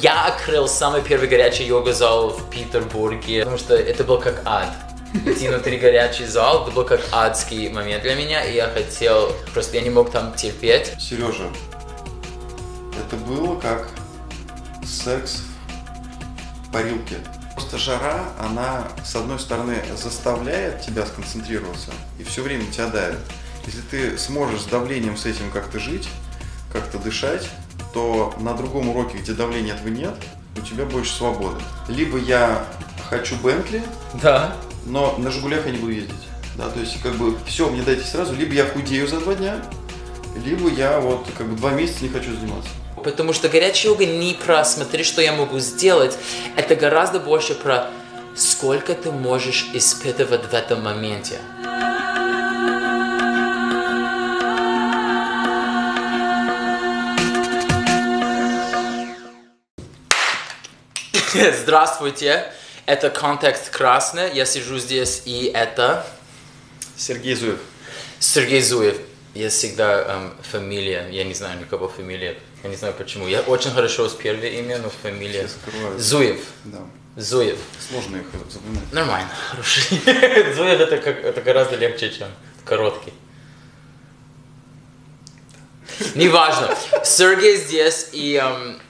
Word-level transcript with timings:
Я 0.00 0.26
открыл 0.26 0.68
самый 0.68 1.02
первый 1.02 1.28
горячий 1.28 1.64
йога-зал 1.64 2.28
в 2.30 2.48
Петербурге, 2.48 3.40
потому 3.40 3.58
что 3.58 3.74
это 3.74 4.04
был 4.04 4.20
как 4.20 4.42
ад. 4.44 4.68
Идти 5.26 5.48
внутри 5.48 5.78
горячий 5.78 6.26
зал, 6.26 6.62
это 6.62 6.70
был 6.70 6.84
как 6.84 7.00
адский 7.10 7.70
момент 7.70 8.04
для 8.04 8.14
меня, 8.14 8.44
и 8.44 8.54
я 8.54 8.68
хотел, 8.68 9.32
просто 9.52 9.76
я 9.78 9.82
не 9.82 9.90
мог 9.90 10.12
там 10.12 10.32
терпеть. 10.34 10.92
Сережа, 11.00 11.48
это 12.96 13.16
было 13.16 13.58
как 13.58 13.88
секс 14.84 15.42
в 16.68 16.72
парилке. 16.72 17.16
Просто 17.54 17.76
жара, 17.76 18.28
она, 18.38 18.86
с 19.04 19.16
одной 19.16 19.40
стороны, 19.40 19.82
заставляет 19.96 20.82
тебя 20.82 21.04
сконцентрироваться 21.04 21.90
и 22.20 22.22
все 22.22 22.42
время 22.42 22.64
тебя 22.70 22.86
давит. 22.86 23.18
Если 23.66 23.80
ты 23.80 24.18
сможешь 24.18 24.60
с 24.60 24.66
давлением 24.66 25.16
с 25.16 25.26
этим 25.26 25.50
как-то 25.50 25.80
жить, 25.80 26.08
как-то 26.72 26.98
дышать, 26.98 27.48
то 27.94 28.34
на 28.40 28.54
другом 28.54 28.88
уроке, 28.90 29.18
где 29.18 29.32
давления 29.32 29.74
этого 29.74 29.88
нет, 29.88 30.14
у 30.56 30.60
тебя 30.60 30.84
больше 30.84 31.14
свободы. 31.14 31.60
Либо 31.88 32.18
я 32.18 32.64
хочу 33.08 33.36
Бентли, 33.36 33.82
Да. 34.20 34.54
но 34.84 35.14
на 35.18 35.30
Жигулях 35.30 35.64
я 35.66 35.72
не 35.72 35.78
буду 35.78 35.92
ездить. 35.92 36.12
Да, 36.56 36.68
то 36.68 36.78
есть, 36.80 37.00
как 37.02 37.14
бы, 37.14 37.36
все, 37.46 37.68
мне 37.70 37.82
дайте 37.82 38.04
сразу, 38.04 38.34
либо 38.34 38.52
я 38.54 38.64
худею 38.66 39.08
за 39.08 39.18
два 39.20 39.34
дня, 39.34 39.56
либо 40.44 40.68
я 40.68 41.00
вот, 41.00 41.26
как 41.36 41.48
бы, 41.48 41.56
два 41.56 41.70
месяца 41.70 42.02
не 42.04 42.10
хочу 42.10 42.32
заниматься. 42.34 42.68
Потому 43.02 43.32
что 43.32 43.48
горячая 43.48 43.92
йога 43.92 44.06
не 44.06 44.34
про 44.34 44.64
«смотри, 44.64 45.04
что 45.04 45.20
я 45.20 45.32
могу 45.32 45.58
сделать», 45.58 46.16
это 46.56 46.74
гораздо 46.76 47.20
больше 47.20 47.54
про 47.54 47.86
сколько 48.36 48.94
ты 48.94 49.10
можешь 49.12 49.66
испытывать 49.74 50.46
в 50.46 50.54
этом 50.54 50.82
моменте. 50.82 51.38
Здравствуйте, 61.62 62.52
это 62.86 63.10
контекст 63.10 63.70
красный, 63.70 64.32
я 64.34 64.44
сижу 64.44 64.78
здесь, 64.78 65.22
и 65.24 65.50
это 65.52 66.06
Сергей 66.96 67.34
Зуев. 67.34 67.58
Сергей 68.20 68.62
Зуев. 68.62 68.98
Я 69.34 69.48
всегда 69.48 70.02
эм, 70.02 70.34
фамилия, 70.48 71.08
я 71.10 71.24
не 71.24 71.34
знаю 71.34 71.58
никого 71.58 71.88
фамилии, 71.88 72.38
я 72.62 72.70
не 72.70 72.76
знаю 72.76 72.94
почему. 72.94 73.26
Я 73.26 73.40
очень 73.40 73.72
хорошо 73.72 74.08
с 74.08 74.12
первое 74.12 74.50
имя, 74.50 74.78
но 74.78 74.90
фамилия. 74.90 75.48
Зуев. 75.98 76.40
Да. 76.64 76.82
Зуев. 77.16 77.58
Сложно 77.88 78.18
их 78.18 78.26
запоминать. 78.48 78.92
Нормально, 78.92 79.30
хороший. 79.50 79.98
Зуев 80.54 80.80
это, 80.80 80.98
как, 80.98 81.24
это 81.24 81.40
гораздо 81.40 81.74
легче, 81.74 82.10
чем 82.10 82.28
короткий. 82.64 83.12
Неважно. 86.14 86.76
Сергей 87.02 87.56
здесь, 87.56 88.10
и 88.12 88.36
эм, 88.36 88.80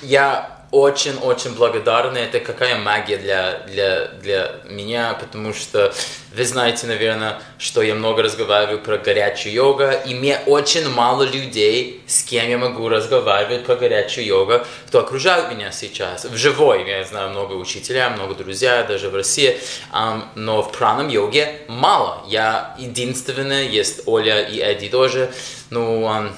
я 0.00 0.51
очень-очень 0.72 1.54
благодарен. 1.54 2.16
Это 2.16 2.40
какая 2.40 2.78
магия 2.78 3.18
для, 3.18 3.58
для, 3.68 4.06
для 4.22 4.54
меня, 4.64 5.14
потому 5.20 5.52
что 5.52 5.92
вы 6.34 6.44
знаете, 6.46 6.86
наверное, 6.86 7.40
что 7.58 7.82
я 7.82 7.94
много 7.94 8.22
разговариваю 8.22 8.80
про 8.80 8.96
горячую 8.96 9.52
йогу, 9.52 9.84
и 10.06 10.14
мне 10.14 10.40
очень 10.46 10.88
мало 10.88 11.24
людей, 11.24 12.02
с 12.06 12.22
кем 12.22 12.48
я 12.48 12.56
могу 12.56 12.88
разговаривать 12.88 13.66
про 13.66 13.76
горячую 13.76 14.26
йогу, 14.26 14.60
кто 14.88 15.00
окружает 15.00 15.52
меня 15.52 15.70
сейчас. 15.72 16.24
В 16.24 16.36
живой, 16.36 16.88
я 16.88 17.04
знаю 17.04 17.30
много 17.30 17.52
учителя, 17.52 18.08
много 18.08 18.34
друзей, 18.34 18.82
даже 18.88 19.10
в 19.10 19.14
России, 19.14 19.58
ам, 19.90 20.30
но 20.34 20.62
в 20.62 20.72
пранам 20.72 21.08
йоге 21.08 21.60
мало. 21.68 22.24
Я 22.28 22.74
единственный, 22.78 23.68
есть 23.68 24.02
Оля 24.06 24.40
и 24.40 24.58
Эдди 24.58 24.88
тоже. 24.88 25.30
Ну, 25.68 26.06
ам, 26.06 26.34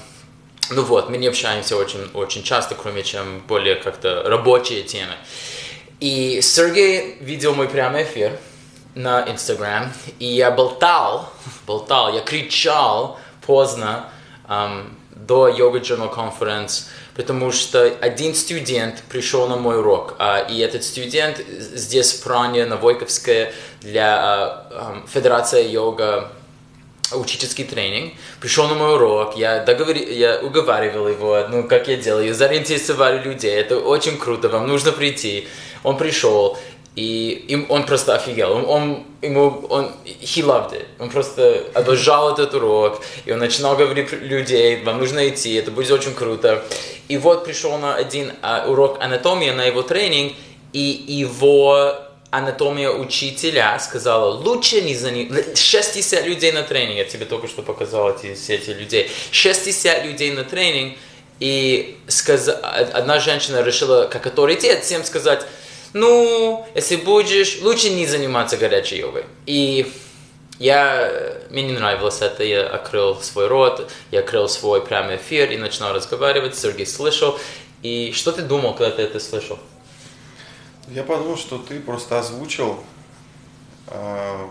ну 0.71 0.83
вот, 0.83 1.09
мы 1.09 1.17
не 1.17 1.27
общаемся 1.27 1.75
очень, 1.77 2.09
очень 2.13 2.43
часто, 2.43 2.75
кроме 2.75 3.03
чем 3.03 3.41
более 3.47 3.75
как-то 3.75 4.23
рабочие 4.23 4.83
темы. 4.83 5.13
И 5.99 6.41
Сергей 6.41 7.17
видел 7.19 7.53
мой 7.53 7.69
прямой 7.69 8.03
эфир 8.03 8.37
на 8.95 9.29
Инстаграм, 9.29 9.91
и 10.19 10.25
я 10.25 10.51
болтал, 10.51 11.31
болтал, 11.67 12.13
я 12.13 12.21
кричал 12.21 13.19
поздно 13.45 14.09
ам, 14.47 14.97
до 15.11 15.49
Yoga 15.49 15.81
Journal 15.81 16.13
Conference, 16.13 16.85
потому 17.15 17.51
что 17.51 17.83
один 18.01 18.35
студент 18.35 19.03
пришел 19.09 19.47
на 19.47 19.55
мой 19.55 19.79
урок, 19.79 20.15
а, 20.19 20.39
и 20.39 20.59
этот 20.59 20.83
студент 20.83 21.37
здесь 21.47 22.13
в 22.13 22.23
Пране, 22.23 22.65
на 22.65 22.77
Войковской, 22.77 23.51
для 23.81 24.17
а, 24.17 24.67
ам, 24.71 25.07
Федерации 25.07 25.67
йога 25.67 26.31
учительский 27.13 27.63
тренинг, 27.63 28.13
пришел 28.39 28.67
на 28.67 28.73
мой 28.73 28.95
урок, 28.95 29.37
я, 29.37 29.63
договори, 29.63 30.13
я 30.13 30.39
уговаривал 30.41 31.07
его, 31.07 31.45
ну, 31.49 31.63
как 31.63 31.87
я 31.87 31.97
делаю, 31.97 32.33
заинтересовали 32.33 33.21
людей, 33.21 33.53
это 33.53 33.77
очень 33.77 34.17
круто, 34.17 34.49
вам 34.49 34.67
нужно 34.67 34.91
прийти. 34.91 35.47
Он 35.83 35.97
пришел, 35.97 36.57
и 36.95 37.45
им, 37.49 37.67
он 37.69 37.85
просто 37.85 38.15
офигел, 38.15 38.53
он, 38.53 38.65
он, 38.65 39.03
ему, 39.21 39.65
он, 39.69 39.91
he 40.05 40.43
loved 40.43 40.73
it, 40.73 40.85
он 40.97 41.09
просто 41.09 41.63
обожал 41.73 42.33
этот 42.33 42.53
урок, 42.55 43.01
и 43.25 43.31
он 43.31 43.39
начинал 43.39 43.75
говорить 43.75 44.11
людей, 44.13 44.81
вам 44.83 44.97
нужно 44.99 45.27
идти, 45.29 45.53
это 45.55 45.71
будет 45.71 45.91
очень 45.91 46.13
круто. 46.13 46.63
И 47.07 47.17
вот 47.17 47.45
пришел 47.45 47.77
на 47.77 47.95
один 47.95 48.31
а, 48.41 48.65
урок 48.67 48.97
анатомии, 48.99 49.51
на 49.51 49.65
его 49.65 49.83
тренинг, 49.83 50.33
и 50.73 51.03
его 51.07 51.95
анатомия 52.37 52.91
учителя 52.91 53.77
сказала, 53.79 54.33
лучше 54.33 54.81
не 54.81 54.95
заниматься. 54.95 55.55
60 55.55 56.25
людей 56.25 56.51
на 56.51 56.63
тренинг, 56.63 56.97
я 56.97 57.05
тебе 57.05 57.25
только 57.25 57.47
что 57.47 57.61
показал 57.61 58.11
эти, 58.11 58.35
все 58.35 58.55
эти 58.55 58.71
людей. 58.71 59.09
60 59.31 60.05
людей 60.05 60.31
на 60.31 60.43
тренинг, 60.43 60.97
и 61.39 61.97
сказ... 62.07 62.47
одна 62.47 63.19
женщина 63.19 63.61
решила, 63.61 64.05
как 64.05 64.25
авторитет, 64.25 64.83
всем 64.83 65.03
сказать, 65.03 65.45
ну, 65.93 66.65
если 66.75 66.97
будешь, 66.97 67.61
лучше 67.61 67.89
не 67.89 68.05
заниматься 68.05 68.57
горячей 68.57 68.97
йогой. 68.97 69.25
И 69.45 69.91
я, 70.59 71.11
мне 71.49 71.63
не 71.63 71.73
нравилось 71.73 72.21
это, 72.21 72.43
я 72.43 72.67
открыл 72.67 73.21
свой 73.21 73.47
рот, 73.47 73.91
я 74.11 74.21
открыл 74.21 74.47
свой 74.47 74.81
прямой 74.81 75.17
эфир 75.17 75.51
и 75.51 75.57
начал 75.57 75.91
разговаривать, 75.93 76.57
Сергей 76.57 76.85
слышал. 76.85 77.37
И 77.81 78.13
что 78.13 78.31
ты 78.31 78.41
думал, 78.41 78.73
когда 78.73 78.91
ты 78.91 79.01
это 79.03 79.19
слышал? 79.19 79.59
Я 80.87 81.03
подумал, 81.03 81.35
что 81.35 81.57
ты 81.57 81.79
просто 81.79 82.19
озвучил 82.19 82.79
э, 83.87 84.47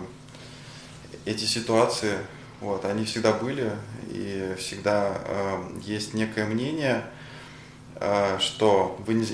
эти 1.25 1.45
ситуации. 1.45 2.19
Вот, 2.61 2.85
они 2.85 3.05
всегда 3.05 3.33
были, 3.33 3.71
и 4.11 4.55
всегда 4.59 5.17
э, 5.27 5.81
есть 5.83 6.13
некое 6.13 6.47
мнение, 6.47 7.05
э, 7.97 8.39
что 8.41 8.97
вы 9.07 9.15
не, 9.15 9.27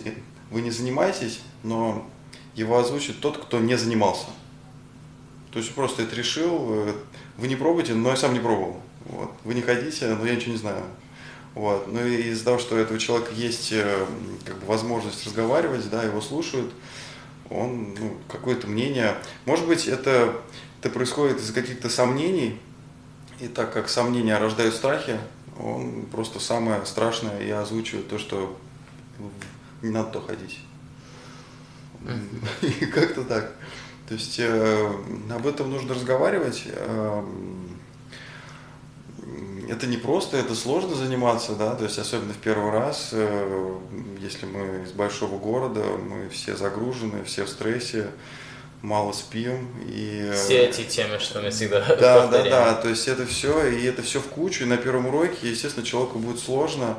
вы 0.50 0.60
не 0.60 0.70
занимаетесь, 0.70 1.40
но 1.62 2.06
его 2.54 2.78
озвучит 2.78 3.20
тот, 3.20 3.38
кто 3.38 3.60
не 3.60 3.76
занимался. 3.76 4.26
То 5.52 5.58
есть 5.58 5.74
просто 5.74 6.02
это 6.02 6.14
решил, 6.14 6.66
э, 6.70 6.94
вы 7.38 7.48
не 7.48 7.56
пробуйте, 7.56 7.94
но 7.94 8.10
я 8.10 8.16
сам 8.16 8.34
не 8.34 8.40
пробовал. 8.40 8.80
Вот. 9.06 9.30
Вы 9.44 9.54
не 9.54 9.62
ходите, 9.62 10.06
но 10.08 10.26
я 10.26 10.34
ничего 10.34 10.52
не 10.52 10.58
знаю. 10.58 10.84
Вот. 11.54 11.88
Ну 11.88 12.04
и 12.06 12.30
из-за 12.30 12.44
того, 12.44 12.58
что 12.58 12.76
у 12.76 12.78
этого 12.78 12.98
человека 12.98 13.32
есть 13.34 13.72
э, 13.72 14.06
как 14.44 14.58
бы, 14.58 14.66
возможность 14.66 15.26
разговаривать, 15.26 15.88
да, 15.90 16.02
его 16.02 16.20
слушают, 16.20 16.72
он 17.48 17.94
ну, 17.98 18.16
какое-то 18.28 18.68
мнение. 18.68 19.16
Может 19.46 19.66
быть, 19.66 19.88
это, 19.88 20.40
это 20.80 20.90
происходит 20.90 21.38
из 21.38 21.50
каких-то 21.52 21.88
сомнений, 21.88 22.58
и 23.40 23.48
так 23.48 23.72
как 23.72 23.88
сомнения 23.88 24.38
рождают 24.38 24.74
страхи, 24.74 25.18
он 25.58 26.06
просто 26.06 26.38
самое 26.38 26.86
страшное 26.86 27.40
и 27.40 27.50
озвучивает 27.50 28.08
то, 28.08 28.18
что 28.18 28.56
не 29.82 29.90
надо 29.90 30.12
то 30.12 30.20
ходить. 30.20 30.60
И 32.62 32.86
как-то 32.86 33.24
так. 33.24 33.52
То 34.08 34.14
есть 34.14 34.38
э, 34.38 34.92
об 35.30 35.46
этом 35.46 35.70
нужно 35.70 35.94
разговаривать. 35.94 36.64
Э, 36.66 37.24
это 39.70 39.86
не 39.86 39.96
просто, 39.96 40.36
это 40.36 40.54
сложно 40.54 40.96
заниматься, 40.96 41.52
да, 41.52 41.74
то 41.76 41.84
есть 41.84 41.98
особенно 41.98 42.32
в 42.32 42.38
первый 42.38 42.72
раз, 42.72 43.10
э, 43.12 43.78
если 44.20 44.44
мы 44.46 44.84
из 44.84 44.90
большого 44.90 45.38
города, 45.38 45.80
мы 45.80 46.28
все 46.28 46.56
загружены, 46.56 47.22
все 47.24 47.44
в 47.44 47.48
стрессе, 47.48 48.08
мало 48.82 49.12
спим 49.12 49.68
и 49.86 50.28
э, 50.28 50.34
Все 50.34 50.64
эти 50.66 50.82
темы, 50.82 51.20
что 51.20 51.40
мы 51.40 51.50
всегда 51.50 51.80
да, 52.00 52.26
да, 52.26 52.42
да, 52.42 52.74
то 52.74 52.88
есть 52.88 53.06
это 53.06 53.24
все, 53.26 53.68
и 53.68 53.84
это 53.84 54.02
все 54.02 54.20
в 54.20 54.26
кучу, 54.26 54.64
и 54.64 54.66
на 54.66 54.76
первом 54.76 55.06
уроке, 55.06 55.48
естественно, 55.48 55.86
человеку 55.86 56.18
будет 56.18 56.40
сложно, 56.40 56.96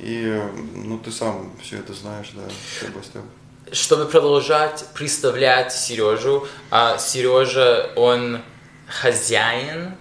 и 0.00 0.42
ну 0.74 0.98
ты 0.98 1.12
сам 1.12 1.52
все 1.62 1.76
это 1.76 1.94
знаешь, 1.94 2.32
да, 2.34 2.42
степ 2.76 2.96
step. 2.96 3.22
Чтобы 3.72 4.06
продолжать 4.06 4.84
представлять 4.94 5.72
Сережу, 5.72 6.48
а 6.72 6.98
Сережа, 6.98 7.92
он 7.94 8.40
хозяин 8.88 9.94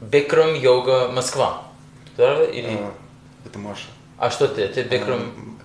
Бикрам 0.00 0.54
Йога 0.54 1.08
Москва. 1.08 1.62
Да? 2.16 2.44
Или... 2.44 2.76
А, 2.78 2.92
Это 3.46 3.58
Маша. 3.58 3.86
А 4.18 4.30
что 4.30 4.48
ты? 4.48 4.66
Ты 4.68 4.82
Бикрам... 4.82 5.58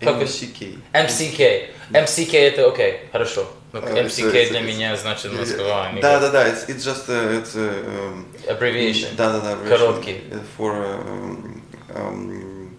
Как 0.00 0.16
вы- 0.16 0.24
MCK. 0.24 0.78
MCK. 0.92 1.70
MCK 1.90 2.38
это 2.38 2.68
окей, 2.68 3.00
хорошо. 3.12 3.46
Ну, 3.72 3.80
А, 3.82 3.86
MCK 3.86 4.04
it's- 4.06 4.30
для 4.50 4.60
it's- 4.60 4.62
меня 4.62 4.96
значит 4.96 5.32
Москва. 5.32 5.88
а 5.88 6.00
Да, 6.00 6.20
да, 6.20 6.30
да, 6.30 6.48
it's, 6.48 6.68
it's 6.68 6.78
just 6.78 7.08
uh, 7.08 7.42
it's 7.42 7.54
uh, 7.54 7.84
um, 7.84 8.24
Abbreviation. 8.46 9.14
Да, 9.16 9.32
да, 9.32 9.40
да. 9.40 9.68
Короткий. 9.68 10.22
Uh, 10.30 10.42
For, 10.56 10.72
um, 11.04 11.62
um, 11.88 12.70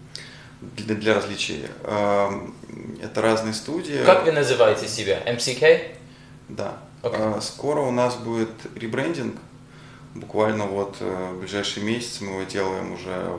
для, 0.76 0.94
для 0.96 1.14
развлечения. 1.14 1.70
Эм, 1.84 2.54
Это 3.02 3.20
разные 3.22 3.54
студии. 3.54 4.02
Как 4.04 4.24
вы 4.24 4.32
называете 4.32 4.88
себя? 4.88 5.22
MCK? 5.26 5.92
Да. 6.48 6.78
Окей. 7.02 7.20
А, 7.20 7.40
Скоро 7.40 7.80
у 7.80 7.90
нас 7.92 8.16
будет 8.16 8.50
ребрендинг. 8.74 9.36
Буквально 10.14 10.66
вот 10.66 10.96
э, 11.00 11.32
в 11.32 11.40
ближайший 11.40 11.82
месяц 11.82 12.20
мы 12.20 12.32
его 12.32 12.42
делаем 12.42 12.92
уже 12.92 13.38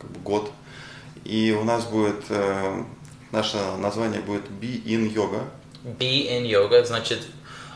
как 0.00 0.10
бы 0.10 0.20
год. 0.20 0.52
И 1.24 1.56
у 1.58 1.64
нас 1.64 1.84
будет 1.84 2.24
э, 2.28 2.82
наше 3.32 3.56
название 3.78 4.20
будет 4.20 4.48
Be 4.60 4.82
in 4.84 5.12
Yoga. 5.12 5.42
Be 5.84 6.28
in 6.28 6.44
yoga, 6.46 6.84
значит, 6.84 7.26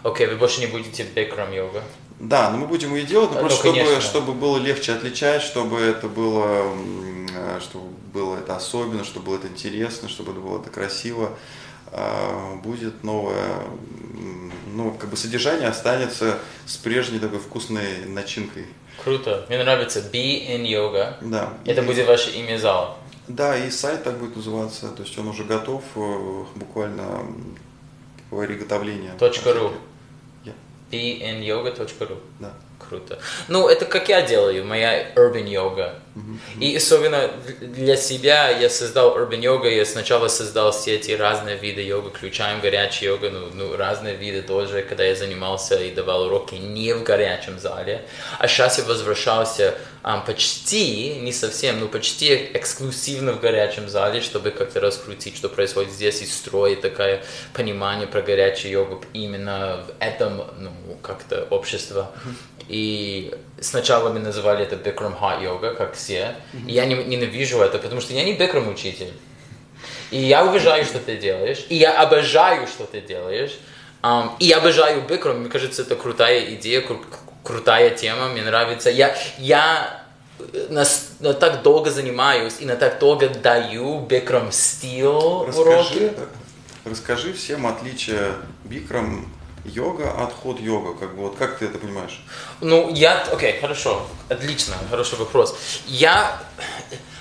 окей, 0.03 0.27
вы 0.27 0.37
больше 0.37 0.61
не 0.61 0.67
будете 0.67 1.05
Bikram 1.05 1.55
йога. 1.55 1.83
Да, 2.19 2.51
но 2.51 2.59
мы 2.59 2.67
будем 2.67 2.95
ее 2.95 3.05
делать, 3.05 3.31
но 3.31 3.37
Ну, 3.37 3.41
просто 3.41 3.59
чтобы, 3.59 3.79
конечно. 3.79 4.01
чтобы 4.01 4.33
было 4.33 4.59
легче 4.59 4.93
отличать, 4.93 5.43
чтобы 5.43 5.81
это 5.81 6.09
было, 6.09 6.73
э, 7.35 7.59
чтобы 7.61 7.89
было 8.13 8.37
это 8.37 8.57
особенно, 8.57 9.05
чтобы 9.05 9.27
было 9.27 9.37
это 9.37 9.49
интересно, 9.49 10.09
чтобы 10.09 10.33
это 10.33 10.41
было 10.41 10.61
это 10.61 10.71
красиво. 10.71 11.37
А, 11.93 12.57
Будет 12.63 13.05
новое, 13.05 13.55
ну, 14.75 14.93
как 14.93 15.11
бы 15.11 15.17
содержание 15.17 15.69
останется 15.69 16.39
с 16.67 16.77
прежней 16.77 17.19
такой 17.19 17.39
вкусной 17.39 18.07
начинкой. 18.07 18.67
Круто. 19.05 19.45
Мне 19.49 19.59
нравится 19.63 19.99
Be 20.01 20.49
in 20.49 20.63
yoga. 20.65 21.15
Да. 21.21 21.53
Это 21.67 21.83
И- 21.83 21.85
будет 21.85 22.07
ваше 22.07 22.31
имя 22.31 22.57
зала. 22.59 22.97
Да, 23.29 23.57
и 23.57 23.71
сайт 23.71 24.05
так 24.05 24.19
будет 24.19 24.37
называться, 24.37 24.89
то 24.89 25.03
есть 25.03 25.17
он 25.19 25.29
уже 25.29 25.45
готов, 25.45 25.83
э, 25.97 26.45
буквально 26.57 27.03
м, 27.03 27.57
приготовление. 28.31 29.13
Точка 29.19 29.53
ру. 29.53 29.73
Я. 30.45 30.53
beinyoga.ru. 30.91 32.19
Да. 32.41 32.53
Круто. 32.79 33.19
Ну, 33.49 33.69
это 33.69 33.85
как 33.87 34.09
я 34.09 34.23
делаю, 34.23 34.65
моя 34.67 35.13
urban 35.15 35.49
йога. 35.49 35.95
И 36.61 36.77
особенно 36.77 37.31
для 37.61 37.97
себя 37.97 38.51
я 38.51 38.69
создал 38.69 39.17
urban 39.17 39.41
йога, 39.41 39.71
я 39.71 39.87
сначала 39.87 40.29
создал 40.29 40.71
все 40.73 40.97
эти 40.97 41.13
разные 41.13 41.57
виды 41.57 41.81
йога, 41.81 42.11
включаем 42.11 42.61
горячая 42.61 43.11
йога, 43.11 43.31
ну, 43.31 43.49
ну, 43.55 43.77
разные 43.77 44.15
виды 44.15 44.43
тоже, 44.43 44.83
когда 44.83 45.05
я 45.05 45.15
занимался 45.15 45.83
и 45.83 45.91
давал 45.91 46.25
уроки 46.27 46.57
не 46.57 46.93
в 46.93 47.03
горячем 47.03 47.59
зале. 47.59 48.05
А 48.39 48.47
сейчас 48.47 48.79
я 48.79 48.85
возвращался 48.85 49.75
ам, 50.03 50.23
почти, 50.25 51.15
не 51.15 51.33
совсем, 51.33 51.81
но 51.81 51.89
почти 51.89 52.51
эксклюзивно 52.53 53.33
в 53.33 53.41
горячем 53.41 53.89
зале, 53.89 54.21
чтобы 54.21 54.51
как-то 54.51 54.81
раскрутить, 54.81 55.37
что 55.37 55.49
происходит 55.49 55.93
здесь, 55.93 56.21
и 56.21 56.27
строить 56.27 56.83
такое 56.83 57.25
понимание 57.55 58.07
про 58.07 58.21
горячую 58.21 58.73
йогу 58.73 59.03
именно 59.15 59.87
в 59.87 60.03
этом, 60.03 60.45
ну, 60.59 60.73
как-то 61.03 61.47
общество. 61.49 62.13
И 62.69 63.35
сначала 63.63 64.11
мы 64.13 64.19
называли 64.21 64.65
это 64.65 64.77
Bikram 64.77 65.19
Hot 65.21 65.41
Yoga, 65.43 65.75
как 65.75 65.95
все. 65.95 66.37
И 66.67 66.73
я 66.73 66.85
не- 66.87 67.05
ненавижу 67.05 67.61
это, 67.61 67.79
потому 67.79 68.01
что 68.01 68.13
я 68.15 68.25
не 68.25 68.37
Bikram 68.37 68.71
учитель. 68.73 69.13
И 70.11 70.19
я 70.19 70.45
уважаю, 70.45 70.85
что 70.85 70.99
ты 70.99 71.17
делаешь. 71.17 71.65
И 71.71 71.77
я 71.77 72.01
обожаю, 72.03 72.67
что 72.67 72.85
ты 72.85 73.01
делаешь. 73.01 73.59
Ам, 74.03 74.37
и 74.41 74.47
я 74.47 74.59
обожаю 74.59 75.03
Бикром. 75.03 75.39
Мне 75.41 75.49
кажется, 75.49 75.83
это 75.83 75.95
крутая 75.97 76.55
идея, 76.55 76.81
кру- 76.83 77.05
крутая 77.45 77.91
тема. 77.91 78.29
Мне 78.29 78.43
нравится. 78.43 78.91
Я, 78.91 79.17
я 79.39 80.05
э, 80.39 80.67
нас, 80.71 81.11
на 81.21 81.33
так 81.35 81.63
долго 81.63 81.91
занимаюсь 81.91 82.55
и 82.61 82.67
на 82.67 82.77
так 82.77 82.99
долго 82.99 83.29
даю 83.29 84.01
Бикром 84.01 84.51
стил 84.53 85.45
Расскажи, 85.47 85.61
уроки. 85.63 86.13
расскажи 86.85 87.33
всем 87.33 87.67
отличия 87.67 88.35
Бикрам 88.65 89.33
йога 89.65 90.11
от 90.11 90.33
ход 90.33 90.61
йога, 90.61 90.95
как 90.99 91.15
бы 91.15 91.23
вот 91.23 91.37
как 91.37 91.59
ты 91.59 91.67
это 91.67 91.79
понимаешь? 91.79 92.25
Ну, 92.61 92.91
я... 92.95 93.25
Окей, 93.33 93.59
хорошо. 93.61 94.07
Отлично, 94.29 94.75
хороший 94.91 95.19
вопрос. 95.19 95.57
Я... 95.87 96.43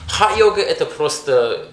Хат-йога 0.07 0.61
это 0.61 0.85
просто... 0.85 1.67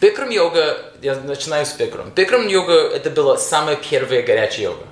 Бикрам 0.00 0.30
йога, 0.30 0.92
я 1.02 1.16
начинаю 1.16 1.66
с 1.66 1.72
Бикрам. 1.74 2.10
Бикрам 2.10 2.46
йога 2.46 2.72
это 2.72 3.10
была 3.10 3.36
самая 3.36 3.76
первая 3.76 4.22
горячая 4.22 4.70
йога. 4.70 4.86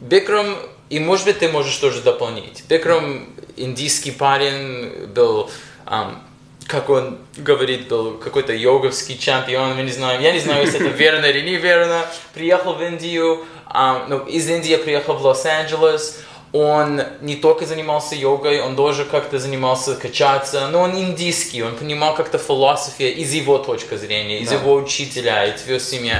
Бикрам, 0.00 0.56
и 0.90 0.98
может 0.98 1.26
быть 1.26 1.38
ты 1.38 1.48
можешь 1.48 1.76
тоже 1.76 2.00
дополнить. 2.00 2.64
Бикрам, 2.68 3.28
индийский 3.56 4.10
парень, 4.10 5.06
был, 5.06 5.50
ам, 5.86 6.26
как 6.72 6.88
он 6.88 7.18
говорит, 7.36 7.88
был 7.88 8.14
какой-то 8.16 8.54
йоговский 8.54 9.18
чемпион, 9.18 9.76
мы 9.76 9.82
не 9.82 9.92
знаем, 9.92 10.22
я 10.22 10.32
не 10.32 10.40
знаю, 10.40 10.64
если 10.64 10.80
это 10.80 10.96
верно 11.04 11.26
или 11.26 11.42
неверно, 11.42 12.06
приехал 12.32 12.72
в 12.72 12.82
Индию, 12.82 13.44
ам, 13.66 14.06
ну, 14.08 14.18
из 14.20 14.48
Индии 14.48 14.76
приехал 14.76 15.14
в 15.14 15.22
Лос-Анджелес, 15.22 16.20
он 16.52 17.02
не 17.20 17.36
только 17.36 17.66
занимался 17.66 18.14
йогой, 18.14 18.60
он 18.62 18.74
тоже 18.74 19.04
как-то 19.04 19.38
занимался 19.38 19.96
качаться, 19.96 20.68
но 20.68 20.80
он 20.82 20.94
индийский, 20.98 21.62
он 21.62 21.74
понимал 21.76 22.14
как-то 22.14 22.38
философию 22.38 23.14
из 23.14 23.32
его 23.32 23.58
точки 23.58 23.96
зрения, 23.96 24.38
из 24.40 24.48
Да. 24.48 24.54
его 24.56 24.74
учителя, 24.74 25.44
из 25.46 25.66
его 25.68 25.78
семьи. 25.78 26.14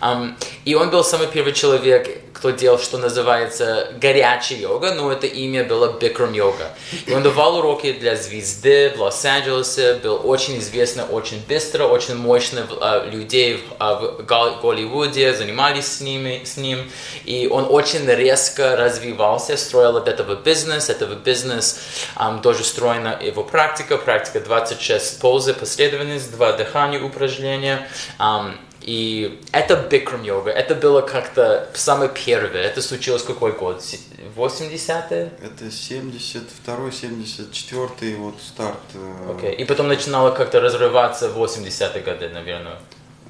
Ам, 0.00 0.36
и 0.66 0.74
он 0.74 0.90
был 0.90 1.04
самый 1.04 1.26
первый 1.28 1.52
человек, 1.54 2.08
кто 2.46 2.56
делал, 2.56 2.78
что 2.78 2.96
называется 2.98 3.88
горячая 4.00 4.58
йога, 4.60 4.92
но 4.94 5.10
это 5.10 5.26
имя 5.26 5.64
было 5.64 5.98
Бикрам 5.98 6.32
йога. 6.32 6.70
И 7.04 7.12
он 7.12 7.24
давал 7.24 7.56
уроки 7.56 7.92
для 7.92 8.14
звезды 8.14 8.92
в 8.96 9.00
Лос-Анджелесе, 9.00 9.94
был 9.94 10.20
очень 10.22 10.58
известный, 10.58 11.02
очень 11.02 11.44
быстро, 11.48 11.86
очень 11.86 12.14
мощно 12.14 12.68
а, 12.80 13.04
людей 13.04 13.54
в, 13.56 13.60
а, 13.80 13.96
в 13.96 14.24
Гол- 14.24 14.60
Голливуде, 14.62 15.34
занимались 15.34 15.86
с, 15.96 16.00
ними, 16.00 16.42
с 16.44 16.56
ним. 16.56 16.88
И 17.24 17.48
он 17.50 17.66
очень 17.68 18.06
резко 18.06 18.76
развивался, 18.76 19.56
строил 19.56 19.96
от 19.96 20.06
этого 20.06 20.36
бизнес, 20.36 20.88
этого 20.88 21.14
бизнес 21.14 21.80
ам, 22.14 22.42
тоже 22.42 22.62
строена 22.62 23.18
его 23.20 23.42
практика, 23.42 23.98
практика 23.98 24.38
26 24.38 25.20
позы, 25.20 25.52
последовательность, 25.52 26.30
два 26.30 26.52
дыхания 26.52 27.02
упражнения. 27.02 27.88
Ам, 28.18 28.56
и 28.86 29.40
это 29.52 29.76
Бикрам 29.76 30.22
йога, 30.22 30.50
это 30.50 30.74
было 30.76 31.00
как-то 31.02 31.68
самое 31.74 32.08
первое, 32.08 32.62
это 32.62 32.80
случилось 32.80 33.22
какой 33.24 33.52
год? 33.52 33.82
Се- 33.82 33.98
80-е? 34.36 35.30
Это 35.42 35.64
72-й, 35.70 36.90
74-й 36.90 38.14
вот 38.14 38.34
старт. 38.40 38.78
э, 38.94 39.34
Окей. 39.36 39.54
И 39.54 39.64
потом 39.64 39.88
начинало 39.88 40.30
как-то 40.30 40.60
разрываться 40.60 41.28
в 41.28 41.36
80-е 41.42 42.02
годы, 42.02 42.28
наверное. 42.28 42.78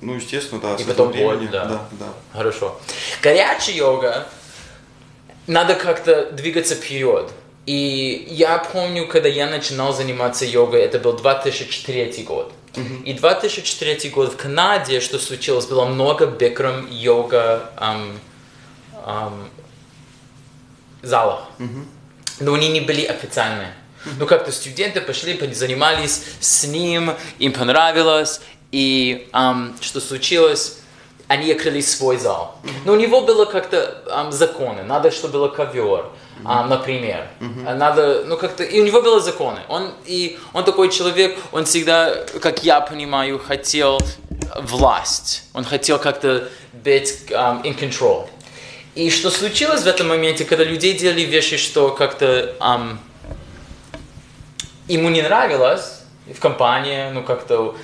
Ну, 0.03 0.15
естественно, 0.17 0.61
да. 0.61 0.75
И 0.75 0.85
потом 0.85 1.11
боль, 1.13 1.49
да. 1.51 1.65
да, 1.65 1.89
да. 1.93 2.07
Хорошо. 2.33 2.79
Горячая 3.23 3.77
йога, 3.77 4.27
надо 5.47 5.75
как-то 5.75 6.31
двигаться 6.33 6.75
вперед. 6.75 7.31
И 7.65 8.27
я 8.31 8.59
помню, 8.59 9.09
когда 9.09 9.29
я 9.29 9.47
начинал 9.49 9.93
заниматься 9.93 10.45
йогой, 10.45 10.83
это 10.83 10.99
был 10.99 11.15
2003 11.15 12.23
год. 12.25 12.53
И 13.05 13.13
2003 13.15 14.11
год 14.11 14.35
в 14.35 14.37
Канаде, 14.37 15.01
что 15.01 15.19
случилось, 15.19 15.67
было 15.67 15.87
много 15.87 16.27
бикрам 16.27 16.89
йога 16.91 17.71
ам, 17.77 18.19
ам, 19.05 19.49
залов. 21.03 21.41
Но 22.41 22.55
они 22.55 22.69
не 22.69 22.81
были 22.81 23.05
официальные. 23.05 23.73
Ну, 24.19 24.27
как-то 24.27 24.53
студенты 24.53 25.01
пошли, 25.01 25.39
занимались 25.55 26.23
с 26.41 26.65
ним, 26.65 27.13
им 27.39 27.53
понравилось, 27.53 28.41
и 28.71 29.29
ам, 29.33 29.75
что 29.81 30.01
случилось, 30.01 30.79
они 31.29 31.51
открыли 31.51 31.81
свой 31.81 32.19
зал. 32.19 32.59
Но 32.85 32.93
у 32.93 32.97
него 32.97 33.23
было 33.23 33.47
как-то 33.47 34.03
ам, 34.11 34.33
законы, 34.33 34.83
надо, 34.83 35.11
чтобы 35.11 35.35
было 35.35 35.49
ковер, 35.49 36.07
ам, 36.45 36.69
например. 36.69 37.27
А 37.67 37.75
Надо, 37.75 38.25
ну, 38.27 38.37
как-то, 38.37 38.63
и 38.65 38.81
у 38.81 38.85
него 38.85 39.03
были 39.03 39.21
законы. 39.21 39.61
Он, 39.69 39.93
и 40.05 40.39
он 40.53 40.65
такой 40.65 40.91
человек, 40.91 41.39
он 41.53 41.65
всегда, 41.65 42.15
как 42.41 42.65
я 42.65 42.81
понимаю, 42.81 43.39
хотел 43.39 43.99
власть. 44.57 45.45
Он 45.55 45.65
хотел 45.65 45.99
как-то 45.99 46.49
быть 46.73 47.33
ам, 47.33 47.63
in 47.63 47.79
control. 47.79 48.29
И 48.95 49.11
что 49.11 49.31
случилось 49.31 49.83
в 49.83 49.87
этом 49.87 50.09
моменте, 50.09 50.45
когда 50.45 50.65
людей 50.65 50.95
делали 50.95 51.23
вещи, 51.23 51.59
что 51.59 51.91
как-то 51.91 52.55
ам, 52.61 52.99
ему 54.89 55.11
не 55.11 55.23
нравилось 55.23 56.01
в 56.27 56.41
компании, 56.41 57.11
ну 57.11 57.23
как-то 57.23 57.77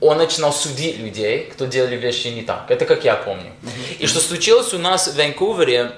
он 0.00 0.18
начинал 0.18 0.52
судить 0.52 0.98
людей, 0.98 1.50
кто 1.52 1.66
делали 1.66 1.96
вещи 1.96 2.28
не 2.28 2.42
так. 2.42 2.70
Это 2.70 2.84
как 2.84 3.04
я 3.04 3.16
помню. 3.16 3.52
И 3.98 4.06
что 4.06 4.20
случилось 4.20 4.74
у 4.74 4.78
нас 4.78 5.08
в 5.08 5.16
Ванкувере, 5.16 5.92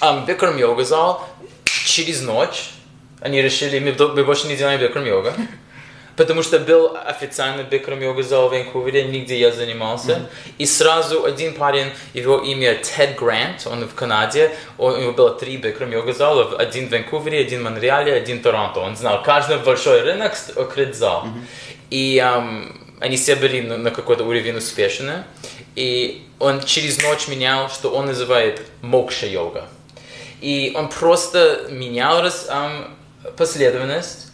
ам, 0.00 0.24
Бикрам 0.26 0.56
йога 0.58 0.84
зал, 0.84 1.28
через 1.64 2.20
ночь 2.22 2.70
они 3.20 3.42
решили, 3.42 3.78
мы, 3.80 3.92
мы 4.14 4.24
больше 4.24 4.46
не 4.46 4.56
делаем 4.56 4.80
Бикрам 4.80 5.04
йога. 5.06 5.34
Потому 6.16 6.42
что 6.42 6.58
был 6.58 6.96
официально 7.06 7.62
Бикрам 7.62 8.00
йога 8.00 8.24
зал 8.24 8.48
в 8.48 8.50
Ванкувере, 8.50 9.04
нигде 9.04 9.38
я 9.38 9.52
занимался. 9.52 10.28
И 10.58 10.66
сразу 10.66 11.24
один 11.24 11.54
парень, 11.54 11.92
его 12.12 12.38
имя 12.38 12.74
Тед 12.74 13.14
Грант, 13.16 13.66
он 13.66 13.86
в 13.86 13.94
Канаде, 13.94 14.50
он- 14.78 14.94
у 14.94 15.00
него 15.00 15.12
было 15.12 15.30
три 15.30 15.56
Бикрам 15.58 15.92
йога 15.92 16.12
зала, 16.12 16.56
один 16.58 16.88
в 16.88 16.90
Ванкувере, 16.90 17.40
один 17.40 17.60
в 17.60 17.64
Монреале, 17.64 18.12
один 18.14 18.40
в 18.40 18.42
Торонто. 18.42 18.80
Он 18.80 18.96
знал 18.96 19.22
каждый 19.22 19.58
большой 19.58 20.00
рынок 20.02 20.32
открыт 20.56 20.96
зал. 20.96 21.24
И 21.90 22.18
ам, 22.18 22.76
они 23.00 23.16
все 23.16 23.36
были 23.36 23.60
на, 23.60 23.76
на 23.76 23.90
какой-то 23.92 24.24
уровень 24.24 24.56
успешны. 24.56 25.22
И 25.76 26.26
он 26.40 26.64
через 26.64 27.00
ночь 27.00 27.28
менял, 27.28 27.70
что 27.70 27.90
он 27.90 28.06
называет 28.06 28.60
мокша 28.82 29.26
йога. 29.26 29.68
И 30.40 30.72
он 30.76 30.88
просто 30.88 31.66
менял 31.70 32.22
раз, 32.22 32.46
ам, 32.48 32.96
последовательность, 33.36 34.26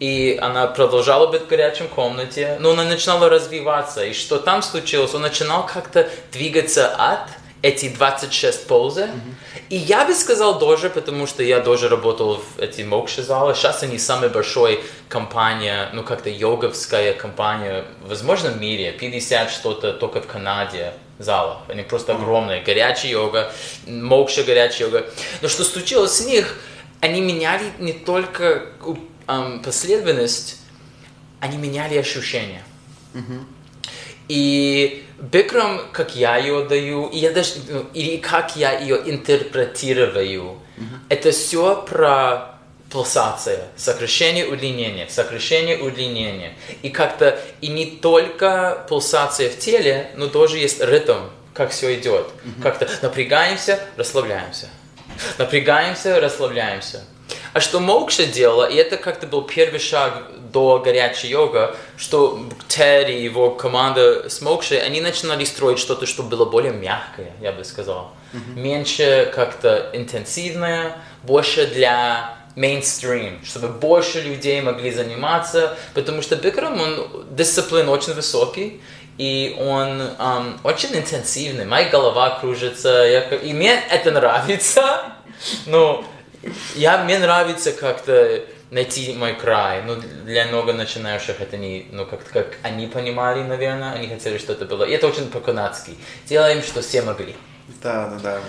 И 0.00 0.38
она 0.40 0.68
продолжала 0.68 1.26
быть 1.26 1.42
в 1.42 1.48
горячем 1.48 1.88
комнате, 1.88 2.56
но 2.60 2.70
она 2.70 2.84
начинала 2.84 3.28
развиваться. 3.28 4.04
И 4.04 4.12
что 4.12 4.38
там 4.38 4.62
случилось? 4.62 5.12
Он 5.14 5.22
начинал 5.22 5.66
как-то 5.66 6.08
двигаться 6.30 6.94
от 6.94 7.28
эти 7.62 7.88
26 7.88 8.66
позы. 8.68 9.02
Mm-hmm. 9.02 9.60
И 9.70 9.76
я 9.76 10.04
бы 10.04 10.14
сказал 10.14 10.58
тоже, 10.58 10.88
потому 10.88 11.26
что 11.26 11.42
я 11.42 11.60
тоже 11.60 11.88
работал 11.88 12.36
в 12.36 12.60
эти 12.60 12.82
мокши 12.82 13.22
залы. 13.22 13.54
Сейчас 13.54 13.82
они 13.82 13.98
самая 13.98 14.30
большая 14.30 14.78
компания, 15.08 15.90
ну 15.92 16.04
как-то 16.04 16.30
йоговская 16.30 17.12
компания, 17.12 17.84
возможно, 18.02 18.50
в 18.50 18.60
мире. 18.60 18.92
50 18.92 19.50
что-то 19.50 19.92
только 19.92 20.20
в 20.20 20.26
Канаде 20.26 20.92
залов. 21.18 21.58
Они 21.68 21.82
просто 21.82 22.14
огромные. 22.14 22.62
Горячая 22.62 23.12
йога, 23.12 23.52
мокша 23.86 24.44
горячая 24.44 24.88
йога. 24.88 25.06
Но 25.42 25.48
что 25.48 25.64
случилось 25.64 26.12
с 26.12 26.24
них, 26.24 26.58
они 27.00 27.20
меняли 27.20 27.64
не 27.78 27.92
только 27.92 28.66
последовательность, 29.64 30.60
они 31.40 31.56
меняли 31.56 31.96
ощущения. 31.96 32.62
Mm-hmm. 33.14 33.42
И 34.28 35.04
Бикрам, 35.18 35.80
как 35.92 36.14
я 36.14 36.36
ее 36.36 36.64
даю, 36.64 37.08
и 37.08 37.18
я 37.18 37.32
даже, 37.32 37.54
ну, 37.68 37.86
или 37.94 38.18
как 38.18 38.56
я 38.56 38.78
ее 38.78 38.96
интерпретирую, 39.06 40.58
mm-hmm. 40.76 40.98
это 41.08 41.30
все 41.30 41.82
про 41.82 42.57
пульсация, 42.90 43.68
сокращение, 43.76 44.46
удлинение, 44.46 45.08
сокращение, 45.08 45.78
удлинение. 45.78 46.54
И 46.82 46.88
как-то, 46.88 47.38
и 47.60 47.68
не 47.68 47.86
только 47.86 48.84
пульсация 48.88 49.50
в 49.50 49.58
теле, 49.58 50.10
но 50.16 50.28
тоже 50.28 50.58
есть 50.58 50.80
ритм, 50.80 51.28
как 51.52 51.70
все 51.70 51.94
идет. 51.94 52.26
Mm-hmm. 52.26 52.62
Как-то 52.62 52.88
напрягаемся, 53.02 53.78
расслабляемся. 53.96 54.68
Напрягаемся, 55.36 56.20
расслабляемся. 56.20 57.04
А 57.52 57.60
что 57.60 57.80
Мокша 57.80 58.24
делала, 58.24 58.64
и 58.64 58.76
это 58.76 58.96
как-то 58.96 59.26
был 59.26 59.42
первый 59.42 59.80
шаг 59.80 60.22
до 60.50 60.78
горячей 60.78 61.28
йога, 61.28 61.76
что 61.98 62.48
Тед 62.68 63.10
и 63.10 63.22
его 63.22 63.50
команда 63.50 64.30
с 64.30 64.40
Мокшей, 64.40 64.80
они 64.80 65.00
начинали 65.00 65.44
строить 65.44 65.78
что-то, 65.78 66.06
что 66.06 66.22
было 66.22 66.46
более 66.46 66.72
мягкое, 66.72 67.32
я 67.42 67.52
бы 67.52 67.64
сказал. 67.64 68.12
Mm-hmm. 68.32 68.58
Меньше 68.60 69.32
как-то 69.34 69.90
интенсивное, 69.92 70.96
больше 71.22 71.66
для 71.66 72.37
мейнстрим, 72.58 73.38
чтобы 73.44 73.68
больше 73.68 74.20
людей 74.20 74.60
могли 74.60 74.90
заниматься, 74.90 75.76
потому 75.94 76.22
что 76.22 76.36
Бикрам, 76.36 76.80
он 76.80 77.26
дисциплин 77.30 77.88
очень 77.88 78.14
высокий, 78.14 78.80
и 79.16 79.56
он 79.58 80.00
um, 80.00 80.58
очень 80.64 80.96
интенсивный, 80.96 81.64
моя 81.64 81.88
голова 81.88 82.38
кружится, 82.40 82.88
я, 82.88 83.20
и 83.20 83.52
мне 83.52 83.80
это 83.90 84.10
нравится, 84.10 85.12
но 85.66 86.04
я, 86.74 86.98
мне 87.04 87.18
нравится 87.18 87.72
как-то 87.72 88.44
найти 88.70 89.14
мой 89.14 89.34
край. 89.34 89.82
Ну, 89.82 89.96
для 90.24 90.46
много 90.46 90.72
начинающих 90.72 91.40
это 91.40 91.56
не, 91.56 91.86
ну, 91.90 92.06
как 92.06 92.24
как 92.24 92.56
они 92.62 92.86
понимали, 92.86 93.42
наверное, 93.42 93.92
они 93.92 94.08
хотели, 94.08 94.38
что 94.38 94.52
это 94.52 94.66
было. 94.66 94.84
И 94.84 94.92
это 94.92 95.06
очень 95.06 95.30
по-канадски. 95.30 95.92
Делаем, 96.26 96.62
что 96.62 96.82
все 96.82 97.02
могли. 97.02 97.34
Да, 97.82 98.08
да, 98.08 98.18
да. 98.22 98.40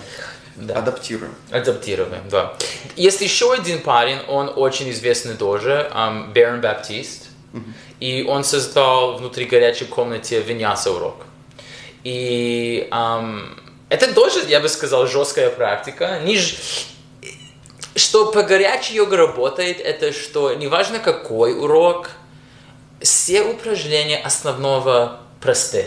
Да. 0.61 0.75
Адаптируем. 0.75 1.33
Адаптируем, 1.51 2.29
да. 2.29 2.53
Есть 2.95 3.21
еще 3.21 3.53
один 3.53 3.81
парень, 3.81 4.19
он 4.27 4.51
очень 4.55 4.89
известный 4.91 5.35
тоже, 5.35 5.89
um, 5.93 6.31
Берн 6.33 6.61
Баптист. 6.61 7.27
Uh-huh. 7.53 7.63
И 7.99 8.23
он 8.23 8.43
создал 8.43 9.17
внутри 9.17 9.45
горячей 9.45 9.85
комнаты 9.85 10.39
виняса 10.39 10.91
урок. 10.91 11.25
И 12.03 12.87
um, 12.91 13.47
это 13.89 14.13
тоже, 14.13 14.41
я 14.47 14.59
бы 14.59 14.69
сказал, 14.69 15.07
жесткая 15.07 15.49
практика. 15.49 16.19
Не, 16.23 16.39
что 17.95 18.31
по 18.31 18.43
горячей 18.43 18.95
йога 18.95 19.17
работает, 19.17 19.79
это 19.79 20.13
что 20.13 20.53
неважно 20.53 20.99
какой 20.99 21.57
урок, 21.57 22.11
все 23.01 23.43
упражнения 23.43 24.17
основного 24.17 25.19
просты. 25.41 25.85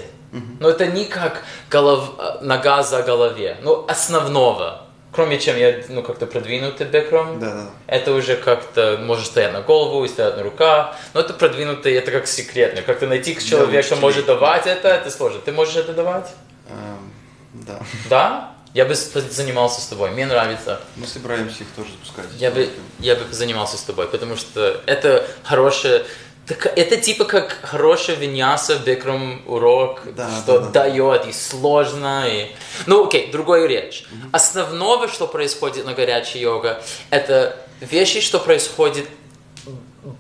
Но 0.61 0.69
это 0.69 0.87
не 0.87 1.05
как 1.05 1.43
голов, 1.71 2.13
нога 2.41 2.83
за 2.83 3.03
голове, 3.03 3.59
но 3.63 3.85
основного. 3.89 4.87
Кроме 5.13 5.39
чем 5.39 5.59
я 5.59 5.83
ну, 5.91 6.03
как-то 6.03 6.27
продвинутый 6.27 6.87
бекром, 6.87 7.39
да, 7.39 7.53
да. 7.53 7.71
это 7.87 8.15
уже 8.15 8.35
как-то 8.35 8.99
может 8.99 9.27
стоять 9.27 9.53
на 9.53 9.61
голову 9.61 10.07
и 10.07 10.09
стоять 10.09 10.39
на 10.39 10.43
руках, 10.43 10.97
но 11.13 11.21
это 11.21 11.35
продвинутый, 11.35 11.93
это 11.93 12.11
как 12.11 12.27
секретно. 12.27 12.81
Как-то 12.81 13.07
найти 13.07 13.39
человека, 13.39 13.91
да, 13.91 13.97
может 13.97 14.25
давать 14.25 14.67
это, 14.67 14.89
это 14.89 15.11
сложно. 15.11 15.41
Ты 15.45 15.53
можешь 15.53 15.77
это 15.77 15.93
давать? 15.93 16.33
Эм, 16.71 17.13
да. 17.53 17.81
Да? 18.09 18.53
Я 18.73 18.87
бы 18.87 18.95
занимался 18.95 19.83
с 19.83 19.87
тобой, 19.87 20.11
мне 20.13 20.25
нравится. 20.25 20.81
Мы 20.97 21.07
собираемся 21.07 21.65
их 21.65 21.69
тоже 21.77 21.91
запускать. 21.91 22.25
Я 22.39 22.51
бы, 22.51 22.71
я 23.01 23.17
бы 23.17 23.31
занимался 23.31 23.77
с 23.77 23.83
тобой, 23.83 24.09
потому 24.09 24.37
что 24.37 24.81
это 24.87 25.29
хорошее, 25.43 26.07
это 26.49 26.97
типа 26.97 27.25
как 27.25 27.59
хорошая 27.63 28.17
виньяса, 28.17 28.77
бикром 28.77 29.43
урок, 29.47 30.03
да, 30.17 30.29
что 30.43 30.59
да, 30.59 30.67
да. 30.67 30.71
дает 30.85 31.27
и 31.27 31.33
сложно. 31.33 32.27
И... 32.29 32.49
Ну 32.87 33.07
окей, 33.07 33.31
другая 33.31 33.67
речь. 33.67 34.05
Угу. 34.11 34.29
Основное, 34.33 35.09
что 35.09 35.27
происходит 35.27 35.87
на 35.87 35.95
горячей 35.95 36.41
йога, 36.41 36.83
это 37.11 37.57
вещи, 37.81 38.21
что 38.21 38.39
происходит 38.39 39.07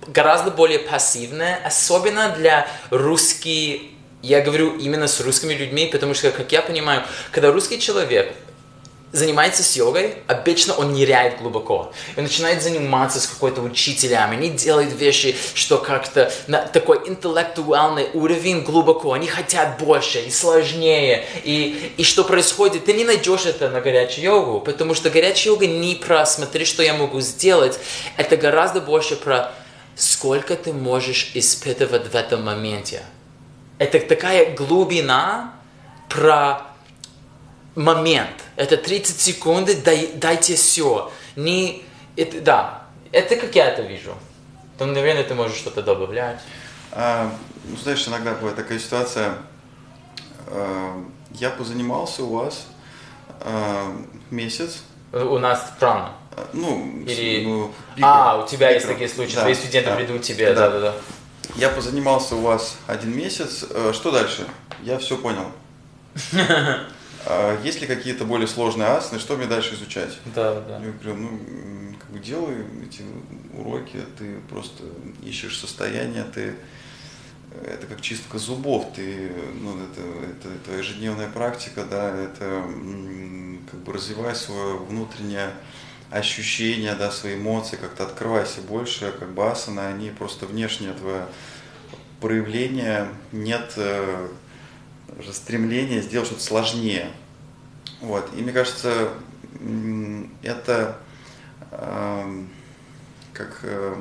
гораздо 0.06 0.50
более 0.50 0.78
пассивные, 0.78 1.56
особенно 1.64 2.30
для 2.30 2.68
русских 2.90 3.82
я 4.22 4.40
говорю 4.40 4.76
именно 4.76 5.08
с 5.08 5.20
русскими 5.20 5.52
людьми, 5.52 5.88
потому 5.90 6.14
что, 6.14 6.30
как 6.30 6.52
я 6.52 6.62
понимаю, 6.62 7.02
когда 7.32 7.50
русский 7.50 7.80
человек 7.80 8.32
занимается 9.12 9.62
с 9.62 9.76
йогой, 9.76 10.14
обычно 10.26 10.74
он 10.74 10.92
ныряет 10.92 11.38
глубоко. 11.38 11.92
И 12.16 12.20
начинает 12.20 12.62
заниматься 12.62 13.20
с 13.20 13.26
какой-то 13.26 13.60
учителем. 13.60 14.30
Они 14.30 14.48
делают 14.48 14.92
вещи, 14.94 15.36
что 15.54 15.78
как-то 15.78 16.32
на 16.46 16.62
такой 16.62 17.06
интеллектуальный 17.06 18.08
уровень 18.14 18.62
глубоко. 18.62 19.12
Они 19.12 19.26
хотят 19.26 19.78
больше 19.78 20.20
и 20.20 20.30
сложнее. 20.30 21.24
И, 21.44 21.92
и 21.98 22.04
что 22.04 22.24
происходит? 22.24 22.86
Ты 22.86 22.94
не 22.94 23.04
найдешь 23.04 23.44
это 23.44 23.68
на 23.68 23.80
горячей 23.80 24.22
йогу, 24.22 24.60
потому 24.60 24.94
что 24.94 25.10
горячая 25.10 25.52
йога 25.52 25.66
не 25.66 25.94
про 25.94 26.24
«смотри, 26.24 26.64
что 26.64 26.82
я 26.82 26.94
могу 26.94 27.20
сделать». 27.20 27.78
Это 28.16 28.36
гораздо 28.38 28.80
больше 28.80 29.16
про 29.16 29.52
сколько 29.94 30.56
ты 30.56 30.72
можешь 30.72 31.32
испытывать 31.34 32.10
в 32.10 32.14
этом 32.14 32.44
моменте. 32.44 33.02
Это 33.78 34.00
такая 34.00 34.54
глубина 34.54 35.52
про 36.08 36.62
момент. 37.74 38.36
Это 38.62 38.76
30 38.76 39.20
секунд, 39.20 39.68
дай, 39.82 40.12
дайте 40.14 40.54
все. 40.54 41.10
Не, 41.34 41.82
это, 42.14 42.40
да, 42.40 42.82
это 43.10 43.34
как 43.34 43.56
я 43.56 43.66
это 43.66 43.82
вижу. 43.82 44.14
То, 44.78 44.86
наверное, 44.86 45.24
ты 45.24 45.34
можешь 45.34 45.56
что-то 45.56 45.82
добавлять. 45.82 46.38
А, 46.92 47.28
ну, 47.64 47.76
знаешь, 47.76 48.06
иногда 48.06 48.34
бывает 48.34 48.54
такая 48.54 48.78
ситуация. 48.78 49.34
А, 50.46 51.04
я 51.32 51.50
позанимался 51.50 52.22
у 52.22 52.36
вас 52.36 52.68
а, 53.40 53.92
месяц. 54.30 54.84
У 55.12 55.38
нас 55.38 55.72
прана. 55.80 56.12
А, 56.36 56.48
ну, 56.52 57.02
Или... 57.04 57.44
ну 57.44 57.74
а, 58.00 58.44
у 58.44 58.46
тебя 58.46 58.70
есть 58.70 58.86
такие 58.86 59.08
случаи, 59.08 59.34
да, 59.34 59.40
твои 59.40 59.54
студенты 59.54 59.90
да, 59.90 59.96
придут 59.96 60.20
к 60.20 60.24
тебе, 60.24 60.54
да, 60.54 60.70
да, 60.70 60.78
да. 60.78 60.94
Я 61.56 61.68
позанимался 61.68 62.36
у 62.36 62.42
вас 62.42 62.76
один 62.86 63.10
месяц. 63.10 63.64
Э, 63.70 63.90
что 63.92 64.12
дальше? 64.12 64.46
Я 64.84 64.98
все 64.98 65.16
понял. 65.16 65.50
А 67.26 67.60
есть 67.62 67.80
ли 67.80 67.86
какие-то 67.86 68.24
более 68.24 68.48
сложные 68.48 68.88
асаны, 68.88 69.20
что 69.20 69.36
мне 69.36 69.46
дальше 69.46 69.74
изучать? 69.74 70.18
Да, 70.34 70.60
да. 70.60 70.80
Я 70.84 70.92
говорю, 70.92 71.16
ну, 71.16 71.96
как 71.98 72.10
бы 72.10 72.18
делай 72.18 72.56
эти 72.84 73.02
уроки, 73.54 74.00
ты 74.18 74.38
просто 74.48 74.84
ищешь 75.22 75.58
состояние, 75.58 76.24
ты 76.24 76.54
это 77.64 77.86
как 77.86 78.00
чистка 78.00 78.38
зубов, 78.38 78.92
ты, 78.94 79.30
ну, 79.60 79.76
это, 79.76 80.00
это, 80.00 80.48
это 80.48 80.78
ежедневная 80.78 81.28
практика, 81.28 81.84
да, 81.84 82.16
это 82.16 82.64
как 83.70 83.80
бы 83.80 83.92
развивай 83.92 84.34
свое 84.34 84.78
внутреннее 84.78 85.50
ощущения, 86.10 86.94
да, 86.94 87.10
свои 87.10 87.36
эмоции, 87.36 87.76
как-то 87.76 88.04
открывайся 88.04 88.60
больше, 88.60 89.12
как 89.18 89.32
бы 89.32 89.50
асаны, 89.50 89.80
они 89.80 90.10
просто 90.10 90.46
внешнее 90.46 90.92
твое 90.92 91.26
проявление, 92.20 93.08
нет 93.32 93.72
э, 93.76 94.28
стремления 95.32 96.00
сделать 96.00 96.26
что-то 96.26 96.42
сложнее. 96.42 97.10
Вот. 98.00 98.28
И 98.36 98.42
мне 98.42 98.52
кажется, 98.52 99.08
это 100.42 100.98
э, 101.70 102.44
как 103.32 103.60
э, 103.62 103.96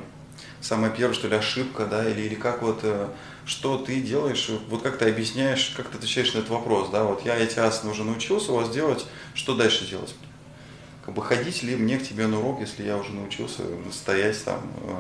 самая 0.59 0.89
первая, 0.91 1.13
что 1.13 1.27
ли, 1.27 1.35
ошибка, 1.35 1.85
да, 1.85 2.09
или, 2.09 2.21
или 2.21 2.35
как 2.35 2.61
вот, 2.61 2.79
э, 2.83 3.07
что 3.45 3.77
ты 3.77 4.01
делаешь, 4.01 4.49
вот 4.69 4.81
как 4.81 4.97
ты 4.97 5.09
объясняешь, 5.09 5.73
как 5.75 5.89
ты 5.89 5.97
отвечаешь 5.97 6.33
на 6.33 6.39
этот 6.39 6.49
вопрос, 6.49 6.89
да, 6.89 7.03
вот 7.03 7.25
я 7.25 7.35
эти 7.35 7.59
асаны 7.59 7.91
уже 7.91 8.03
научился 8.03 8.51
у 8.51 8.55
вас 8.55 8.69
делать, 8.69 9.05
что 9.33 9.55
дальше 9.55 9.85
делать? 9.85 10.15
как 11.05 11.15
бы 11.15 11.23
ходить 11.23 11.63
ли 11.63 11.75
мне 11.75 11.97
к 11.97 12.07
тебе 12.07 12.27
на 12.27 12.39
урок, 12.39 12.59
если 12.59 12.83
я 12.83 12.97
уже 12.97 13.11
научился 13.11 13.63
стоять 13.91 14.43
там 14.43 14.61
э, 14.83 14.93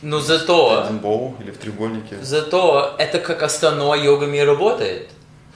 но 0.00 0.20
зато... 0.20 0.86
В 0.90 1.00
боу 1.00 1.34
или 1.40 1.50
в 1.50 1.58
треугольнике. 1.58 2.18
Зато 2.22 2.94
это 2.98 3.18
как 3.18 3.42
основной 3.42 4.04
йога 4.04 4.26
мир 4.26 4.46
работает. 4.46 5.10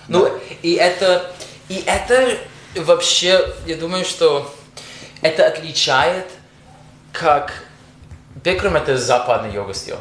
Ну, 0.09 0.31
и 0.63 0.75
это... 0.75 1.33
И 1.69 1.83
это 1.87 2.39
вообще, 2.77 3.47
я 3.67 3.77
думаю, 3.77 4.05
что 4.05 4.53
это 5.23 5.47
отличает 5.47 6.27
как 7.13 7.65
Бикрам 8.35 8.77
это 8.77 8.97
западный 8.97 9.53
йога 9.53 9.75
стиль. 9.75 9.95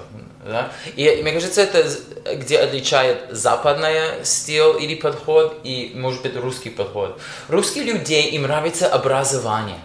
Да? 0.43 0.72
И 0.96 1.20
мне 1.22 1.34
кажется, 1.34 1.62
это 1.62 1.88
где 2.36 2.58
отличает 2.58 3.27
западная 3.29 4.24
стиль 4.24 4.81
или 4.81 4.96
подход 4.96 5.60
и, 5.63 5.91
может 5.96 6.24
быть, 6.24 6.36
русский 6.36 6.70
подход. 6.70 7.20
Русские 7.48 7.84
людей, 7.84 8.29
им 8.31 8.43
нравится 8.43 8.88
образование. 8.88 9.79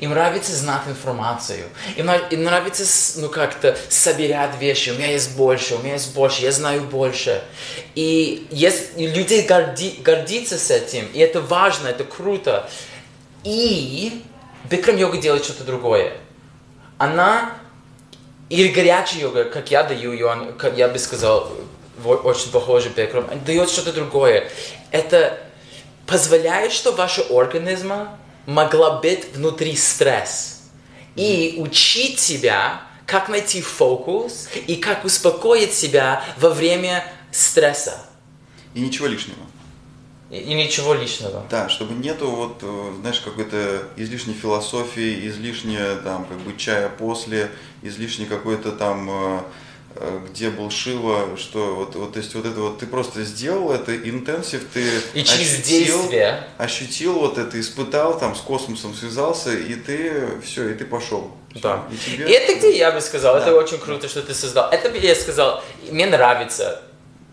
Им 0.00 0.10
нравится 0.10 0.52
знать 0.52 0.82
информацию. 0.86 1.64
Им, 1.96 2.08
им 2.08 2.44
нравится, 2.44 2.84
ну, 3.20 3.28
как-то 3.28 3.76
собирать 3.88 4.56
вещи. 4.60 4.90
У 4.90 4.94
меня 4.94 5.10
есть 5.10 5.36
больше, 5.36 5.74
у 5.74 5.78
меня 5.78 5.94
есть 5.94 6.14
больше, 6.14 6.42
я 6.42 6.52
знаю 6.52 6.82
больше. 6.82 7.42
И, 7.96 8.46
есть, 8.50 8.90
и 8.96 9.08
люди 9.08 9.40
горди, 9.40 9.98
гордятся 10.00 10.58
с 10.58 10.70
этим. 10.70 11.06
И 11.12 11.18
это 11.18 11.40
важно, 11.40 11.88
это 11.88 12.04
круто. 12.04 12.70
И 13.42 14.22
Бикрам 14.70 14.96
йога 14.96 15.18
делает 15.18 15.44
что-то 15.44 15.64
другое. 15.64 16.16
Она 16.98 17.54
или 18.48 18.68
горячая 18.68 19.22
йога, 19.22 19.44
как 19.44 19.72
я 19.72 19.82
даю 19.82 20.12
ее, 20.12 20.54
как 20.56 20.76
я 20.76 20.86
бы 20.86 20.98
сказал, 21.00 21.50
очень 22.04 22.52
похоже 22.52 22.90
Бикрам, 22.90 23.28
дает 23.44 23.68
что-то 23.68 23.92
другое. 23.92 24.48
Это 24.92 25.40
позволяет, 26.06 26.70
что 26.70 26.92
вашего 26.92 27.40
организма 27.40 28.18
могла 28.46 29.00
быть 29.00 29.34
внутри 29.34 29.76
стресс. 29.76 30.62
И 31.16 31.56
учить 31.58 32.18
себя, 32.18 32.82
как 33.06 33.28
найти 33.28 33.60
фокус 33.60 34.48
и 34.66 34.76
как 34.76 35.04
успокоить 35.04 35.72
себя 35.72 36.24
во 36.38 36.50
время 36.50 37.04
стресса. 37.30 38.04
И 38.74 38.80
ничего 38.80 39.06
лишнего. 39.06 39.38
И, 40.30 40.38
и 40.38 40.54
ничего 40.54 40.94
личного. 40.94 41.44
Да, 41.50 41.68
чтобы 41.68 41.94
нету 41.94 42.30
вот, 42.30 42.58
э, 42.62 42.92
знаешь, 43.00 43.20
какой-то 43.20 43.88
излишней 43.96 44.34
философии, 44.34 45.28
излишне 45.28 45.78
там 46.02 46.24
как 46.24 46.38
бы 46.40 46.56
чая 46.56 46.88
после, 46.88 47.50
излишне 47.82 48.26
какой-то 48.26 48.72
там 48.72 49.08
э, 49.10 49.40
где 50.30 50.50
был 50.50 50.70
Шива, 50.70 51.36
что 51.36 51.74
вот, 51.76 51.94
вот, 51.94 52.12
то 52.14 52.18
есть 52.18 52.34
вот 52.34 52.46
это 52.46 52.60
вот 52.60 52.78
ты 52.78 52.86
просто 52.86 53.22
сделал 53.22 53.70
это 53.72 53.96
интенсив, 53.96 54.62
ты 54.72 54.82
И 55.14 55.22
через 55.24 55.60
ощутил, 55.60 55.98
действие. 56.02 56.44
ощутил 56.58 57.12
вот 57.14 57.38
это, 57.38 57.60
испытал, 57.60 58.18
там 58.18 58.34
с 58.34 58.40
космосом 58.40 58.94
связался, 58.94 59.52
и 59.52 59.74
ты 59.74 60.40
все, 60.44 60.68
и 60.70 60.74
ты 60.74 60.84
пошел. 60.84 61.30
Да. 61.54 61.84
И 61.92 61.96
тебе... 61.96 62.28
И 62.28 62.32
это 62.32 62.54
где 62.58 62.76
я 62.76 62.90
бы 62.90 63.00
сказал, 63.00 63.36
это 63.36 63.50
Да. 63.50 63.56
очень 63.56 63.78
круто, 63.78 64.08
что 64.08 64.22
ты 64.22 64.34
создал. 64.34 64.70
Это 64.70 64.88
бы 64.90 64.98
я 64.98 65.14
сказал, 65.14 65.62
мне 65.90 66.06
нравится. 66.06 66.82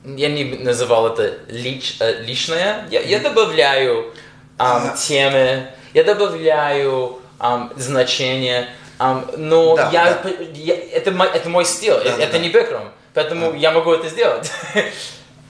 Я 0.06 0.30
не 0.30 0.44
называл 0.44 1.08
это 1.08 1.39
лич, 1.48 1.96
э, 2.00 2.24
личное. 2.24 2.88
Я, 2.91 3.01
я 3.01 3.20
добавляю 3.20 4.13
А. 4.58 4.96
темы, 4.96 5.68
я 5.94 6.03
добавляю 6.03 7.20
ам, 7.39 7.72
значения, 7.77 8.70
ам, 9.01 9.25
но 9.38 9.75
Да, 9.75 9.89
я, 9.91 10.22
да. 10.24 10.29
я- 10.53 10.75
это, 10.75 11.12
мой, 11.12 11.27
это 11.27 11.50
мой 11.50 11.65
стиль, 11.65 11.93
Да, 12.03 12.17
да, 12.17 12.24
это 12.24 12.34
да. 12.34 12.38
не 12.39 12.50
Бекром, 12.50 12.91
поэтому 13.13 13.51
Да. 13.51 13.58
я 13.58 13.72
могу 13.72 13.91
это 13.93 14.08
сделать. 14.10 14.51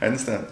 I 0.00 0.08
understand. 0.08 0.46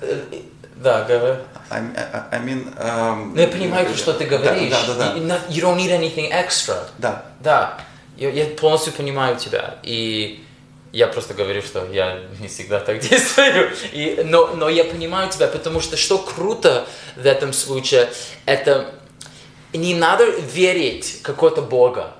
Да, 0.76 1.04
говори. 1.04 1.38
I, 1.70 1.78
I, 1.78 2.24
I 2.32 2.40
mean, 2.40 2.74
um, 2.78 3.32
Но 3.34 3.40
я 3.40 3.48
понимаю, 3.48 3.86
про 3.86 3.96
что 3.96 4.12
ты 4.12 4.24
говоришь. 4.24 4.70
Да, 4.70 4.82
да, 4.88 4.94
да. 4.94 5.14
You, 5.18 5.26
not- 5.26 5.48
you 5.48 5.62
don't 5.62 5.76
need 5.76 5.90
anything 5.90 6.30
extra. 6.32 6.76
Да, 6.98 7.24
Да, 7.40 7.78
я, 8.16 8.30
я 8.30 8.44
полностью 8.46 8.92
понимаю 8.92 9.36
тебя. 9.36 9.76
И 9.84 10.44
я 10.92 11.06
просто 11.06 11.34
говорю, 11.34 11.62
что 11.62 11.86
я 11.92 12.18
не 12.40 12.48
всегда 12.48 12.80
так 12.80 12.98
действую. 13.08 13.70
И, 13.92 14.22
но, 14.24 14.48
но 14.48 14.68
я 14.68 14.84
понимаю 14.84 15.30
тебя, 15.30 15.46
потому 15.46 15.80
что 15.80 15.96
что 15.96 16.18
круто 16.18 16.84
в 17.16 17.24
этом 17.26 17.52
случае, 17.52 18.08
это 18.44 18.92
не 19.72 19.94
надо 19.94 20.24
верить 20.24 21.20
какого-то 21.22 21.62
бога. 21.62 22.14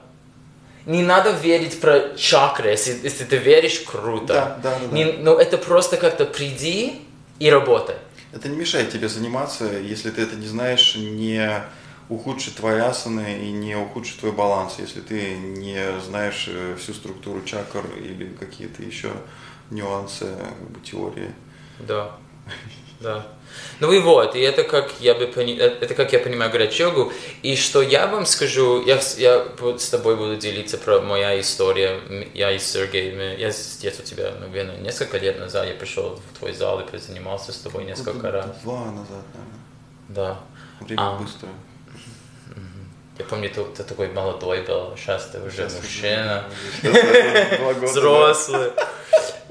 Не 0.87 1.02
надо 1.02 1.30
верить 1.30 1.80
про 1.80 2.16
чакры, 2.16 2.71
если, 2.71 2.99
если 3.02 3.25
ты 3.25 3.37
веришь, 3.37 3.80
круто. 3.80 4.26
Да, 4.35 4.59
да, 4.62 4.78
да. 4.90 4.97
Не- 4.97 5.12
но 5.12 5.38
это 5.40 5.59
просто 5.59 5.97
как-то 5.97 6.25
приди 6.25 7.02
и 7.38 7.50
работай. 7.50 7.97
Это 8.32 8.49
не 8.49 8.56
мешает 8.56 8.90
тебе 8.90 9.09
заниматься, 9.09 9.64
если 9.64 10.11
ты 10.11 10.23
это 10.23 10.37
не 10.37 10.47
знаешь, 10.47 10.97
не 10.97 11.62
ухудшит 12.09 12.57
твои 12.57 12.81
асаны 12.81 13.38
и 13.46 13.50
не 13.53 13.77
ухудшит 13.77 14.18
твой 14.18 14.33
баланс, 14.33 14.77
если 14.79 15.00
ты 15.00 15.35
не 15.37 16.00
знаешь 16.00 16.46
э, 16.48 16.77
всю 16.79 16.94
структуру 16.94 17.42
чакр 17.44 17.85
или 17.96 18.35
какие-то 18.38 18.83
еще 18.83 19.12
нюансы 19.70 20.27
как 20.27 20.70
бы, 20.70 20.81
теории. 20.81 21.31
Да, 21.79 22.16
да. 23.00 23.27
Ну 23.81 23.93
и 23.93 23.99
вот, 23.99 24.37
и 24.37 24.41
это 24.41 24.62
как 24.65 24.93
я 25.01 25.15
бы 25.15 25.25
э, 25.25 25.79
это 25.81 25.95
как 25.95 26.12
я 26.12 26.19
понимаю 26.19 26.51
йогу. 26.73 27.12
И 27.43 27.57
что 27.57 27.83
я 27.83 28.07
вам 28.07 28.27
скажу, 28.27 28.83
я, 28.85 29.01
с- 29.01 29.19
я 29.19 29.45
с 29.79 29.88
тобой 29.88 30.17
буду 30.17 30.37
делиться 30.37 30.79
про 30.79 31.01
моя 31.01 31.41
история. 31.41 32.01
Я 32.35 32.53
и 32.53 32.59
Сергей, 32.59 33.12
мы- 33.12 33.37
я 33.38 33.51
здесь 33.51 33.99
у 33.99 34.03
тебя, 34.03 34.33
наверное, 34.41 34.77
несколько 34.79 35.19
лет 35.19 35.38
назад 35.41 35.67
я 35.67 35.75
пришел 35.75 36.21
в 36.33 36.38
твой 36.38 36.53
зал 36.53 36.81
и 36.81 36.85
позанимался 36.91 37.53
с 37.53 37.59
тобой 37.59 37.85
несколько 37.85 38.12
Года 38.12 38.31
раз. 38.33 38.47
Два 38.62 38.85
назад, 38.87 39.25
наверное. 39.35 39.61
Да. 40.09 40.41
Время 40.81 41.01
А. 41.01 41.19
быстро. 41.19 41.49
Я 43.19 43.25
помню, 43.27 43.51
ты, 43.51 43.62
ты 43.65 43.85
такой 43.85 44.09
молодой 44.09 44.62
был, 44.62 44.97
сейчас 44.97 45.27
ты 45.27 45.38
уже 45.38 45.69
Сейчас 45.69 45.75
мужчина. 45.75 46.45
взрослый. 47.83 48.73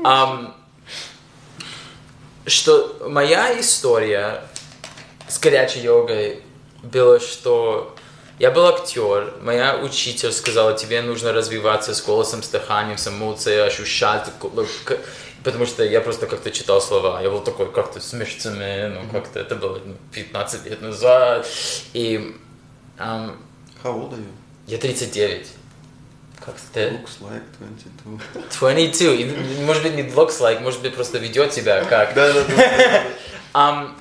Ам, 0.04 0.56
что 2.46 3.08
моя 3.08 3.60
история 3.60 4.44
с 5.28 5.40
горячей 5.40 5.82
йогой 5.82 6.42
была, 6.84 7.20
что 7.20 7.96
я 8.40 8.52
был 8.52 8.66
актер, 8.66 9.36
моя 9.42 9.78
учитель 9.78 10.32
сказала, 10.32 10.74
тебе 10.74 11.02
нужно 11.02 11.32
развиваться 11.32 11.94
с 11.94 12.02
голосом, 12.02 12.42
с 12.42 12.50
дыханием, 12.50 12.98
с 12.98 13.08
эмоцией, 13.08 13.68
ощущать, 13.68 14.28
потому 15.44 15.66
что 15.66 15.84
я 15.84 16.02
просто 16.02 16.28
как-то 16.28 16.52
читал 16.52 16.82
слова, 16.82 17.22
я 17.22 17.30
был 17.30 17.42
такой 17.42 17.72
как-то 17.72 18.00
с 18.00 18.14
мышцами, 18.14 18.88
ну 18.88 19.10
как-то 19.12 19.40
это 19.40 19.56
было 19.56 19.80
ну, 19.86 19.96
15 20.12 20.66
лет 20.66 20.82
назад, 20.82 21.48
и 21.94 22.36
да. 22.98 23.34
How 23.84 23.96
old 23.96 24.14
are 24.14 24.18
you? 24.18 24.32
я 24.68 24.78
39. 24.78 25.48
Как 26.44 26.56
ты? 26.74 26.90
Looks 26.90 27.22
like 27.22 27.44
22. 27.60 28.20
22. 28.60 29.14
И, 29.14 29.62
может 29.64 29.84
быть, 29.84 29.94
не 29.94 30.04
looks 30.04 30.40
like, 30.40 30.60
может 30.62 30.82
быть, 30.82 30.96
просто 30.96 31.20
ведет 31.20 31.54
себя 31.54 31.84
как. 31.86 32.14
Да, 32.16 32.34
да, 32.34 32.44
да. 33.54 33.92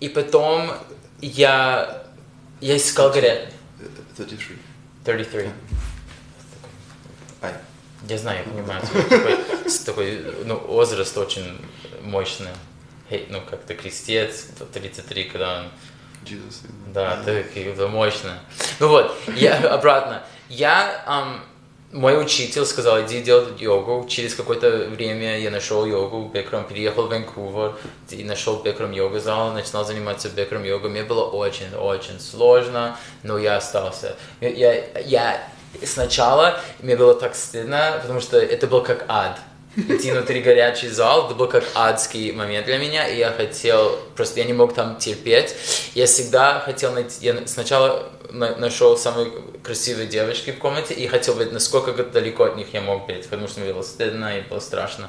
И 0.00 0.08
потом 0.08 0.72
я, 1.20 2.04
я 2.60 2.76
искал 2.76 3.12
горя... 3.12 3.50
33. 4.16 4.56
33. 5.04 5.50
Ай. 7.42 7.52
Я 8.08 8.18
знаю, 8.18 8.38
я 8.38 8.44
понимаю. 8.50 8.82
Такой, 9.08 9.38
такой, 9.84 10.34
ну, 10.44 10.56
возраст 10.56 11.16
очень 11.18 11.60
мощный. 12.02 12.48
Хей, 13.10 13.26
ну, 13.28 13.42
как-то 13.42 13.74
крестец, 13.74 14.46
33, 14.72 15.24
когда 15.24 15.60
он 15.60 15.66
Jesus. 16.24 16.66
Да, 16.92 17.20
это 17.20 17.42
как-то 17.42 17.88
мощно. 17.88 18.38
Ну 18.78 18.88
вот, 18.88 19.16
я 19.36 19.56
обратно. 19.74 20.22
Я, 20.48 21.02
ам, 21.06 21.42
мой 21.92 22.22
учитель 22.22 22.64
сказал, 22.64 23.02
иди 23.02 23.20
делать 23.20 23.60
йогу. 23.60 24.06
Через 24.08 24.34
какое-то 24.34 24.88
время 24.90 25.38
я 25.38 25.50
нашел 25.50 25.84
йогу, 25.84 26.30
Бекром, 26.32 26.64
переехал 26.64 27.06
в 27.06 27.08
Ванкувер, 27.08 27.76
и 28.10 28.22
нашел 28.22 28.62
Бекром 28.62 28.92
йога 28.92 29.18
зал, 29.18 29.52
начинал 29.52 29.84
заниматься 29.84 30.28
Бекром 30.28 30.62
йогой. 30.62 30.90
Мне 30.90 31.02
было 31.02 31.24
очень-очень 31.24 32.20
сложно, 32.20 32.96
но 33.22 33.38
я 33.38 33.56
остался. 33.56 34.16
Я, 34.40 34.84
я 35.00 35.48
сначала, 35.84 36.60
мне 36.80 36.96
было 36.96 37.14
так 37.14 37.34
стыдно, 37.34 37.98
потому 38.00 38.20
что 38.20 38.38
это 38.38 38.66
был 38.66 38.82
как 38.82 39.04
ад 39.08 39.38
идти 39.76 40.10
внутри 40.10 40.42
горячий 40.42 40.88
зал, 40.88 41.26
это 41.26 41.34
был 41.34 41.46
как 41.46 41.64
адский 41.74 42.32
момент 42.32 42.66
для 42.66 42.78
меня, 42.78 43.06
и 43.06 43.18
я 43.18 43.30
хотел, 43.30 43.98
просто 44.20 44.40
я 44.40 44.44
не 44.46 44.52
мог 44.52 44.74
там 44.74 44.96
терпеть. 44.96 45.54
Я 45.94 46.04
всегда 46.04 46.60
хотел 46.60 46.92
найти, 46.92 47.16
я 47.24 47.46
сначала 47.46 48.10
на- 48.30 48.54
нашел 48.56 48.96
самые 48.98 49.32
красивые 49.64 50.06
девочки 50.06 50.50
в 50.52 50.58
комнате 50.58 50.92
и 50.94 51.06
хотел 51.06 51.34
быть, 51.34 51.52
насколько 51.52 51.92
далеко 52.04 52.44
от 52.44 52.56
них 52.56 52.66
я 52.74 52.82
мог 52.82 53.06
быть, 53.06 53.26
потому 53.28 53.48
что 53.48 53.60
мне 53.60 53.72
было 53.72 53.82
стыдно 53.82 54.38
и 54.38 54.42
было 54.42 54.60
страшно. 54.60 55.08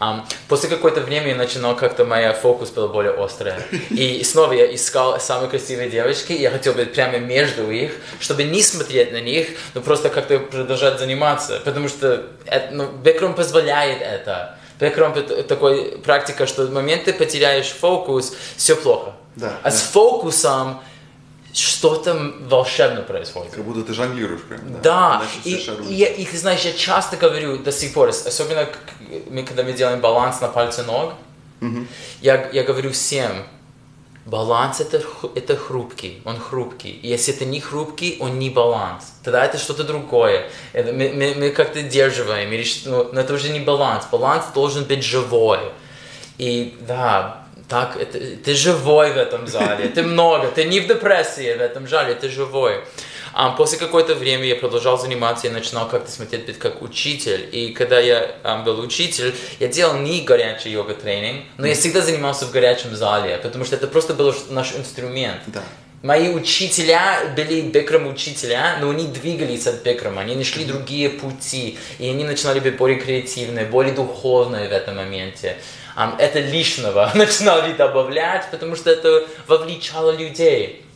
Ам, 0.00 0.26
после 0.48 0.68
какое-то 0.68 1.00
время 1.00 1.28
я 1.28 1.36
начинал 1.36 1.76
как-то, 1.76 2.04
моя 2.04 2.32
фокус 2.32 2.70
была 2.70 2.88
более 2.88 3.12
острая. 3.12 3.62
И 3.90 4.22
снова 4.24 4.52
я 4.52 4.74
искал 4.74 5.20
самые 5.20 5.48
красивые 5.48 5.88
девочки, 5.90 6.32
и 6.32 6.40
я 6.42 6.50
хотел 6.50 6.74
быть 6.74 6.92
прямо 6.92 7.18
между 7.18 7.70
их, 7.70 7.92
чтобы 8.18 8.42
не 8.42 8.62
смотреть 8.62 9.12
на 9.12 9.20
них, 9.20 9.46
но 9.74 9.80
просто 9.80 10.08
как-то 10.08 10.40
продолжать 10.40 10.98
заниматься, 10.98 11.60
потому 11.64 11.88
что 11.88 12.26
это, 12.46 12.68
ну, 12.72 12.90
Бекром 12.90 13.34
позволяет 13.34 14.02
это. 14.02 14.56
Это 14.80 15.42
такой 15.44 15.98
практика, 15.98 16.46
что 16.46 16.66
в 16.66 16.72
момент 16.72 17.04
ты 17.04 17.12
потеряешь 17.12 17.68
фокус, 17.68 18.32
все 18.56 18.74
плохо. 18.76 19.12
Да, 19.36 19.58
а 19.62 19.70
да. 19.70 19.76
с 19.76 19.82
фокусом 19.82 20.80
что-то 21.52 22.32
волшебно 22.48 23.02
происходит. 23.02 23.52
Как 23.52 23.64
будто 23.64 23.82
ты 23.82 23.92
жонглируешь 23.92 24.42
прям. 24.42 24.60
Да, 24.82 25.22
Иначе 25.44 25.86
и, 25.88 25.92
и, 25.92 25.94
я- 25.94 26.08
и 26.08 26.36
знаешь, 26.36 26.60
я 26.62 26.72
часто 26.72 27.16
говорю 27.16 27.58
до 27.58 27.72
сих 27.72 27.92
пор, 27.92 28.08
ос- 28.08 28.26
особенно 28.26 28.68
мы, 29.30 29.42
когда 29.42 29.62
мы 29.64 29.72
делаем 29.72 30.00
баланс 30.00 30.40
на 30.40 30.48
пальце 30.48 30.82
ног, 30.84 31.14
Мгм. 31.60 31.88
я, 32.22 32.48
я 32.52 32.62
говорю 32.62 32.90
всем, 32.92 33.44
Баланс 34.26 34.80
это, 34.80 35.02
это 35.34 35.56
хрупкий, 35.56 36.20
он 36.24 36.38
хрупкий. 36.38 36.90
И 36.90 37.08
если 37.08 37.34
это 37.34 37.44
не 37.46 37.60
хрупкий, 37.60 38.18
он 38.20 38.38
не 38.38 38.50
баланс. 38.50 39.14
Тогда 39.24 39.44
это 39.44 39.56
что-то 39.56 39.82
другое. 39.84 40.50
Это 40.72 40.92
мы, 40.92 41.08
мы, 41.08 41.34
мы 41.36 41.50
как-то 41.50 41.82
держиваем, 41.82 42.50
ну, 42.84 43.08
но 43.12 43.20
это 43.20 43.34
уже 43.34 43.48
не 43.48 43.60
баланс. 43.60 44.06
Баланс 44.12 44.44
должен 44.54 44.84
быть 44.84 45.02
живой. 45.02 45.60
И 46.36 46.76
да, 46.80 47.46
так, 47.68 47.96
это, 47.96 48.18
ты 48.18 48.54
живой 48.54 49.12
в 49.12 49.16
этом 49.16 49.46
зале, 49.46 49.88
ты 49.88 50.02
много, 50.02 50.48
ты 50.48 50.64
не 50.64 50.80
в 50.80 50.88
депрессии 50.88 51.54
в 51.54 51.60
этом 51.60 51.88
зале, 51.88 52.14
ты 52.14 52.28
живой. 52.28 52.84
А, 53.32 53.50
после 53.50 53.78
какое-то 53.78 54.14
время 54.14 54.44
я 54.44 54.56
продолжал 54.56 54.98
заниматься, 54.98 55.46
я 55.46 55.52
начинал 55.52 55.88
как-то 55.88 56.10
смотреть 56.10 56.58
как 56.58 56.82
учитель. 56.82 57.48
И 57.52 57.72
когда 57.72 57.98
я 57.98 58.36
а, 58.42 58.62
был 58.62 58.80
учитель, 58.80 59.34
я 59.58 59.68
делал 59.68 59.96
не 59.96 60.22
горячий 60.22 60.70
йога-тренинг, 60.70 61.44
но 61.58 61.66
я 61.66 61.74
всегда 61.74 62.00
занимался 62.00 62.46
в 62.46 62.50
горячем 62.50 62.94
зале, 62.94 63.38
потому 63.42 63.64
что 63.64 63.76
это 63.76 63.86
просто 63.86 64.14
был 64.14 64.34
наш 64.50 64.74
инструмент. 64.74 65.40
Да. 65.46 65.62
Мои 66.02 66.30
учителя 66.30 67.34
были 67.36 67.60
бикрам 67.60 68.06
учителя, 68.06 68.78
но 68.80 68.88
они 68.88 69.06
двигались 69.06 69.66
от 69.66 69.82
бикрама, 69.82 70.22
они 70.22 70.34
нашли 70.34 70.64
другие 70.64 71.10
пути, 71.10 71.78
и 71.98 72.08
они 72.08 72.24
начинали 72.24 72.58
быть 72.58 72.78
более 72.78 72.98
креативные, 72.98 73.66
более 73.66 73.92
духовные 73.92 74.70
в 74.70 74.72
этом 74.72 74.96
моменте. 74.96 75.58
Ам, 75.96 76.16
это 76.18 76.40
лишнего 76.40 77.10
начинали 77.14 77.74
добавлять, 77.74 78.46
потому 78.50 78.76
что 78.76 78.90
это 78.90 79.26
вовлечало 79.46 80.12
людей. 80.12 80.86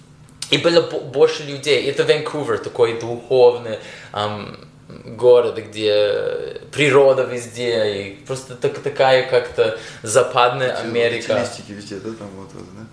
И 0.51 0.59
было 0.59 0.83
бо- 0.83 1.01
больше 1.01 1.43
людей. 1.45 1.89
Это 1.91 2.05
Ванкувер, 2.05 2.59
такой 2.59 3.01
духовный 3.01 3.79
ам, 4.13 4.57
город, 4.89 5.59
где 5.59 6.61
природа 6.73 7.23
везде, 7.25 8.03
и 8.03 8.15
просто 8.27 8.55
так- 8.55 8.79
такая 8.79 9.29
как-то 9.29 9.79
западная 10.03 10.77
Америка. 10.77 11.33
Эти 11.33 11.41
листики 11.41 11.73
везде, 11.73 11.97
да, 11.97 12.11
там 12.19 12.29
вот, 12.37 12.49
вот, 12.53 12.65
да? 12.77 12.87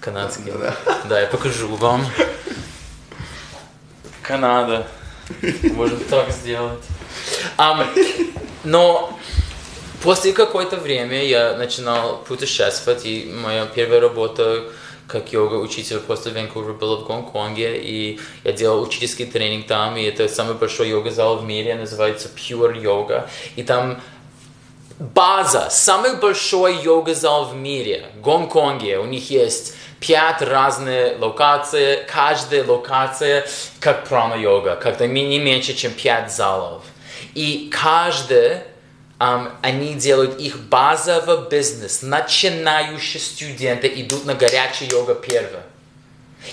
Канадский. 0.00 0.52
Да. 0.52 0.74
Да, 1.08 1.20
я 1.20 1.26
покажу 1.26 1.74
вам. 1.76 2.04
Канада. 4.22 4.86
Можем 5.62 5.98
так 6.04 6.30
сделать. 6.30 6.84
Ам, 7.56 7.86
но 8.64 9.18
после 10.02 10.32
какое-то 10.32 10.76
время 10.76 11.24
я 11.24 11.56
начинал 11.56 12.18
путешествовать, 12.18 13.04
и 13.04 13.32
моя 13.42 13.66
первая 13.66 14.00
работа 14.00 14.64
как 15.06 15.32
йога-учитель 15.32 16.00
после 16.00 16.32
Ванкувера 16.32 16.72
была 16.72 16.96
в 16.96 17.06
Гонконге, 17.06 17.78
и 17.78 18.20
я 18.44 18.52
делал 18.52 18.82
учительский 18.82 19.26
тренинг 19.26 19.66
там, 19.66 19.96
и 19.96 20.02
это 20.02 20.28
самый 20.28 20.54
большой 20.54 20.88
йога-зал 20.88 21.38
в 21.38 21.44
мире, 21.44 21.74
называется 21.74 22.28
Pure 22.28 22.80
Yoga, 22.80 23.28
и 23.54 23.62
там 23.62 24.00
база, 24.98 25.68
самый 25.70 26.16
большой 26.16 26.76
йога-зал 26.82 27.46
в 27.46 27.54
мире, 27.54 28.06
в 28.16 28.20
Гонконге. 28.20 28.98
У 28.98 29.06
них 29.06 29.30
есть 29.30 29.74
пять 30.00 30.42
разных 30.42 31.20
локаций, 31.20 32.04
каждая 32.06 32.64
локация 32.64 33.46
как 33.80 34.08
прана-йога, 34.08 34.76
как-то 34.76 35.06
не 35.06 35.38
меньше, 35.38 35.74
чем 35.74 35.92
пять 35.92 36.32
залов. 36.32 36.82
И 37.34 37.70
каждый, 37.72 38.60
ам, 39.18 39.56
они 39.62 39.94
делают 39.94 40.38
их 40.38 40.58
базовый 40.58 41.48
бизнес. 41.48 42.02
Начинающие 42.02 43.20
студенты 43.20 43.88
идут 44.00 44.24
на 44.24 44.34
горячую 44.34 44.90
йога 44.90 45.14
первое. 45.14 45.62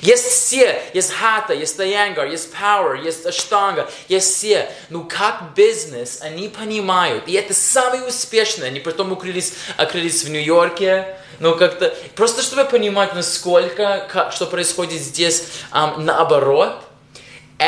Есть 0.01 0.25
все, 0.25 0.81
есть 0.93 1.11
хата, 1.11 1.53
есть 1.53 1.77
таянгар, 1.77 2.25
есть 2.25 2.49
power, 2.51 2.99
есть 3.03 3.25
аштанга, 3.25 3.89
есть 4.07 4.35
все. 4.35 4.69
Но 4.89 5.03
как 5.03 5.53
бизнес 5.55 6.19
они 6.21 6.49
понимают, 6.49 7.27
и 7.27 7.33
это 7.33 7.53
самые 7.53 8.03
успешные, 8.03 8.69
они 8.69 8.79
потом 8.79 9.11
укрылись, 9.11 9.53
окрылись 9.77 10.23
в 10.23 10.29
Нью-Йорке, 10.29 11.17
но 11.39 11.55
как-то, 11.55 11.93
просто 12.15 12.41
чтобы 12.41 12.65
понимать, 12.65 13.13
насколько, 13.13 14.09
как- 14.11 14.31
что 14.31 14.47
происходит 14.47 15.01
здесь 15.01 15.45
ам, 15.69 16.03
наоборот, 16.03 16.81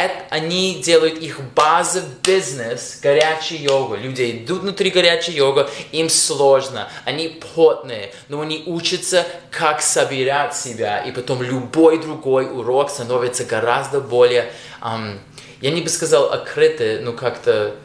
это, 0.03 0.15
они 0.29 0.81
делают 0.81 1.17
их 1.19 1.39
база 1.55 2.03
бизнес, 2.23 2.99
горячая 3.01 3.59
йога. 3.59 3.95
Люди 3.95 4.31
идут 4.31 4.61
внутри 4.61 4.89
горячей 4.89 5.33
йога, 5.33 5.69
им 5.91 6.09
сложно, 6.09 6.89
они 7.05 7.39
потные, 7.55 8.13
но 8.29 8.41
они 8.41 8.63
учатся, 8.65 9.25
как 9.51 9.81
собирать 9.81 10.55
себя, 10.55 10.99
и 10.99 11.11
потом 11.11 11.41
любой 11.41 12.01
другой 12.01 12.45
урок 12.51 12.89
становится 12.89 13.45
гораздо 13.45 14.01
более, 14.01 14.51
ам, 14.81 15.19
я 15.61 15.71
не 15.71 15.81
бы 15.81 15.89
сказал 15.89 16.25
открытый, 16.31 16.99
но 16.99 17.13
как-то 17.13 17.75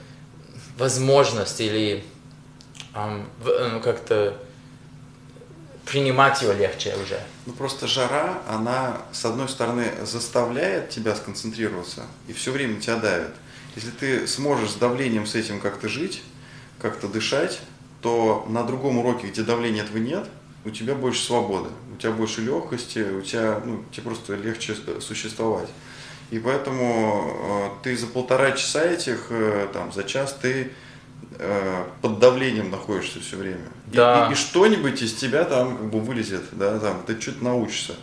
возможность 0.76 1.60
или 1.60 2.04
в- 2.94 3.68
ну, 3.72 3.80
как-то 3.80 4.34
принимать 5.90 6.40
ее 6.40 6.54
легче 6.54 6.94
уже. 7.02 7.20
Ну 7.46 7.52
просто 7.52 7.88
жара, 7.88 8.42
она 8.48 8.98
с 9.10 9.24
одной 9.24 9.48
стороны 9.48 9.90
заставляет 10.04 10.90
тебя 10.90 11.16
сконцентрироваться 11.16 12.06
и 12.28 12.32
все 12.32 12.52
время 12.52 12.80
тебя 12.80 12.96
давит. 12.96 13.32
Если 13.74 13.90
ты 13.90 14.26
сможешь 14.28 14.70
с 14.70 14.74
давлением 14.74 15.26
с 15.26 15.34
этим 15.34 15.58
как-то 15.58 15.88
жить, 15.88 16.22
как-то 16.78 17.08
дышать, 17.08 17.60
то 18.02 18.46
на 18.48 18.62
другом 18.62 18.98
уроке, 18.98 19.26
где 19.26 19.42
давления 19.42 19.82
этого 19.82 19.98
нет, 19.98 20.28
у 20.64 20.70
тебя 20.70 20.94
больше 20.94 21.24
свободы, 21.24 21.70
у 21.92 21.96
тебя 21.96 22.12
больше 22.12 22.40
легкости, 22.40 23.00
у 23.00 23.22
тебя, 23.22 23.60
ну, 23.64 23.82
тебе 23.90 24.04
просто 24.04 24.34
легче 24.36 24.76
существовать. 25.00 25.68
И 26.30 26.38
поэтому 26.38 27.72
э, 27.82 27.82
ты 27.82 27.96
за 27.96 28.06
полтора 28.06 28.52
часа 28.52 28.84
этих, 28.84 29.26
э, 29.30 29.68
там, 29.72 29.92
за 29.92 30.04
час 30.04 30.38
ты 30.40 30.70
э, 31.38 31.84
под 32.00 32.20
давлением 32.20 32.70
находишься 32.70 33.18
все 33.20 33.36
время. 33.36 33.66
И- 33.92 33.96
Да. 33.96 34.28
И, 34.28 34.32
и 34.32 34.34
что-нибудь 34.36 35.02
из 35.02 35.14
тебя 35.14 35.44
там 35.44 35.76
как 35.76 35.90
бы 35.90 36.00
вылезет, 36.00 36.42
да, 36.52 36.78
там, 36.78 37.02
ты 37.06 37.20
что-то 37.20 37.44
научишься. 37.44 37.94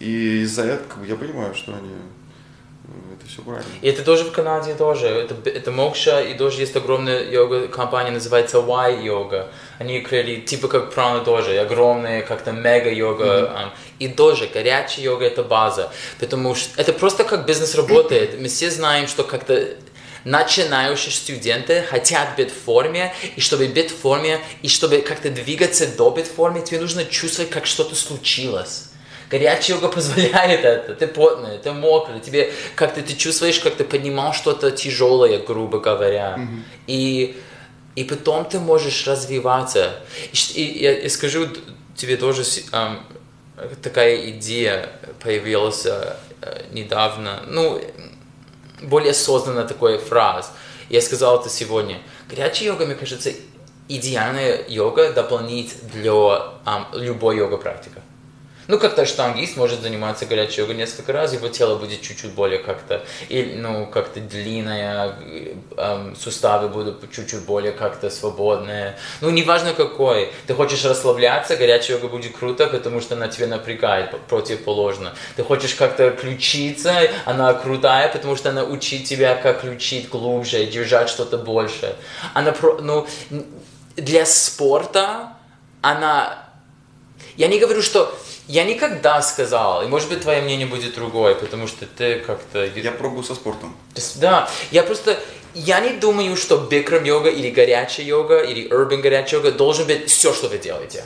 И 0.00 0.42
из-за 0.42 0.62
этого 0.62 0.88
как 0.88 0.98
бы, 0.98 1.06
я 1.06 1.14
понимаю, 1.16 1.54
что 1.54 1.72
они 1.72 1.90
э, 1.90 3.14
это 3.20 3.28
все 3.30 3.42
правильно. 3.42 3.64
И 3.82 3.88
это 3.88 4.02
тоже 4.02 4.24
в 4.24 4.32
Канаде 4.32 4.74
тоже. 4.74 5.06
Это, 5.06 5.34
это 5.48 5.70
Мокша, 5.70 6.20
и 6.20 6.34
тоже 6.34 6.60
есть 6.60 6.74
огромная 6.76 7.22
йога-компания, 7.30 8.10
называется 8.10 8.58
Y 8.58 9.04
Yoga. 9.04 9.48
Они 9.78 9.98
открыли, 9.98 10.40
типа 10.40 10.68
как 10.68 10.92
прана 10.92 11.20
тоже, 11.24 11.56
огромные, 11.58 12.22
как-то 12.22 12.50
мега-йога. 12.52 13.52
ам, 13.56 13.72
и 14.00 14.08
тоже 14.08 14.48
горячая 14.52 15.04
йога– 15.04 15.24
это 15.26 15.44
база. 15.44 15.92
Потому 16.18 16.54
что 16.56 16.80
это 16.80 16.92
просто 16.92 17.22
как 17.24 17.46
бизнес 17.46 17.74
работает. 17.76 18.40
Мы 18.40 18.48
все 18.48 18.70
знаем, 18.70 19.06
что 19.06 19.22
как-то 19.22 19.68
начинающие 20.24 21.12
студенты 21.12 21.82
хотят 21.82 22.36
быть 22.36 22.50
в 22.50 22.64
форме, 22.64 23.14
и 23.36 23.40
чтобы 23.40 23.66
быть 23.66 23.90
в 23.90 23.96
форме, 23.96 24.40
и 24.62 24.68
чтобы 24.68 24.98
как-то 24.98 25.30
двигаться 25.30 25.86
до 25.86 26.10
быть 26.10 26.26
в 26.26 26.34
форме, 26.34 26.62
тебе 26.62 26.80
нужно 26.80 27.04
чувствовать, 27.04 27.50
как 27.50 27.66
что-то 27.66 27.94
случилось. 27.94 28.88
Горячая 29.30 29.76
йога 29.76 29.88
позволяет 29.88 30.64
это. 30.64 30.94
Ты 30.94 31.06
потный, 31.06 31.58
ты 31.58 31.72
мокрый, 31.72 32.20
тебе 32.20 32.52
как-то 32.76 33.00
ты 33.00 33.14
чувствуешь, 33.14 33.58
как 33.60 33.76
ты 33.76 33.84
поднимал 33.84 34.34
что-то 34.34 34.70
тяжелое, 34.70 35.38
грубо 35.38 35.80
говоря. 35.80 36.38
И, 36.86 37.40
и 37.96 38.04
потом 38.04 38.44
ты 38.44 38.58
можешь 38.58 39.06
развиваться. 39.06 40.00
И, 40.32 40.60
и 40.60 40.82
я, 40.82 40.98
я 41.00 41.08
скажу 41.08 41.48
тебе 41.96 42.16
тоже, 42.16 42.44
ам, 42.72 43.06
такая 43.82 44.30
идея 44.30 44.88
появилась 45.22 45.86
э, 45.86 46.16
э, 46.42 46.64
недавно. 46.72 47.42
Ну, 47.46 47.80
более 48.82 49.10
осознанно 49.12 49.64
такой 49.64 49.98
фраз. 49.98 50.52
Я 50.88 51.00
сказал 51.00 51.40
это 51.40 51.48
сегодня. 51.48 51.98
Горячая 52.28 52.68
йога, 52.68 52.86
мне 52.86 52.94
кажется, 52.94 53.30
идеальная 53.88 54.64
йога 54.68 55.12
дополнить 55.12 55.74
для 55.92 56.12
ам, 56.64 56.88
любой 56.92 57.36
йога-практика. 57.36 58.00
Ну, 58.72 58.78
как-то 58.78 59.04
штангист 59.04 59.58
может 59.58 59.82
заниматься 59.82 60.24
горячей 60.24 60.62
йогой 60.62 60.76
несколько 60.76 61.12
раз, 61.12 61.34
его 61.34 61.48
тело 61.48 61.76
будет 61.76 62.00
чуть-чуть 62.00 62.32
более 62.32 62.58
как-то, 62.58 63.04
ну, 63.28 63.84
как-то 63.84 64.18
длинное, 64.18 65.14
э, 65.20 65.54
эм, 65.76 66.16
суставы 66.16 66.70
будут 66.70 67.12
чуть-чуть 67.12 67.42
более 67.44 67.72
как-то 67.72 68.08
свободные. 68.08 68.96
Ну, 69.20 69.28
неважно 69.28 69.74
какой. 69.74 70.32
Ты 70.46 70.54
хочешь 70.54 70.86
расслабляться, 70.86 71.56
горячая 71.56 71.98
йога 71.98 72.08
будет 72.08 72.34
круто, 72.34 72.66
потому 72.66 73.02
что 73.02 73.14
она 73.14 73.28
тебя 73.28 73.46
напрягает 73.46 74.18
противоположно. 74.26 75.12
Ты 75.36 75.44
хочешь 75.44 75.74
как-то 75.74 76.10
ключиться, 76.10 76.94
она 77.26 77.52
крутая, 77.52 78.08
потому 78.08 78.36
что 78.36 78.48
она 78.48 78.64
учит 78.64 79.04
тебя, 79.04 79.34
как 79.36 79.60
ключить 79.60 80.08
глубже, 80.08 80.64
держать 80.64 81.10
что-то 81.10 81.36
больше. 81.36 81.94
Она, 82.32 82.52
про- 82.52 82.80
ну, 82.80 83.06
для 83.96 84.24
спорта 84.24 85.34
она 85.82 86.42
я 87.36 87.48
не 87.48 87.58
говорю, 87.58 87.82
что... 87.82 88.14
Я 88.52 88.64
никогда 88.64 89.22
сказал, 89.22 89.82
и 89.82 89.86
может 89.86 90.10
быть 90.10 90.20
твое 90.20 90.42
мнение 90.42 90.66
будет 90.66 90.94
другое, 90.94 91.34
потому 91.34 91.66
что 91.66 91.86
ты 91.86 92.18
как-то... 92.18 92.66
Я 92.66 92.92
пробую 92.92 93.24
со 93.24 93.34
спортом. 93.34 93.74
Да, 94.16 94.50
я 94.70 94.82
просто... 94.82 95.18
Я 95.54 95.80
не 95.80 95.94
думаю, 95.94 96.36
что 96.36 96.58
бикрам 96.58 97.04
йога 97.04 97.30
или 97.30 97.48
горячая 97.48 98.04
йога 98.04 98.40
или 98.40 98.68
urban 98.68 99.00
горячая 99.00 99.40
йога 99.40 99.52
должен 99.52 99.86
быть 99.86 100.10
все, 100.10 100.34
что 100.34 100.48
вы 100.48 100.58
делаете. 100.58 101.02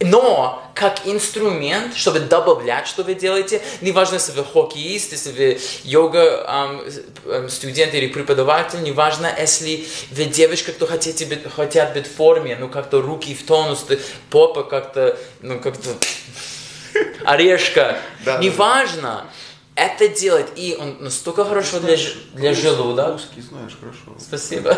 Но 0.00 0.62
как 0.74 1.06
инструмент, 1.06 1.96
чтобы 1.96 2.20
добавлять, 2.20 2.86
что 2.86 3.02
вы 3.02 3.14
делаете. 3.14 3.62
Неважно, 3.80 4.16
если 4.16 4.32
вы 4.32 4.44
хоккеист, 4.44 5.12
если 5.12 5.32
вы 5.32 5.58
йога 5.84 6.78
эм, 7.24 7.48
студент 7.48 7.94
или 7.94 8.08
преподаватель, 8.08 8.82
неважно, 8.82 9.32
если 9.38 9.86
вы 10.10 10.24
девочка, 10.26 10.72
кто 10.72 10.86
хотите 10.86 11.24
быть, 11.24 11.50
хотят 11.50 11.94
быть 11.94 12.06
в 12.06 12.14
форме, 12.14 12.56
ну 12.60 12.68
как-то 12.68 13.00
руки 13.00 13.34
в 13.34 13.46
тонус, 13.46 13.86
попа 14.28 14.64
как-то, 14.64 15.18
ну 15.40 15.58
как-то 15.60 15.88
орешка. 17.24 17.98
Неважно. 18.40 19.26
Это 19.76 20.08
делать, 20.08 20.48
и 20.56 20.74
он 20.80 20.96
настолько 21.00 21.44
хорошо 21.44 21.80
для, 21.80 21.96
ж- 21.96 22.14
для 22.32 22.54
желудка. 22.54 23.12
Русский 23.12 23.42
знаешь 23.42 23.72
хорошо. 23.78 24.18
Спасибо. 24.18 24.76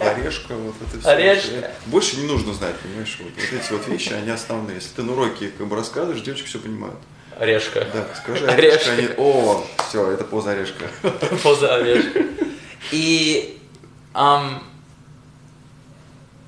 Орешка, 0.00 0.54
вот 0.56 0.74
это 0.88 1.00
все. 1.00 1.08
Орешка. 1.08 1.70
Больше 1.86 2.16
не 2.16 2.26
нужно 2.26 2.52
знать, 2.54 2.74
понимаешь? 2.80 3.16
Вот, 3.20 3.30
вот 3.34 3.60
эти 3.60 3.72
вот 3.72 3.86
вещи, 3.86 4.12
они 4.12 4.30
основные. 4.30 4.76
Если 4.76 4.90
ты 4.96 5.02
на 5.04 5.12
уроке 5.12 5.48
как 5.56 5.68
бы 5.68 5.76
рассказываешь, 5.76 6.20
девочки 6.22 6.46
все 6.46 6.58
понимают. 6.58 6.98
Орешка. 7.38 7.86
Да, 7.94 8.04
скажи 8.20 8.44
Орешка. 8.46 8.90
орешка, 8.90 8.92
они, 8.92 9.08
о, 9.16 9.64
все, 9.88 10.10
это 10.10 10.24
поза 10.24 10.50
орешка. 10.50 10.86
Поза 11.42 11.76
орешка. 11.76 12.24
И, 12.90 13.58
ам, 14.12 14.62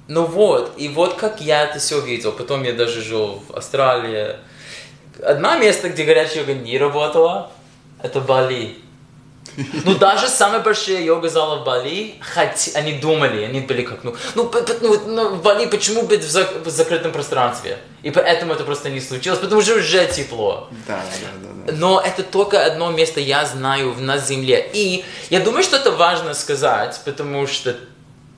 ну 0.09 0.25
вот, 0.27 0.75
и 0.79 0.89
вот 0.89 1.15
как 1.15 1.41
я 1.41 1.63
это 1.65 1.79
все 1.79 2.01
видел. 2.01 2.33
Потом 2.33 2.65
я 2.65 2.73
даже 2.73 3.03
жил 3.03 3.43
в 3.49 3.55
Австралии. 3.57 4.37
Одно 5.23 5.57
место, 5.57 5.89
где 5.89 6.05
горячая 6.05 6.41
йога 6.41 6.55
не 6.55 6.79
работала, 6.79 7.51
это 8.03 8.21
Бали. 8.21 8.79
Ну, 9.85 9.95
даже 9.95 10.29
самые 10.29 10.61
большие 10.61 11.03
йога-залы 11.05 11.61
в 11.61 11.65
Бали, 11.65 12.17
хоть 12.35 12.73
они 12.75 12.93
думали, 12.95 13.43
они 13.45 13.61
были 13.61 13.83
как, 13.83 14.05
ну, 14.05 14.15
ну, 14.35 14.51
ну, 14.83 15.01
ну, 15.07 15.29
в 15.37 15.43
Бали 15.43 15.67
почему 15.67 16.03
быть 16.03 16.23
в, 16.23 16.29
зак- 16.29 16.63
в 16.63 16.69
закрытом 16.69 17.13
пространстве? 17.13 17.79
И 18.03 18.11
поэтому 18.11 18.53
это 18.53 18.65
просто 18.65 18.91
не 18.91 19.01
случилось, 19.01 19.39
потому 19.39 19.63
что 19.63 19.77
уже 19.77 20.07
тепло. 20.09 20.69
Да, 20.87 21.01
да, 21.23 21.29
да, 21.43 21.73
да. 21.73 21.73
Но 21.73 22.01
это 22.01 22.23
только 22.23 22.67
одно 22.67 22.91
место 22.91 23.21
я 23.21 23.47
знаю 23.47 23.95
на 23.99 24.19
Земле. 24.19 24.69
И 24.75 25.05
я 25.31 25.41
думаю, 25.41 25.63
что 25.63 25.77
это 25.77 25.91
важно 25.91 26.35
сказать, 26.35 27.01
потому 27.07 27.47
что 27.47 27.77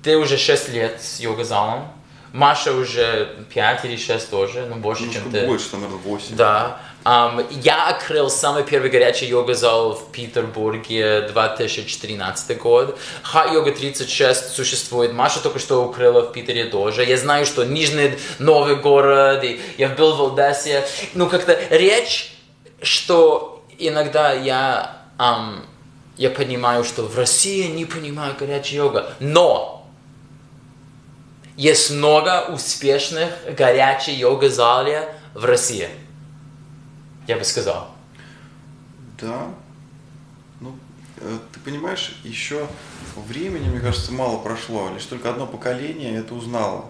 ты 0.04 0.16
уже 0.16 0.36
6 0.36 0.68
лет 0.68 1.02
с 1.02 1.18
йога-залом. 1.18 1.88
Маша 2.32 2.72
уже 2.72 3.36
5 3.54 3.84
или 3.84 3.96
6 3.96 4.30
тоже, 4.30 4.66
ну 4.66 4.76
больше, 4.76 5.04
Ну, 5.04 5.12
чем 5.12 5.30
ты. 5.30 5.46
больше, 5.46 5.70
там, 5.70 5.80
наверное, 5.82 6.02
8. 6.04 6.36
Да. 6.36 6.80
Ам, 7.04 7.46
я 7.50 7.88
открыл 7.88 8.28
самый 8.28 8.64
первый 8.64 8.90
горячий 8.90 9.26
йога-зал 9.26 9.94
в 9.94 10.10
Петербурге 10.12 11.22
2013 11.32 12.58
год. 12.58 12.98
Ха-йога 13.22 13.72
36 13.72 14.50
существует. 14.52 15.12
Маша 15.12 15.40
только 15.42 15.58
что 15.58 15.82
открыла 15.88 16.22
в 16.22 16.32
Питере 16.32 16.64
тоже. 16.66 17.04
Я 17.04 17.16
знаю, 17.16 17.46
что 17.46 17.64
Нижний 17.64 18.18
Новый 18.38 18.76
город, 18.76 19.42
и 19.44 19.60
я 19.78 19.88
был 19.88 20.16
в 20.16 20.34
Одессе. 20.38 20.84
Ну, 21.14 21.28
как-то 21.28 21.58
речь, 21.70 22.32
что 22.82 23.62
иногда 23.78 24.32
я, 24.32 24.98
ам, 25.16 25.64
я 26.16 26.30
понимаю, 26.30 26.84
что 26.84 27.02
в 27.04 27.16
России 27.16 27.68
не 27.68 27.84
понимаю 27.86 28.34
горячая 28.38 28.78
йога. 28.82 29.12
Но 29.20 29.77
есть 31.58 31.90
много 31.90 32.52
успешных 32.52 33.30
горячих 33.56 34.16
йога-залов 34.16 35.06
в 35.34 35.44
России. 35.44 35.88
Я 37.26 37.36
бы 37.36 37.42
сказал. 37.42 37.90
Да. 39.20 39.48
Ну, 40.60 40.76
э, 41.16 41.38
ты 41.52 41.58
понимаешь, 41.58 42.20
еще 42.22 42.68
времени, 43.16 43.68
мне 43.68 43.80
кажется, 43.80 44.12
мало 44.12 44.38
прошло. 44.38 44.88
Лишь 44.94 45.04
только 45.06 45.30
одно 45.30 45.48
поколение 45.48 46.14
это 46.14 46.32
узнало. 46.32 46.84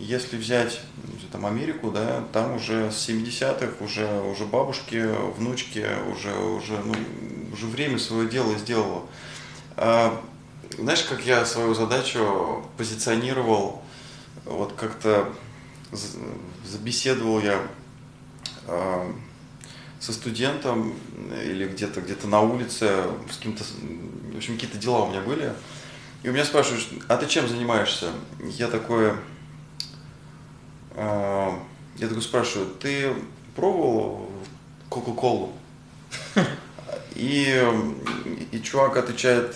Если 0.00 0.36
взять 0.36 0.80
ну, 1.04 1.12
там, 1.30 1.46
Америку, 1.46 1.92
да, 1.92 2.24
там 2.32 2.56
уже 2.56 2.90
с 2.90 3.08
70-х 3.08 3.84
уже, 3.84 4.08
уже 4.22 4.44
бабушки, 4.44 5.06
внучки, 5.36 5.86
уже, 6.12 6.34
уже, 6.34 6.80
ну, 6.84 6.94
уже 7.52 7.66
время 7.66 7.96
свое 8.00 8.28
дело 8.28 8.58
сделало. 8.58 9.04
А, 9.76 10.20
знаешь, 10.76 11.04
как 11.04 11.24
я 11.24 11.44
свою 11.46 11.74
задачу 11.74 12.66
позиционировал, 12.76 13.84
вот 14.44 14.74
как-то 14.74 15.32
забеседовал 16.64 17.40
я 17.40 17.60
а, 18.66 19.12
со 19.98 20.12
студентом 20.12 20.94
или 21.44 21.66
где-то 21.66 22.00
где-то 22.00 22.26
на 22.26 22.40
улице, 22.40 23.04
с 23.30 23.36
кем-то, 23.38 23.64
в 24.32 24.36
общем, 24.36 24.54
какие-то 24.54 24.78
дела 24.78 25.04
у 25.04 25.10
меня 25.10 25.20
были. 25.20 25.52
И 26.22 26.28
у 26.28 26.32
меня 26.32 26.44
спрашивают, 26.44 26.86
а 27.08 27.16
ты 27.16 27.26
чем 27.26 27.48
занимаешься? 27.48 28.12
Я 28.40 28.68
такой, 28.68 29.12
а, 30.94 31.58
я 31.96 32.08
такой 32.08 32.22
спрашиваю, 32.22 32.68
ты 32.74 33.14
пробовал 33.56 34.30
Кока-Колу? 34.88 35.52
И, 37.14 37.62
и 38.52 38.60
чувак 38.62 38.96
отвечает, 38.96 39.54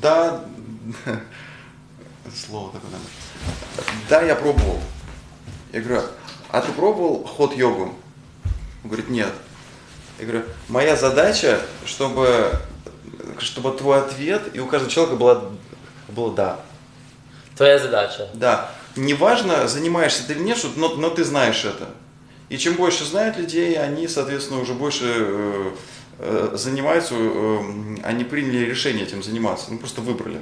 да, 0.00 0.44
слово 2.34 2.72
такое 2.72 2.90
надо. 2.92 3.04
Да, 4.08 4.22
я 4.22 4.34
пробовал. 4.34 4.80
Я 5.72 5.80
говорю, 5.80 6.02
а 6.50 6.60
ты 6.60 6.72
пробовал 6.72 7.24
ход-йогу? 7.24 7.94
Он 8.82 8.90
говорит, 8.90 9.08
нет. 9.08 9.32
Я 10.18 10.26
говорю, 10.26 10.44
моя 10.68 10.96
задача, 10.96 11.60
чтобы, 11.84 12.52
чтобы 13.38 13.72
твой 13.72 14.00
ответ 14.00 14.42
и 14.52 14.60
у 14.60 14.66
каждого 14.66 14.90
человека 14.90 15.16
была, 15.16 15.44
было 16.08 16.34
да. 16.34 16.60
Твоя 17.56 17.78
задача. 17.78 18.28
Да. 18.34 18.70
Неважно, 18.96 19.68
занимаешься 19.68 20.26
ты 20.26 20.32
или 20.32 20.42
нет, 20.42 20.58
но, 20.76 20.94
но 20.96 21.10
ты 21.10 21.24
знаешь 21.24 21.64
это. 21.64 21.88
И 22.48 22.58
чем 22.58 22.74
больше 22.74 23.04
знают 23.04 23.36
людей, 23.36 23.78
они, 23.78 24.08
соответственно, 24.08 24.60
уже 24.60 24.74
больше 24.74 25.04
э, 25.06 25.70
э, 26.18 26.50
занимаются, 26.54 27.14
э, 27.16 27.96
они 28.02 28.24
приняли 28.24 28.64
решение 28.64 29.04
этим 29.04 29.22
заниматься, 29.22 29.66
ну 29.70 29.78
просто 29.78 30.00
выбрали. 30.00 30.40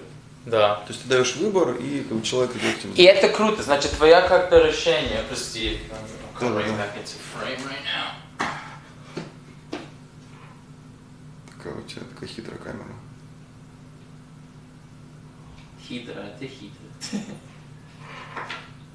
Да. 0.50 0.76
То 0.76 0.92
есть 0.92 1.02
ты 1.02 1.08
даешь 1.08 1.36
выбор, 1.36 1.74
и 1.74 2.00
как 2.04 2.18
бы, 2.18 2.24
человек 2.24 2.56
идет 2.56 2.78
этим 2.78 2.92
И 2.94 3.02
это 3.02 3.28
круто, 3.28 3.62
значит, 3.62 3.90
твоя 3.92 4.22
как-то 4.22 4.58
решение, 4.58 5.22
прости, 5.28 5.80
Да, 6.40 6.48
да, 6.48 6.60
да. 6.60 6.86
Такая 11.56 11.74
у 11.74 11.82
тебя 11.82 12.02
такая 12.14 12.28
хитрая 12.28 12.58
камера. 12.58 12.94
Хитро, 15.86 16.24
ты 16.38 16.46
хитрый. 16.46 17.24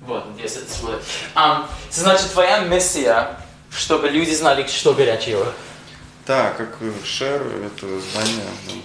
Вот, 0.02 0.26
здесь 0.38 0.58
это 0.58 0.70
свой. 0.70 0.96
Ам, 1.34 1.70
Значит, 1.90 2.32
твоя 2.32 2.60
миссия, 2.66 3.38
чтобы 3.72 4.10
люди 4.10 4.32
знали, 4.34 4.68
что 4.68 4.94
горячее 4.94 5.38
йога. 5.38 5.54
Да, 6.28 6.52
как 6.52 6.78
шер, 7.06 7.42
это 7.42 7.88
знание. 8.02 8.44
ну, 8.68 8.82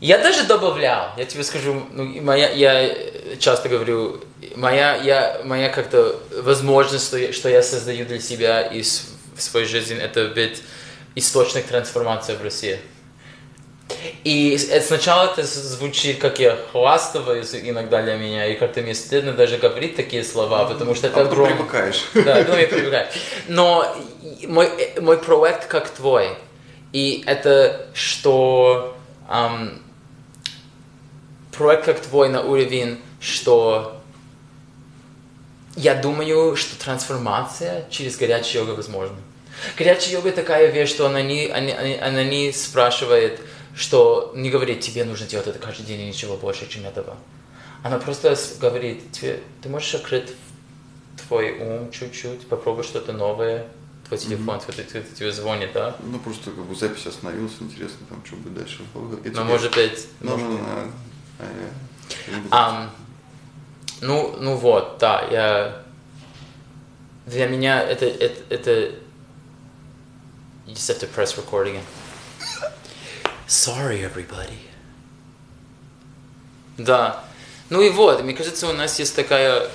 Я 0.00 0.18
даже 0.18 0.44
добавлял, 0.44 1.10
я 1.16 1.24
тебе 1.24 1.42
скажу, 1.42 1.82
ну, 1.92 2.04
моя, 2.22 2.50
я 2.50 2.94
часто 3.40 3.68
говорю, 3.68 4.20
моя, 4.54 4.94
я, 4.96 5.40
моя 5.44 5.68
как-то 5.70 6.16
возможность, 6.42 7.06
что 7.06 7.18
я, 7.18 7.32
что 7.32 7.48
я 7.48 7.62
создаю 7.62 8.06
для 8.06 8.20
себя 8.20 8.62
и 8.62 8.82
с- 8.82 9.06
в 9.36 9.42
своей 9.42 9.66
жизни, 9.66 9.96
это 9.96 10.26
быть 10.28 10.62
источник 11.16 11.66
трансформации 11.66 12.36
в 12.36 12.42
России. 12.42 12.78
И 14.22 14.56
это 14.70 14.86
сначала 14.86 15.32
это 15.32 15.42
звучит, 15.44 16.18
как 16.20 16.38
я 16.38 16.56
хвастаюсь 16.70 17.54
иногда 17.54 18.02
для 18.02 18.16
меня, 18.16 18.46
и 18.46 18.54
как-то 18.54 18.80
мне 18.82 18.94
стыдно 18.94 19.32
даже 19.32 19.56
говорить 19.56 19.96
такие 19.96 20.22
слова, 20.22 20.66
потому 20.66 20.94
что 20.94 21.06
это 21.08 21.22
а 21.22 21.24
потом 21.24 21.32
огромно. 21.32 21.56
привыкаешь. 21.56 22.04
Да, 22.14 22.36
потом 22.36 22.58
я 22.58 22.68
привыкаю. 22.68 23.08
Но 23.48 23.96
мой, 24.46 24.66
э, 24.66 25.00
мой 25.00 25.16
проект 25.18 25.66
как 25.66 25.88
твой. 25.90 26.28
И 26.92 27.24
это 27.26 27.86
что 27.94 28.94
ам, 29.26 29.80
проект 31.58 31.84
как 31.84 32.00
твой 32.00 32.28
на 32.28 32.42
уровень, 32.42 32.98
что 33.20 34.00
я 35.76 35.94
думаю, 35.94 36.56
что 36.56 36.78
трансформация 36.82 37.84
через 37.90 38.16
горячую 38.16 38.62
йогу 38.64 38.76
возможна. 38.76 39.16
Горячая 39.76 40.12
йога 40.14 40.30
такая 40.30 40.70
вещь, 40.70 40.88
что 40.90 41.06
она 41.06 41.20
не, 41.20 41.48
она, 41.48 41.72
она- 42.06 42.22
не 42.24 42.52
спрашивает, 42.52 43.40
что 43.74 44.32
не 44.36 44.50
говорит, 44.50 44.80
тебе 44.80 45.04
нужно 45.04 45.26
делать 45.26 45.48
это 45.48 45.58
каждый 45.58 45.84
день 45.84 46.00
и 46.02 46.06
ничего 46.08 46.36
больше, 46.36 46.68
чем 46.68 46.86
этого. 46.86 47.16
Она 47.82 47.98
просто 47.98 48.36
говорит, 48.60 49.10
тебе, 49.12 49.40
ты 49.62 49.68
можешь 49.68 49.94
открыть 49.94 50.30
твой 51.26 51.58
ум 51.58 51.90
чуть-чуть, 51.90 52.48
попробуй 52.48 52.84
что-то 52.84 53.12
новое, 53.12 53.66
твой 54.06 54.18
телефон, 54.18 54.60
твой- 54.60 54.84
твой- 54.84 55.02
тебе 55.02 55.32
звонит, 55.32 55.70
да? 55.74 55.96
Ну, 56.04 56.18
просто 56.20 56.50
как 56.50 56.64
бы 56.64 56.74
запись 56.74 57.06
остановилась, 57.06 57.52
интересно, 57.60 57.98
там, 58.08 58.22
что 58.24 58.36
будет 58.36 58.54
дальше. 58.54 58.78
И 59.24 59.30
Но 59.30 59.44
Ну, 59.44 59.50
может 59.50 59.74
быть... 59.74 60.06
Ну, 60.20 60.36
может 60.36 60.60
а, 62.50 62.90
ну, 64.00 64.36
ну 64.38 64.56
вот, 64.56 64.98
да, 64.98 65.26
я... 65.30 65.82
Для 67.26 67.46
меня 67.46 67.82
это, 67.82 68.06
это, 68.06 68.54
это... 68.54 68.70
You 70.66 70.74
just 70.74 70.88
have 70.88 71.00
to 71.00 71.06
press 71.06 71.36
record 71.36 71.66
again. 71.66 71.84
Sorry, 73.46 74.02
everybody. 74.02 74.58
Да. 76.76 77.24
Ну 77.70 77.82
и 77.82 77.90
вот, 77.90 78.22
мне 78.22 78.34
кажется, 78.34 78.68
у 78.68 78.72
нас 78.72 78.98
есть 78.98 79.16
такая 79.16 79.68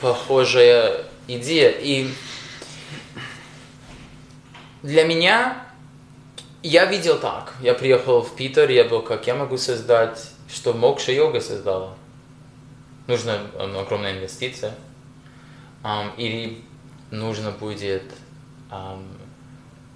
похожая 0.00 1.06
идея. 1.26 1.70
И 1.70 2.12
Для 4.82 5.04
меня, 5.04 5.66
я 6.62 6.86
видел 6.86 7.18
так. 7.18 7.54
Я 7.60 7.74
приехал 7.74 8.22
в 8.22 8.36
Питер, 8.36 8.70
я 8.70 8.84
был 8.84 9.02
как, 9.02 9.26
я 9.26 9.34
могу 9.34 9.58
создать, 9.58 10.30
что 10.52 10.72
Мокша 10.72 11.12
йога 11.12 11.40
создала. 11.40 11.94
Нужна 13.06 13.38
огромная 13.58 14.16
инвестиция. 14.18 14.74
Или 16.16 16.62
нужно 17.10 17.50
будет 17.52 18.02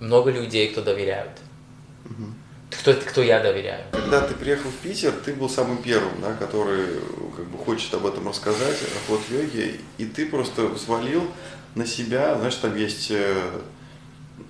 много 0.01 0.31
людей, 0.31 0.69
кто 0.73 0.83
доверяют. 0.83 1.33
Кто, 2.71 2.95
кто 2.95 3.23
я 3.23 3.41
доверяю. 3.41 3.85
Когда 3.93 4.27
ты 4.27 4.35
приехал 4.35 4.71
в 4.71 4.77
Питер, 4.77 5.13
ты 5.13 5.35
был 5.35 5.49
самым 5.51 5.83
первым, 5.83 6.21
да, 6.23 6.33
который 6.35 7.01
как 7.37 7.47
бы 7.47 7.59
хочет 7.59 7.93
об 7.95 8.07
этом 8.07 8.27
рассказать, 8.29 8.79
о 8.83 9.11
ход-йоге, 9.11 9.79
и 9.99 10.07
ты 10.07 10.27
просто 10.27 10.67
взвалил 10.67 11.23
на 11.75 11.87
себя, 11.87 12.35
знаешь, 12.37 12.55
там 12.57 12.75
есть 12.75 13.11
э, 13.11 13.61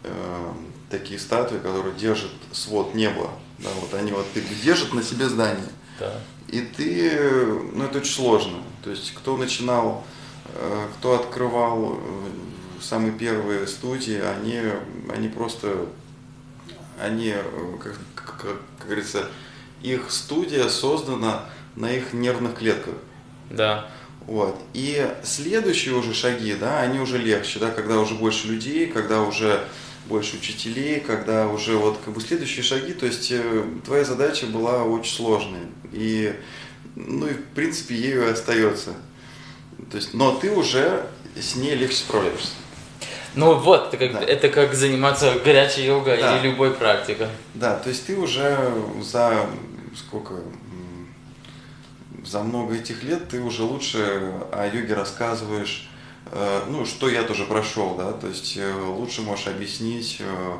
э, 0.05 0.53
такие 0.89 1.19
статуи, 1.19 1.59
которые 1.59 1.95
держат 1.97 2.31
свод 2.53 2.95
неба, 2.95 3.31
да, 3.59 3.71
вот 3.81 3.93
они 3.95 4.13
вот 4.13 4.27
держат 4.63 4.95
на 4.95 5.03
себе 5.03 5.29
здание. 5.29 5.69
Да. 6.03 6.21
И 6.49 6.61
ты, 6.61 7.11
ну 7.75 7.85
это 7.85 7.99
очень 7.99 8.13
сложно. 8.13 8.59
То 8.83 8.91
есть 8.91 9.15
кто 9.15 9.37
начинал, 9.37 10.05
э, 10.55 10.87
кто 10.99 11.15
открывал 11.15 11.95
э, 11.95 11.99
самые 12.83 13.13
первые 13.13 13.67
студии, 13.67 14.21
они, 14.21 14.61
они 15.15 15.29
просто, 15.29 15.87
они, 17.01 17.29
э, 17.35 17.43
как, 17.83 17.97
как- 18.15 18.57
как 18.79 18.87
говорится, 18.87 19.29
их 19.83 20.11
студия 20.11 20.69
создана 20.69 21.45
на 21.77 21.91
их 21.91 22.13
нервных 22.13 22.57
клетках. 22.59 22.95
Да. 23.51 23.89
Вот. 24.27 24.61
И 24.75 25.09
следующие 25.25 25.95
уже 25.95 26.15
шаги, 26.15 26.55
да, 26.55 26.81
они 26.81 27.01
уже 27.01 27.19
легче, 27.19 27.59
да, 27.59 27.71
когда 27.71 27.99
уже 27.99 28.15
больше 28.15 28.49
людей, 28.49 28.87
когда 28.87 29.23
уже 29.23 29.65
больше 30.13 30.37
учителей, 30.37 31.01
когда 31.01 31.49
уже 31.49 31.77
вот 31.79 31.99
как 32.05 32.13
бы 32.13 32.21
следующие 32.21 32.63
шаги, 32.63 32.93
то 32.93 33.07
есть 33.07 33.33
э, 33.33 33.65
твоя 33.85 34.05
задача 34.05 34.45
была 34.47 34.85
очень 34.85 35.15
сложная. 35.15 35.65
И, 35.91 36.35
ну 36.97 37.27
и 37.27 37.33
в 37.33 37.45
принципе 37.55 37.95
ею 37.95 38.27
и 38.29 38.31
остается. 38.31 38.91
То 39.91 39.97
есть, 39.97 40.13
но 40.13 40.33
ты 40.35 40.51
уже 40.51 41.07
с 41.35 41.57
ней 41.57 41.75
легче 41.75 41.97
справляешься. 41.97 42.51
Ну 43.35 43.55
вот, 43.59 43.89
это 43.95 43.97
как, 43.97 44.13
Да. 44.13 44.21
это 44.21 44.49
как 44.51 44.75
заниматься 44.75 45.35
горячей 45.43 45.87
йогой 45.87 46.19
Да. 46.19 46.37
или 46.39 46.49
любой 46.51 46.73
практикой. 46.73 47.29
Да, 47.55 47.79
то 47.79 47.89
есть 47.89 48.05
ты 48.07 48.15
уже 48.15 48.71
за 49.03 49.47
сколько, 49.97 50.35
за 52.27 52.43
много 52.43 52.75
этих 52.75 53.03
лет 53.03 53.31
ты 53.31 53.41
уже 53.41 53.63
лучше 53.63 53.99
о 54.53 54.67
йоге 54.73 54.93
рассказываешь, 54.93 55.89
ну, 56.69 56.87
что 56.87 57.09
я 57.09 57.23
тоже 57.25 57.45
прошел, 57.45 57.95
да, 57.97 58.13
то 58.13 58.29
есть 58.29 58.57
э, 58.57 58.73
лучше 58.75 59.23
можешь 59.23 59.49
объяснить, 59.49 60.19
э, 60.21 60.55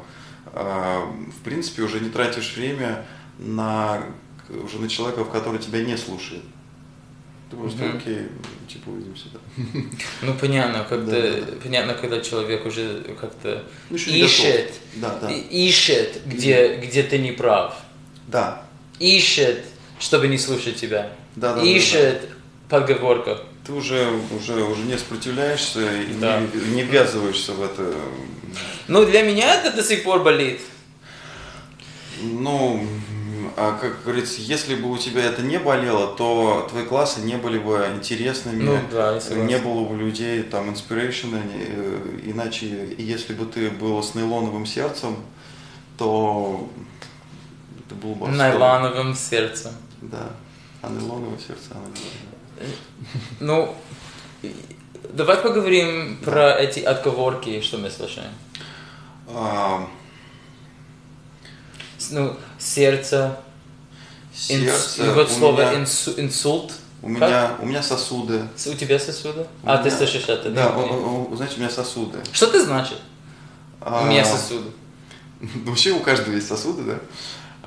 э, 0.53 0.99
в 1.31 1.45
принципе, 1.45 1.83
уже 1.83 2.01
не 2.01 2.11
тратишь 2.11 2.57
время 2.57 3.05
на, 3.39 4.03
уже 4.49 4.79
на 4.79 4.89
человека, 4.89 5.25
который 5.25 5.59
тебя 5.61 5.83
не 5.83 5.97
слушает. 5.97 6.43
Ты 7.51 7.57
просто, 7.57 7.85
Мгм. 7.85 7.97
окей, 7.99 8.19
типа, 8.67 8.89
увидимся, 8.91 9.27
да. 9.33 9.39
Ну 10.23 10.35
понятно, 10.35 10.85
когда, 10.89 11.13
Да, 11.13 11.41
да, 11.43 11.53
понятно, 11.63 11.95
когда 11.95 12.21
человек 12.21 12.65
уже 12.67 13.03
как-то 13.21 13.65
Ну, 13.91 13.97
ищет. 13.97 14.73
Да, 14.97 15.19
да. 15.21 15.31
ищет, 15.31 16.23
где, 16.27 16.77
где 16.77 17.03
ты 17.03 17.19
не 17.19 17.33
прав, 17.33 17.75
Да, 18.27 18.63
ищет, 18.99 19.65
чтобы 19.99 20.29
не 20.29 20.39
слушать 20.39 20.77
тебя, 20.77 21.13
Да, 21.37 21.55
да, 21.55 21.61
да, 21.61 21.67
ищет 21.67 22.29
подговорка. 22.69 23.39
Ты 23.67 23.73
уже, 23.73 24.09
уже, 24.37 24.63
уже 24.65 24.83
не 24.83 24.99
сопротивляешься 24.99 25.81
и 26.03 26.15
Да. 26.15 26.41
не, 26.41 26.75
не 26.75 26.83
ввязываешься 26.83 27.53
в 27.53 27.63
это. 27.63 27.95
Ну 28.89 29.05
для 29.05 29.23
меня 29.23 29.55
это 29.55 29.75
до 29.77 29.83
сих 29.83 30.05
пор 30.05 30.23
болит. 30.23 30.61
Ну, 32.23 32.87
а 33.57 33.73
как 33.81 34.03
говорится, 34.05 34.41
если 34.41 34.75
бы 34.77 34.91
у 34.91 34.99
тебя 34.99 35.25
это 35.25 35.43
не 35.43 35.59
болело, 35.59 36.15
то 36.17 36.67
твои 36.71 36.85
классы 36.85 37.21
не 37.21 37.37
были 37.37 37.59
бы 37.59 37.89
интересными, 37.97 38.63
Ну 38.63 38.79
да, 38.91 39.19
не 39.35 39.59
было 39.59 39.85
бы 39.85 39.97
людей 39.97 40.43
там 40.43 40.71
инспирейшена, 40.71 41.39
не- 41.41 42.31
иначе, 42.31 42.95
если 42.99 43.35
бы 43.35 43.47
ты 43.47 43.71
был 43.71 44.03
с 44.03 44.15
нейлоновым 44.15 44.67
сердцем, 44.67 45.17
то 45.99 46.69
это 47.87 47.95
было 47.97 48.15
бы 48.15 48.27
отстой. 48.27 48.39
Найлоновым 48.39 49.15
сердцем. 49.15 49.73
Да, 50.01 50.31
а 50.83 50.89
нейлоновое 50.91 51.39
сердце, 51.39 51.71
оно 51.73 51.87
не. 51.89 52.01
Ну, 53.41 53.75
давай 55.13 55.37
поговорим 55.39 56.19
про 56.25 56.53
эти 56.59 56.81
отговорки, 56.81 57.61
что 57.61 57.79
мы 57.79 57.91
слышим. 57.91 58.23
А, 59.29 59.87
Ну, 62.11 62.37
сердце, 62.59 63.39
инс- 64.33 64.37
сердце, 64.49 65.07
и 65.07 65.09
вот 65.11 65.31
слово 65.31 65.61
меня- 65.63 65.75
инсу- 65.85 66.15
инсульт. 66.21 66.73
У 67.01 67.07
Как? 67.15 67.29
меня, 67.29 67.57
у 67.61 67.67
меня 67.67 67.83
сосуды. 67.83 68.49
У 68.67 68.75
тебя 68.75 68.99
сосуды? 68.99 69.47
У 69.63 69.69
а, 69.69 69.79
ты 69.79 69.89
меня- 69.89 69.97
слышишь 69.99 70.25
это? 70.29 70.51
Да, 70.51 70.73
не- 70.73 70.83
у- 70.93 71.33
у- 71.33 71.37
знаете, 71.37 71.57
у 71.57 71.61
меня 71.61 71.71
сосуды. 71.71 72.19
Что 72.33 72.47
это 72.47 72.63
значит? 72.65 72.99
У 73.81 74.05
меня 74.07 74.23
А, 74.23 74.25
сосуды. 74.25 74.71
Вообще 75.65 75.93
у 75.93 76.01
каждого 76.01 76.35
есть 76.35 76.49
сосуды, 76.49 76.83
да? 76.83 76.99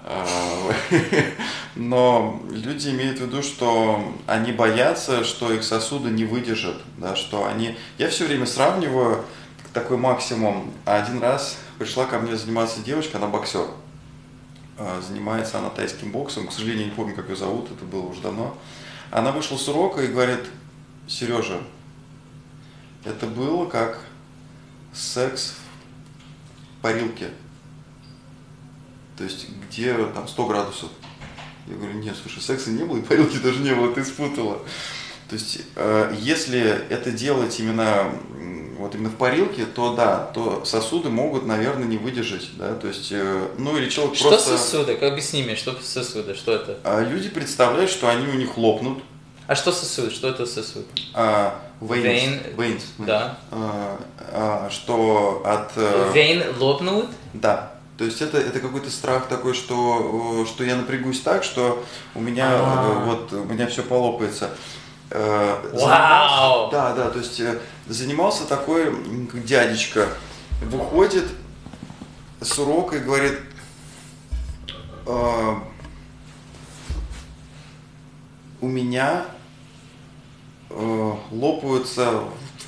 Но 1.76 2.42
люди 2.52 2.90
имеют 2.90 3.20
в 3.20 3.22
виду, 3.24 3.42
что 3.42 4.14
они 4.28 4.52
боятся, 4.52 5.24
что 5.24 5.52
их 5.52 5.64
сосуды 5.64 6.12
не 6.12 6.26
выдержат, 6.26 6.78
да, 6.98 7.16
что 7.16 7.46
они... 7.48 7.78
Я 7.98 8.10
все 8.10 8.26
время 8.26 8.46
сравниваю 8.46 9.26
такой 9.74 9.98
максимум. 9.98 10.72
Один 10.86 11.22
раз 11.22 11.58
пришла 11.80 12.06
ко 12.06 12.20
мне 12.20 12.36
заниматься 12.36 12.82
девочка, 12.82 13.18
она 13.18 13.28
боксер. 13.28 13.68
А, 14.78 15.02
Занимается 15.02 15.58
она 15.58 15.70
тайским 15.70 16.12
боксом, 16.12 16.48
к 16.48 16.52
сожалению, 16.52 16.86
не 16.86 16.92
помню, 16.92 17.16
как 17.16 17.30
ее 17.30 17.36
зовут, 17.36 17.72
это 17.72 17.84
было 17.86 18.08
уже 18.08 18.22
давно. 18.22 18.56
Она 19.10 19.32
вышла 19.32 19.58
с 19.58 19.68
урока 19.68 20.02
и 20.02 20.08
говорит, 20.08 20.42
Сережа, 21.08 21.60
это 23.04 23.26
было 23.26 23.66
как 23.66 24.02
секс 24.94 25.56
в 26.78 26.82
парилке. 26.82 27.30
То 29.18 29.24
есть, 29.24 29.48
где 29.68 29.94
там 30.14 30.28
100 30.28 30.46
градусов. 30.46 30.90
Я 31.68 31.76
говорю, 31.76 31.94
нет, 31.96 32.16
слушай, 32.22 32.42
секса 32.42 32.70
не 32.70 32.84
было, 32.84 32.98
и 32.98 33.02
парилки 33.02 33.38
даже 33.38 33.60
не 33.60 33.74
было, 33.74 33.92
ты 33.94 34.04
спутала. 34.06 34.60
То 35.30 35.36
есть, 35.36 35.62
э, 35.76 36.16
если 36.20 36.62
это 36.90 37.12
делать 37.12 37.60
именно 37.60 38.12
вот 38.78 38.94
именно 38.94 39.10
в 39.10 39.16
парилке, 39.16 39.66
то 39.66 39.96
да, 39.96 40.18
то 40.34 40.64
сосуды 40.66 41.10
могут, 41.10 41.46
наверное, 41.46 41.86
не 41.86 41.98
выдержать, 41.98 42.50
да, 42.58 42.76
то 42.76 42.88
есть, 42.88 43.08
э, 43.12 43.48
ну 43.58 43.78
или 43.78 43.90
человек 43.90 44.16
Что 44.16 44.30
просто... 44.30 44.58
сосуды? 44.58 44.96
Как 44.96 45.14
объясни 45.14 45.44
мне, 45.44 45.56
что 45.56 45.76
сосуды? 45.82 46.36
Что 46.36 46.54
это? 46.54 46.78
А 46.84 47.02
люди 47.02 47.30
представляют, 47.30 47.90
что 47.90 48.10
они 48.10 48.28
у 48.28 48.34
них 48.34 48.58
лопнут, 48.58 49.00
А 49.48 49.56
что 49.56 49.72
сосуд? 49.72 50.12
Что 50.12 50.30
это 50.30 50.46
сосуд? 50.46 50.86
а, 51.14 51.60
Vein, 51.82 52.56
veins, 52.56 52.82
да. 53.00 53.38
а, 53.52 53.98
а, 54.32 54.70
что 54.70 55.42
от... 55.46 55.72
э, 55.78 56.12
Вейн 56.14 56.44
лопнут? 56.60 57.10
Да. 57.34 57.75
То 57.98 58.04
есть 58.04 58.22
это, 58.22 58.38
это 58.38 58.60
какой-то 58.60 58.90
страх 58.90 59.28
такой, 59.28 59.54
что, 59.54 60.44
э, 60.44 60.48
что 60.48 60.66
я 60.66 60.76
напрягусь 60.76 61.22
так, 61.22 61.44
что 61.46 61.84
у 62.14 62.20
меня 62.20 62.50
А. 62.52 62.92
э, 62.92 63.06
вот 63.06 63.32
у 63.32 63.46
меня 63.46 63.68
все 63.68 63.84
полопается. 63.84 64.50
Э, 65.12 65.72
Вау! 65.74 66.70
Да, 66.72 66.94
да, 66.94 67.10
то 67.10 67.20
есть 67.20 67.42
занимался 67.88 68.46
такой 68.46 68.94
дядечка, 69.46 70.10
выходит 70.62 71.26
с 72.42 72.60
урока 72.60 72.98
и 72.98 73.00
говорит, 73.00 73.40
«Э, 75.06 75.56
у 78.60 78.68
меня 78.68 79.26
лопаются 81.32 82.24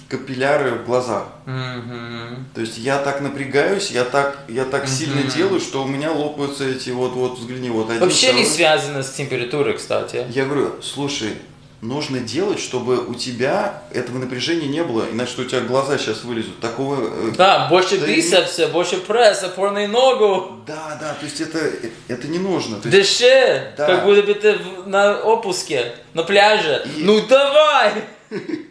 капилляры 0.10 0.72
в 0.72 0.86
глазах. 0.86 1.28
Мгм. 1.46 2.46
То 2.56 2.62
есть 2.62 2.78
я 2.78 2.98
так 3.00 3.22
напрягаюсь, 3.22 3.91
я 3.91 4.04
так, 4.04 4.38
я 4.48 4.65
так 4.65 4.84
Мгм. 4.84 4.91
сильно 4.91 5.22
делаю, 5.24 5.60
что 5.60 5.84
у 5.84 5.88
меня 5.88 6.12
лопаются 6.12 6.65
эти 6.67 6.91
вот, 6.91 7.12
вот 7.13 7.38
взгляни, 7.39 7.70
вот 7.70 7.89
один. 7.89 8.02
Вообще 8.02 8.28
не 8.28 8.43
второй. 8.43 8.52
связано 8.56 9.04
с 9.04 9.12
температурой, 9.12 9.76
кстати. 9.78 10.26
Я 10.30 10.46
говорю, 10.46 10.76
слушай, 10.82 11.34
нужно 11.82 12.20
делать, 12.20 12.60
чтобы 12.60 12.98
у 13.06 13.13
тебя 13.13 13.84
этого 13.93 14.17
напряжения 14.17 14.67
не 14.67 14.84
было, 14.84 15.06
иначе 15.12 15.41
у 15.41 15.46
тебя 15.46 15.62
глаза 15.62 15.98
сейчас 15.98 16.24
вылезут. 16.24 16.60
Такого. 16.60 16.98
э, 17.02 17.32
Да, 17.38 17.67
больше 17.70 17.98
Да 18.00 18.08
и- 18.08 18.15
бицепса, 18.15 18.67
больше 18.67 18.98
пресса, 18.98 19.48
опорную 19.48 19.88
ногу. 19.89 20.62
Да, 20.65 20.98
да, 21.00 21.13
то 21.13 21.26
есть 21.26 21.39
это, 21.41 21.60
это 22.08 22.28
не 22.28 22.39
нужно. 22.39 22.78
То 22.82 22.89
есть, 22.89 23.20
Дыши, 23.20 23.74
Да. 23.78 23.86
как 23.86 24.06
будто 24.06 24.24
бы 24.24 24.34
ты 24.34 24.58
на 24.86 25.20
отпуске, 25.20 25.93
на 26.14 26.24
пляже. 26.24 26.84
И- 26.97 27.03
Ну 27.03 27.22
давай! 27.28 27.93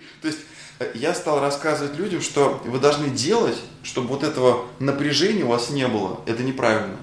я 0.94 1.14
стал 1.14 1.40
рассказывать 1.40 1.96
людям, 1.96 2.20
что 2.20 2.60
вы 2.64 2.78
должны 2.78 3.08
делать, 3.10 3.56
чтобы 3.82 4.08
вот 4.08 4.22
этого 4.22 4.66
напряжения 4.78 5.44
у 5.44 5.48
вас 5.48 5.70
не 5.70 5.86
было. 5.88 6.20
Это 6.26 6.42
неправильно. 6.42 6.96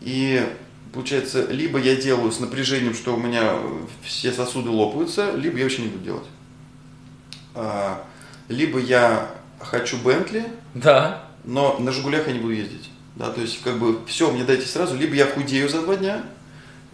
И 0.00 0.44
получается, 0.92 1.46
либо 1.50 1.78
я 1.78 1.96
делаю 1.96 2.32
с 2.32 2.40
напряжением, 2.40 2.94
что 2.94 3.14
у 3.14 3.18
меня 3.18 3.54
все 4.02 4.32
сосуды 4.32 4.70
лопаются, 4.70 5.32
либо 5.32 5.58
я 5.58 5.64
вообще 5.64 5.82
не 5.82 5.88
буду 5.88 6.04
делать. 6.04 6.26
А, 7.54 8.04
Либо 8.48 8.78
я 8.78 9.30
хочу 9.60 9.96
Бентли, 9.98 10.44
Да. 10.74 11.24
но 11.44 11.76
на 11.78 11.90
Жигулях 11.90 12.26
я 12.26 12.32
не 12.32 12.38
буду 12.38 12.52
ездить. 12.52 12.90
Да, 13.16 13.30
то 13.30 13.40
есть, 13.40 13.62
как 13.62 13.78
бы, 13.78 13.98
все, 14.06 14.30
мне 14.30 14.44
дайте 14.44 14.66
сразу, 14.66 14.94
либо 14.94 15.14
я 15.14 15.26
худею 15.26 15.68
за 15.68 15.80
два 15.80 15.96
дня, 15.96 16.22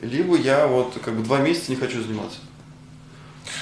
либо 0.00 0.36
я 0.36 0.66
вот, 0.68 0.96
как 1.04 1.14
бы, 1.14 1.22
два 1.24 1.40
месяца 1.40 1.72
не 1.72 1.76
хочу 1.76 2.00
заниматься. 2.00 2.38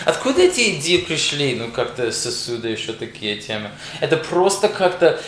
Откуда 0.04 0.42
эти 0.42 0.78
идеи 0.78 0.98
пришли, 0.98 1.54
ну, 1.54 1.70
как-то 1.70 2.10
сосуды, 2.12 2.68
еще 2.68 2.92
такие 2.92 3.36
темы? 3.36 3.70
Это 4.00 4.16
просто 4.16 4.68
как-то, 4.68 5.20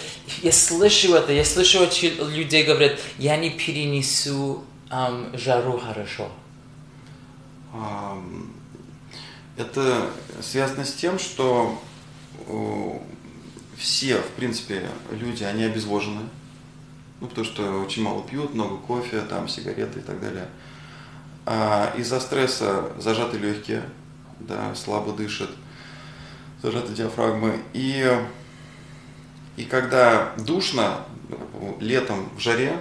я 0.43 0.53
слышу 0.53 1.15
это, 1.15 1.33
я 1.33 1.45
слышу 1.45 1.81
людей 2.29 2.65
говорят, 2.65 2.99
я 3.19 3.37
не 3.37 3.51
перенесу 3.51 4.65
эм, 4.91 5.37
жару 5.37 5.79
хорошо. 5.79 6.31
Это 9.57 10.11
связано 10.41 10.85
с 10.85 10.95
тем, 10.95 11.19
что 11.19 11.79
все, 13.77 14.19
в 14.19 14.31
принципе, 14.37 14.89
люди, 15.11 15.45
они 15.45 15.65
обезвожены. 15.65 16.23
Ну, 17.21 17.29
потому 17.29 17.45
что 17.45 17.81
очень 17.81 18.03
мало 18.03 18.23
пьют, 18.25 18.53
много 18.53 18.77
кофе, 18.77 19.21
там, 19.23 19.49
сигареты 19.49 20.01
и 20.01 20.03
так 20.03 20.21
далее. 20.21 20.49
А 21.47 21.95
из-за 21.97 22.21
стресса 22.21 22.93
зажаты 22.99 23.39
легкие, 23.39 23.85
да, 24.47 24.75
слабо 24.75 25.13
дышат, 25.13 25.51
зажаты 26.63 26.93
диафрагмы. 26.93 27.61
И, 27.73 28.07
и 29.57 29.65
когда 29.65 30.33
душно, 30.39 30.99
летом 31.81 32.29
в 32.37 32.41
жаре, 32.41 32.73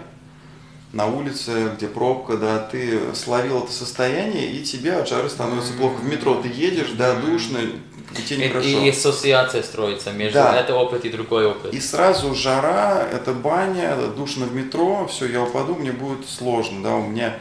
на 0.93 1.07
улице, 1.07 1.71
где 1.75 1.87
пробка, 1.87 2.35
да, 2.35 2.59
ты 2.59 2.99
словил 3.15 3.63
это 3.63 3.71
состояние, 3.71 4.51
и 4.51 4.63
тебе 4.63 4.93
от 4.93 5.07
жары 5.07 5.29
становится 5.29 5.73
плохо. 5.73 5.95
В 5.95 6.05
метро 6.05 6.35
ты 6.35 6.49
едешь, 6.49 6.91
да, 6.97 7.15
душно, 7.15 7.59
и 7.59 8.21
тебе 8.21 8.47
нехорошо. 8.47 8.67
И, 8.67 8.85
и 8.85 8.89
ассоциация 8.89 9.63
строится 9.63 10.11
между 10.11 10.39
да. 10.39 10.59
это 10.59 10.75
опыт 10.75 11.05
и 11.05 11.09
другой 11.09 11.47
опыт. 11.47 11.73
И 11.73 11.79
сразу 11.79 12.35
жара, 12.35 13.07
это 13.09 13.31
баня, 13.31 13.83
это 13.83 14.07
душно 14.07 14.45
в 14.45 14.53
метро, 14.53 15.07
все, 15.07 15.27
я 15.27 15.41
упаду, 15.41 15.75
мне 15.75 15.93
будет 15.93 16.27
сложно, 16.27 16.83
да, 16.83 16.95
у 16.95 17.07
меня 17.07 17.37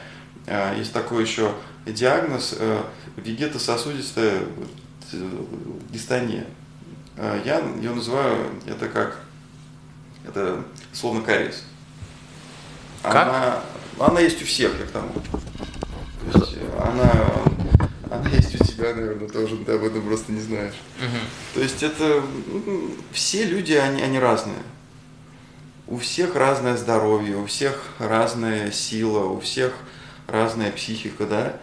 э, 0.46 0.76
есть 0.78 0.92
такой 0.92 1.24
еще 1.24 1.50
диагноз 1.86 2.54
э, 2.56 2.82
вегетососудистая 3.24 4.42
э, 5.12 5.44
дистония. 5.90 6.46
Э, 7.16 7.40
я 7.44 7.60
ее 7.60 7.90
называю, 7.92 8.50
это 8.66 8.88
как, 8.88 9.20
это 10.26 10.64
словно 10.92 11.22
кариес. 11.22 11.64
Как? 13.02 13.28
Она, 13.28 13.60
она 13.98 14.20
есть 14.20 14.42
у 14.42 14.44
всех, 14.44 14.78
я 14.78 14.86
к 14.86 14.90
тому. 14.90 15.12
То 16.32 16.38
есть 16.38 16.58
она, 16.78 17.12
она 18.10 18.28
есть 18.30 18.60
у 18.60 18.64
тебя, 18.64 18.94
наверное, 18.94 19.28
тоже, 19.28 19.56
ты 19.58 19.72
об 19.72 19.84
этом 19.84 20.02
просто 20.02 20.32
не 20.32 20.40
знаешь. 20.40 20.74
Угу. 20.98 21.16
То 21.54 21.60
есть 21.60 21.82
это 21.82 22.22
ну, 22.46 22.90
все 23.12 23.44
люди, 23.44 23.72
они, 23.72 24.02
они 24.02 24.18
разные. 24.18 24.62
У 25.86 25.98
всех 25.98 26.36
разное 26.36 26.76
здоровье, 26.76 27.36
у 27.36 27.46
всех 27.46 27.88
разная 27.98 28.70
сила, 28.70 29.24
у 29.24 29.40
всех 29.40 29.72
разная 30.28 30.70
психика, 30.70 31.26
да. 31.26 31.56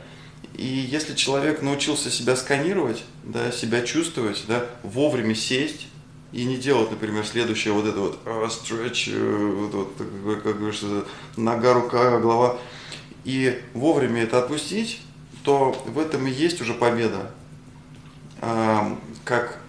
И 0.58 0.66
если 0.66 1.14
человек 1.14 1.62
научился 1.62 2.10
себя 2.10 2.36
сканировать, 2.36 3.04
да, 3.24 3.52
себя 3.52 3.84
чувствовать, 3.84 4.44
да, 4.48 4.66
вовремя 4.84 5.36
сесть, 5.36 5.88
и 6.34 6.44
не 6.44 6.58
делать, 6.58 6.92
например, 6.92 7.26
следующее 7.26 7.74
вот 7.74 7.86
это 7.86 8.00
вот 8.00 8.20
stretch, 8.26 9.16
вот, 9.56 9.74
вот, 9.74 10.42
как 10.44 10.58
говорится, 10.58 11.06
нога, 11.38 11.74
рука, 11.74 12.20
голова, 12.20 12.58
и 13.24 13.62
вовремя 13.74 14.24
это 14.24 14.40
отпустить, 14.40 15.00
то 15.44 15.72
в 15.86 15.98
этом 16.00 16.28
и 16.28 16.32
есть 16.32 16.60
уже 16.60 16.74
победа. 16.74 17.32
Как 19.24 19.60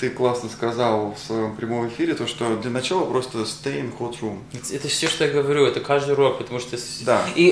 ты 0.00 0.08
классно 0.08 0.48
сказал 0.48 1.12
в 1.12 1.18
своем 1.18 1.54
прямом 1.54 1.86
эфире, 1.88 2.14
то 2.14 2.26
что 2.26 2.56
для 2.56 2.70
начала 2.70 3.04
просто 3.04 3.40
stay 3.40 3.82
in 3.82 3.96
hot 3.98 4.18
room. 4.20 4.38
Это, 4.54 4.74
это 4.74 4.88
все, 4.88 5.08
что 5.08 5.24
я 5.24 5.30
говорю, 5.30 5.66
это 5.66 5.80
каждый 5.80 6.12
урок, 6.12 6.38
потому 6.38 6.58
что... 6.58 6.78
Да. 7.02 7.22
И 7.36 7.44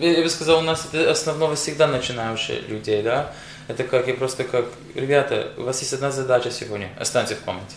я 0.00 0.22
бы 0.22 0.30
сказал, 0.30 0.60
у 0.60 0.62
нас 0.62 0.88
это 0.90 1.10
основного 1.10 1.56
всегда 1.56 1.86
начинающие 1.86 2.60
людей, 2.62 3.02
да? 3.02 3.34
Это 3.68 3.84
как, 3.84 4.08
я 4.08 4.14
просто 4.14 4.44
как, 4.44 4.64
ребята, 4.94 5.52
у 5.58 5.62
вас 5.62 5.80
есть 5.80 5.92
одна 5.92 6.10
задача 6.10 6.50
сегодня, 6.50 6.88
останьтесь 6.98 7.36
в 7.36 7.42
комнате. 7.42 7.76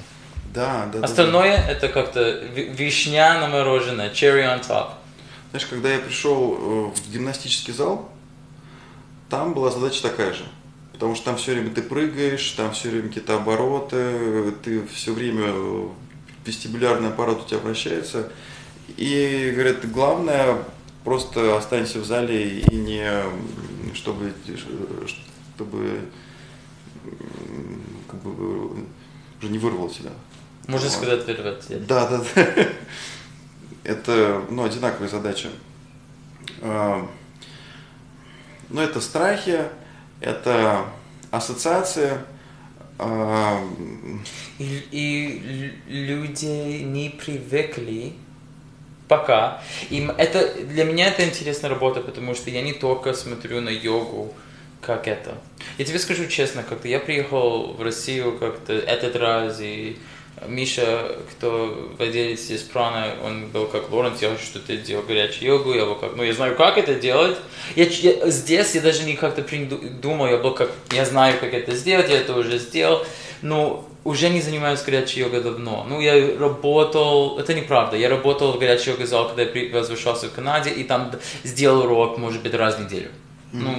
Да, 0.53 0.89
да. 0.93 1.01
Остальное 1.01 1.57
да, 1.57 1.63
да. 1.63 1.71
это 1.71 1.88
как-то 1.89 2.32
вишня 2.32 3.39
на 3.39 3.47
мороженое, 3.47 4.09
cherry 4.09 4.43
on 4.43 4.65
top. 4.65 4.91
Знаешь, 5.51 5.67
когда 5.67 5.89
я 5.91 5.99
пришел 5.99 6.53
э, 6.53 6.91
в 6.95 7.11
гимнастический 7.11 7.74
зал, 7.74 8.09
там 9.30 9.53
была 9.53 9.69
задача 9.69 10.01
такая 10.01 10.34
же. 10.34 10.45
Потому 10.94 11.16
что 11.16 11.26
там 11.26 11.38
все 11.38 11.54
время 11.54 11.72
ты 11.72 11.82
прыгаешь, 11.82 12.48
там 12.52 12.72
все 12.72 12.89
время 12.89 13.08
какие-то 13.10 13.36
обороты, 13.36 14.52
ты 14.64 14.86
все 14.88 15.14
время 15.14 15.54
вестибулярный 16.46 17.10
аппарат 17.10 17.41
у 17.41 17.48
тебя 17.48 17.60
вращается. 17.60 18.32
И 18.98 19.52
говорят, 19.54 19.89
главное, 19.91 20.58
просто 21.04 21.58
останься 21.58 22.00
в 22.00 22.06
зале 22.06 22.60
и 22.60 22.76
не 22.76 23.06
чтобы 23.96 24.34
чтобы 25.56 26.00
как 28.10 28.22
бы 28.22 28.86
уже 29.41 29.52
не 29.52 29.58
вырвал 29.58 29.89
себя. 29.89 30.12
Можно 30.68 30.88
вот. 30.88 30.98
сказать 30.98 31.28
вырвать. 31.28 31.88
Да, 31.88 32.08
да, 32.08 32.24
да. 32.36 32.68
Это 33.84 34.46
ну, 34.50 34.64
одинаковые 34.64 35.10
задачи. 35.10 35.50
А, 36.62 37.06
но 38.70 38.82
это 38.82 39.02
страхи, 39.02 39.66
это 40.24 40.86
ассоциация. 41.32 42.26
А, 42.99 43.59
и, 44.59 44.84
и 44.91 45.74
люди 45.88 46.82
не 46.84 47.09
привыкли 47.09 48.13
пока. 49.07 49.61
Им 49.89 50.11
это 50.11 50.63
для 50.63 50.86
меня 50.86 51.07
это 51.07 51.26
интересная 51.26 51.69
работа, 51.69 52.01
потому 52.01 52.36
что 52.36 52.49
я 52.49 52.61
не 52.61 52.74
только 52.74 53.13
смотрю 53.13 53.61
на 53.61 53.69
йогу 53.69 54.34
как 54.82 55.07
это. 55.07 55.38
Я 55.78 55.86
тебе 55.86 55.99
скажу 55.99 56.28
честно, 56.28 56.61
как-то 56.63 56.88
я 56.88 56.99
приехал 56.99 57.74
в 57.74 57.82
Россию 57.82 58.38
как-то 58.38 58.74
этот 58.74 59.15
раз, 59.15 59.59
и 59.61 59.97
Миша, 60.48 61.16
кто 61.32 61.92
владелец 61.98 62.42
здесь 62.42 62.62
прана, 62.62 63.14
он 63.24 63.48
был 63.48 63.66
как 63.68 63.92
Лоренс, 63.92 64.22
я 64.22 64.30
хочу, 64.30 64.44
что 64.44 64.60
ты 64.60 64.78
делал 64.78 65.04
горячую 65.04 65.48
йогу, 65.48 65.74
я 65.74 65.86
был 65.86 65.96
как, 65.96 66.16
ну 66.16 66.24
я 66.24 66.34
знаю, 66.34 66.56
как 66.56 66.78
это 66.78 66.96
делать. 66.96 67.38
Я, 67.76 67.86
я 67.86 68.30
здесь 68.30 68.76
я 68.76 68.82
даже 68.82 69.04
не 69.04 69.16
как-то 69.16 69.46
думал, 70.02 70.28
я 70.28 70.38
был 70.38 70.54
как, 70.54 70.72
я 70.92 71.06
знаю, 71.06 71.40
как 71.40 71.54
это 71.54 71.76
сделать, 71.76 72.10
я 72.10 72.18
это 72.18 72.36
уже 72.36 72.58
сделал, 72.58 73.06
но 73.42 73.88
уже 74.04 74.30
не 74.30 74.42
занимаюсь 74.42 74.82
горячей 74.82 75.22
йогой 75.22 75.42
давно. 75.42 75.86
Ну, 75.88 76.02
я 76.02 76.38
работал, 76.38 77.38
это 77.40 77.54
неправда, 77.54 77.96
я 77.96 78.10
работал 78.10 78.54
в 78.54 78.60
горячей 78.60 78.92
йога 78.92 79.06
зал, 79.06 79.28
когда 79.30 79.44
я 79.44 79.74
возвращался 79.74 80.28
в 80.28 80.34
Канаде, 80.34 80.72
и 80.72 80.84
там 80.84 81.12
сделал 81.44 81.86
урок, 81.86 82.18
может 82.18 82.42
быть, 82.42 82.54
раз 82.54 82.76
в 82.76 82.82
неделю. 82.82 83.10
Mm-hmm. 83.54 83.62
Ну, 83.62 83.76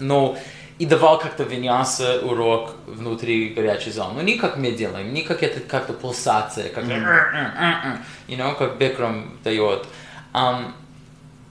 но 0.00 0.38
и 0.80 0.86
давал 0.86 1.18
как-то 1.18 1.42
виняса 1.42 2.20
урок 2.22 2.74
внутри 2.86 3.50
горячей 3.50 3.90
залы. 3.90 4.14
Ну, 4.14 4.22
не 4.22 4.38
как 4.38 4.56
мы 4.56 4.72
делаем, 4.72 5.12
не 5.12 5.20
как 5.20 5.42
это 5.42 5.60
как-то 5.60 5.92
пульсация, 5.92 6.70
как, 6.70 6.84
mm-hmm. 6.84 7.98
you 8.28 8.38
know, 8.38 8.56
как 8.56 8.78
Бекрам 8.78 9.38
дает. 9.44 9.84
Um, 10.32 10.72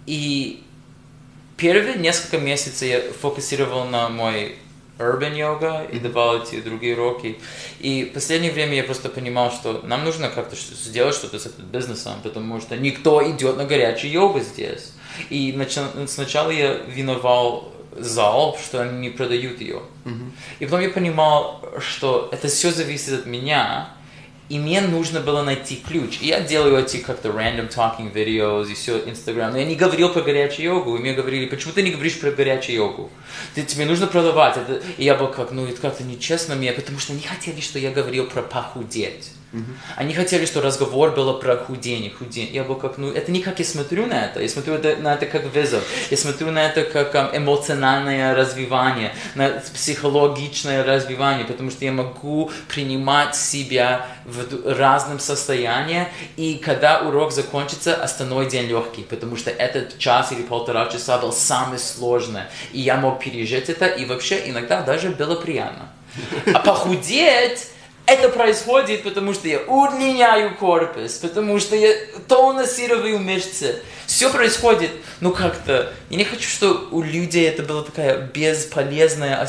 и 0.08 0.64
первые 1.58 1.98
несколько 1.98 2.40
месяцев 2.40 2.88
я 2.88 3.02
фокусировал 3.22 3.86
на 3.86 4.10
мой 4.10 4.56
urban 4.98 5.36
yoga 5.36 5.88
и 5.92 6.00
давал 6.00 6.42
эти 6.42 6.60
другие 6.60 6.96
уроки. 6.96 7.38
И 7.80 8.06
в 8.06 8.14
последнее 8.14 8.52
время 8.52 8.78
я 8.78 8.84
просто 8.84 9.10
понимал, 9.10 9.52
что 9.52 9.82
нам 9.84 10.06
нужно 10.06 10.30
как-то 10.30 10.56
сделать 10.56 11.14
что-то 11.14 11.38
с 11.38 11.46
этим 11.46 11.66
бизнесом, 11.66 12.14
потому 12.24 12.60
что 12.62 12.76
никто 12.78 13.22
идет 13.30 13.58
на 13.58 13.66
горячую 13.66 14.12
йогу 14.12 14.40
здесь. 14.40 14.94
И 15.30 15.56
сначала 16.08 16.50
я 16.50 16.74
виновал 16.74 17.72
зал, 18.02 18.58
что 18.62 18.82
они 18.82 19.00
не 19.00 19.10
продают 19.10 19.62
ее. 19.62 19.82
Mm-hmm. 20.06 20.32
И 20.60 20.66
потом 20.66 20.82
я 20.82 20.90
понимал, 20.90 21.64
что 21.80 22.30
это 22.32 22.48
все 22.48 22.72
зависит 22.72 23.20
от 23.20 23.26
меня, 23.26 23.90
и 24.50 24.58
мне 24.58 24.82
нужно 24.82 25.20
было 25.20 25.44
найти 25.44 25.76
ключ. 25.76 26.18
И 26.22 26.28
я 26.28 26.42
делаю 26.42 26.80
эти 26.80 26.98
как-то 26.98 27.30
random 27.30 27.70
talking 27.70 28.12
videos 28.12 28.70
и 28.72 28.74
все, 28.74 28.98
Instagram. 28.98 29.52
Но 29.52 29.60
я 29.60 29.66
не 29.66 29.76
говорил 29.76 30.10
про 30.10 30.22
горячую 30.22 30.66
йогу, 30.66 30.98
и 30.98 31.00
мне 31.00 31.14
говорили, 31.14 31.46
почему 31.46 31.72
ты 31.72 31.84
не 31.84 31.92
говоришь 31.92 32.20
про 32.20 32.32
горячую 32.32 32.76
йогу? 32.76 33.12
Ты, 33.54 33.62
тебе 33.62 33.86
нужно 33.86 34.08
продавать. 34.08 34.58
Это... 34.58 34.82
И 34.98 35.04
я 35.04 35.14
был 35.16 35.28
как, 35.28 35.52
ну 35.52 35.68
это 35.68 35.80
как-то 35.80 36.04
нечестно 36.04 36.56
мне, 36.56 36.72
потому 36.72 36.98
что 36.98 37.14
они 37.14 37.22
хотели, 37.22 37.62
что 37.62 37.78
я 37.78 37.92
говорил 37.92 38.26
про 38.26 38.42
похудеть. 38.42 39.32
Uh-huh. 39.52 39.64
Они 39.96 40.14
хотели, 40.14 40.46
что 40.46 40.62
разговор 40.62 41.12
был 41.12 41.34
про 41.40 41.58
худение, 41.58 42.12
худение. 42.12 42.54
Я 42.54 42.64
был 42.64 42.76
как, 42.76 43.00
ну, 43.00 43.12
это 43.12 43.32
не 43.32 43.42
как 43.42 43.58
я 43.58 43.66
смотрю 43.66 44.06
на 44.06 44.26
это. 44.26 44.42
Я 44.42 44.50
смотрю 44.50 44.78
на 44.78 45.14
это 45.16 45.26
как 45.26 45.46
вызов. 45.54 45.84
Я 46.12 46.18
смотрю 46.18 46.52
на 46.52 46.68
это 46.68 46.84
как 46.84 47.16
um, 47.16 47.36
эмоциональное 47.36 48.36
развивание, 48.36 49.12
на 49.34 49.62
психологичное 49.74 50.84
развивание, 50.84 51.46
потому 51.46 51.72
что 51.72 51.84
я 51.84 51.92
могу 51.92 52.52
принимать 52.68 53.36
себя 53.36 54.06
в 54.26 54.78
разном 54.78 55.20
состоянии, 55.20 56.08
и 56.38 56.62
когда 56.64 57.00
урок 57.00 57.32
закончится, 57.32 57.96
остальной 57.96 58.48
день 58.48 58.68
легкий, 58.68 59.02
потому 59.02 59.36
что 59.36 59.50
этот 59.50 59.98
час 59.98 60.32
или 60.32 60.44
полтора 60.44 60.88
часа 60.88 61.18
был 61.18 61.34
самый 61.34 61.80
сложный. 61.80 62.44
И 62.72 62.82
я 62.82 62.98
мог 62.98 63.20
пережить 63.20 63.70
это, 63.70 63.88
и 63.88 64.06
вообще 64.06 64.48
иногда 64.48 64.82
даже 64.82 65.10
было 65.10 65.36
приятно. 65.36 65.90
А 66.54 66.60
похудеть 66.60 67.70
это 68.10 68.30
происходит, 68.30 69.04
потому 69.04 69.34
что 69.34 69.48
я 69.48 69.60
удлиняю 69.60 70.56
корпус, 70.56 71.14
потому 71.14 71.60
что 71.60 71.76
я 71.76 71.94
тонусирую 72.28 73.20
мышцы. 73.20 73.82
Все 74.06 74.32
происходит, 74.32 74.92
ну 75.20 75.32
как-то, 75.32 75.94
я 76.10 76.18
не 76.18 76.24
хочу, 76.24 76.50
что 76.50 76.88
у 76.92 77.02
людей 77.02 77.48
это 77.48 77.64
была 77.64 77.84
такая 77.84 78.18
бесполезная 78.34 79.48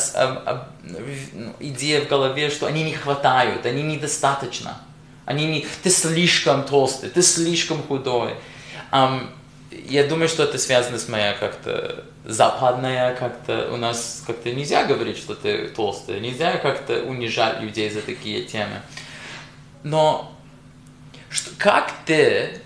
ну, 0.85 1.55
идея 1.61 2.03
в 2.03 2.09
голове, 2.09 2.51
что 2.51 2.67
они 2.67 2.85
не 2.85 2.95
хватают, 2.95 3.65
они 3.65 3.83
недостаточно. 3.83 4.81
Они 5.25 5.47
не, 5.47 5.67
ты 5.83 5.91
слишком 5.91 6.65
толстый, 6.65 7.09
ты 7.09 7.23
слишком 7.23 7.83
худой. 7.83 8.35
Ам, 8.91 9.31
я 9.71 10.05
думаю, 10.05 10.29
что 10.29 10.43
это 10.43 10.59
связано 10.59 10.99
с 10.99 11.09
моей 11.09 11.35
как-то 11.39 12.05
западная, 12.25 13.15
как-то 13.15 13.73
у 13.73 13.77
нас 13.77 14.23
как-то 14.27 14.53
нельзя 14.53 14.85
говорить, 14.85 15.17
что 15.17 15.35
ты 15.35 15.69
толстый, 15.69 16.21
нельзя 16.21 16.59
как-то 16.59 17.03
унижать 17.05 17.61
людей 17.61 17.91
за 17.91 18.03
такие 18.03 18.45
темы. 18.45 18.83
Но 19.83 20.33
что, 21.31 21.51
как 21.59 21.93
ты 22.05 22.61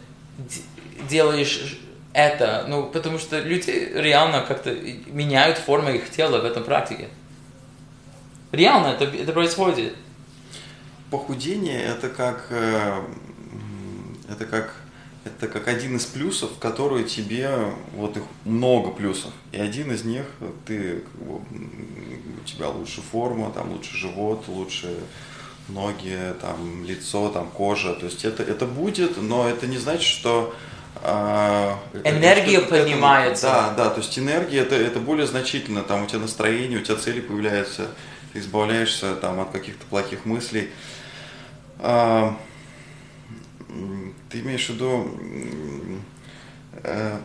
делаешь 1.08 1.78
это? 2.12 2.64
Ну, 2.68 2.86
потому 2.86 3.18
что 3.18 3.38
люди 3.38 3.92
реально 3.94 4.40
как-то 4.42 4.72
меняют 5.06 5.58
форму 5.58 5.90
их 5.90 6.10
тела 6.10 6.40
в 6.40 6.44
этом 6.44 6.64
практике. 6.64 7.08
Реально 8.50 8.88
это, 8.88 9.04
это 9.04 9.32
происходит. 9.32 9.94
Похудение 11.10 11.80
это 11.80 12.08
как 12.08 12.46
э, 12.50 13.02
это 14.28 14.46
как 14.46 14.83
это 15.24 15.48
как 15.48 15.68
один 15.68 15.96
из 15.96 16.04
плюсов, 16.04 16.50
которые 16.58 17.04
тебе 17.04 17.50
вот 17.94 18.16
их 18.16 18.22
много 18.44 18.90
плюсов, 18.90 19.32
и 19.52 19.58
один 19.58 19.90
из 19.92 20.04
них 20.04 20.26
ты 20.66 21.00
как 21.00 21.22
бы, 21.22 21.34
м, 21.50 22.40
у 22.42 22.46
тебя 22.46 22.68
лучше 22.68 23.00
форма, 23.00 23.50
там 23.50 23.72
лучше 23.72 23.96
живот, 23.96 24.44
лучше 24.48 24.94
ноги, 25.68 26.18
там 26.42 26.84
лицо, 26.84 27.30
там 27.30 27.48
кожа, 27.48 27.94
то 27.94 28.04
есть 28.06 28.24
это 28.24 28.42
это 28.42 28.66
будет, 28.66 29.20
но 29.20 29.48
это 29.48 29.66
не 29.66 29.78
значит, 29.78 30.02
что 30.04 30.54
а, 31.02 31.78
Энергия 32.04 32.58
этому- 32.58 32.68
поднимается. 32.82 33.46
Да, 33.46 33.74
да, 33.76 33.90
то 33.90 34.00
есть 34.00 34.18
энергия 34.18 34.60
это, 34.60 34.74
это 34.76 35.00
более 35.00 35.26
значительно, 35.26 35.82
там 35.82 36.04
у 36.04 36.06
тебя 36.06 36.20
настроение, 36.20 36.78
у 36.78 36.82
тебя 36.82 36.96
цели 36.96 37.20
появляются, 37.20 37.88
ты 38.32 38.38
избавляешься 38.38 39.14
там 39.16 39.40
от 39.40 39.50
каких-то 39.50 39.84
плохих 39.86 40.24
мыслей. 40.24 40.70
А, 41.80 42.36
ты 44.28 44.40
имеешь 44.40 44.66
в 44.66 44.70
виду... 44.70 45.10
э, 46.82 47.18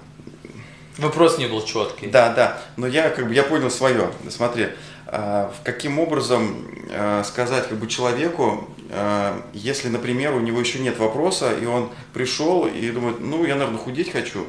Вопрос 0.97 1.37
не 1.37 1.47
был 1.47 1.63
четкий. 1.63 2.07
да, 2.07 2.33
да, 2.33 2.61
но 2.75 2.85
я 2.85 3.09
как 3.09 3.27
бы 3.27 3.33
я 3.33 3.43
понял 3.43 3.71
свое. 3.71 4.11
Смотри, 4.29 4.67
в 5.05 5.55
каким 5.63 5.97
образом 5.97 6.67
а, 6.91 7.23
сказать 7.23 7.67
как 7.67 7.77
бы 7.77 7.87
человеку, 7.87 8.67
а, 8.89 9.41
если, 9.53 9.89
например, 9.89 10.33
у 10.33 10.39
него 10.39 10.59
еще 10.59 10.79
нет 10.79 10.97
вопроса, 10.97 11.51
и 11.53 11.65
он 11.65 11.89
пришел 12.13 12.67
и 12.67 12.89
думает, 12.89 13.19
ну, 13.19 13.45
я, 13.45 13.55
наверное, 13.55 13.79
худеть 13.79 14.11
хочу, 14.11 14.45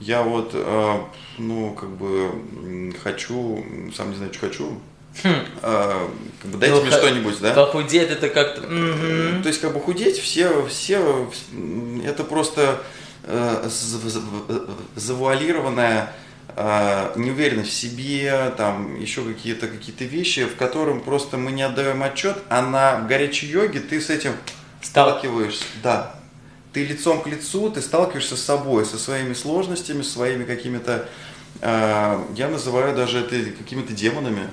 я 0.00 0.22
вот, 0.22 0.50
а, 0.54 1.08
ну, 1.38 1.72
как 1.72 1.90
бы 1.90 2.94
хочу, 3.02 3.64
сам 3.94 4.10
не 4.10 4.16
знаю, 4.16 4.32
что 4.32 4.48
хочу, 4.48 4.78
а, 5.62 6.10
как 6.42 6.50
бы 6.50 6.58
дайте 6.58 6.74
Ну, 6.74 6.82
мне 6.82 6.90
что-нибудь, 6.90 7.40
да? 7.40 7.54
Похудеть 7.54 8.10
это 8.10 8.28
как-то... 8.28 8.62
мгм. 8.62 9.42
То 9.42 9.48
есть 9.48 9.60
как 9.60 9.72
бы 9.72 9.80
худеть 9.80 10.18
все, 10.18 10.66
все 10.66 11.28
м, 11.52 12.02
это 12.04 12.24
просто 12.24 12.80
э, 13.24 13.68
завуалированная 14.96 16.12
э, 16.56 17.12
неуверенность 17.16 17.70
в 17.70 17.74
себе, 17.74 18.52
там 18.56 18.98
еще 19.00 19.22
какие-то 19.22 19.68
какие-то 19.68 20.04
вещи, 20.04 20.44
в 20.44 20.56
котором 20.56 21.00
просто 21.00 21.36
мы 21.36 21.52
не 21.52 21.62
отдаем 21.62 22.02
отчет, 22.02 22.38
а 22.48 22.62
на 22.62 23.00
горячей 23.02 23.46
йоге 23.46 23.80
ты 23.80 24.00
с 24.00 24.10
этим 24.10 24.32
сталкиваешься, 24.82 25.64
да. 25.82 26.14
Ты 26.72 26.84
лицом 26.84 27.22
к 27.22 27.26
лицу, 27.26 27.70
ты 27.70 27.80
сталкиваешься 27.80 28.36
с 28.36 28.42
собой, 28.42 28.84
со 28.84 28.98
своими 28.98 29.34
сложностями, 29.34 30.02
своими 30.02 30.44
какими-то, 30.44 31.08
э, 31.60 32.24
я 32.36 32.48
называю 32.48 32.94
даже 32.94 33.20
это 33.20 33.36
какими-то 33.50 33.92
демонами. 33.92 34.48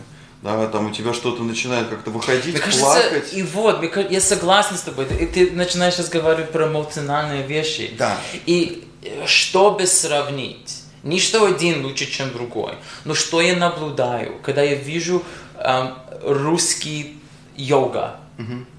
Да, 0.46 0.68
там 0.68 0.86
у 0.86 0.92
тебя 0.92 1.12
что-то 1.12 1.42
начинает 1.42 1.88
как-то 1.88 2.12
выходить, 2.12 2.54
Мне 2.54 2.60
кажется, 2.60 2.86
плакать. 2.86 3.34
и 3.34 3.42
вот, 3.42 3.84
я 4.12 4.22
согласна 4.22 4.78
с 4.78 4.82
тобой. 4.82 5.06
Ты, 5.06 5.26
ты 5.26 5.52
начинаешь 5.52 5.98
разговаривать 5.98 6.52
про 6.52 6.68
эмоциональные 6.68 7.42
вещи. 7.48 7.96
Да. 7.98 8.16
И 8.46 8.88
э, 9.02 9.26
чтобы 9.26 9.88
сравнить, 9.88 10.84
не 11.02 11.20
что 11.20 11.48
один 11.48 11.84
лучше, 11.84 12.06
чем 12.06 12.32
другой, 12.32 12.74
но 13.06 13.16
что 13.16 13.42
я 13.42 13.56
наблюдаю, 13.56 14.36
когда 14.44 14.62
я 14.62 14.76
вижу 14.76 15.24
эм, 15.58 15.96
русский 16.22 17.18
йога, 17.56 18.20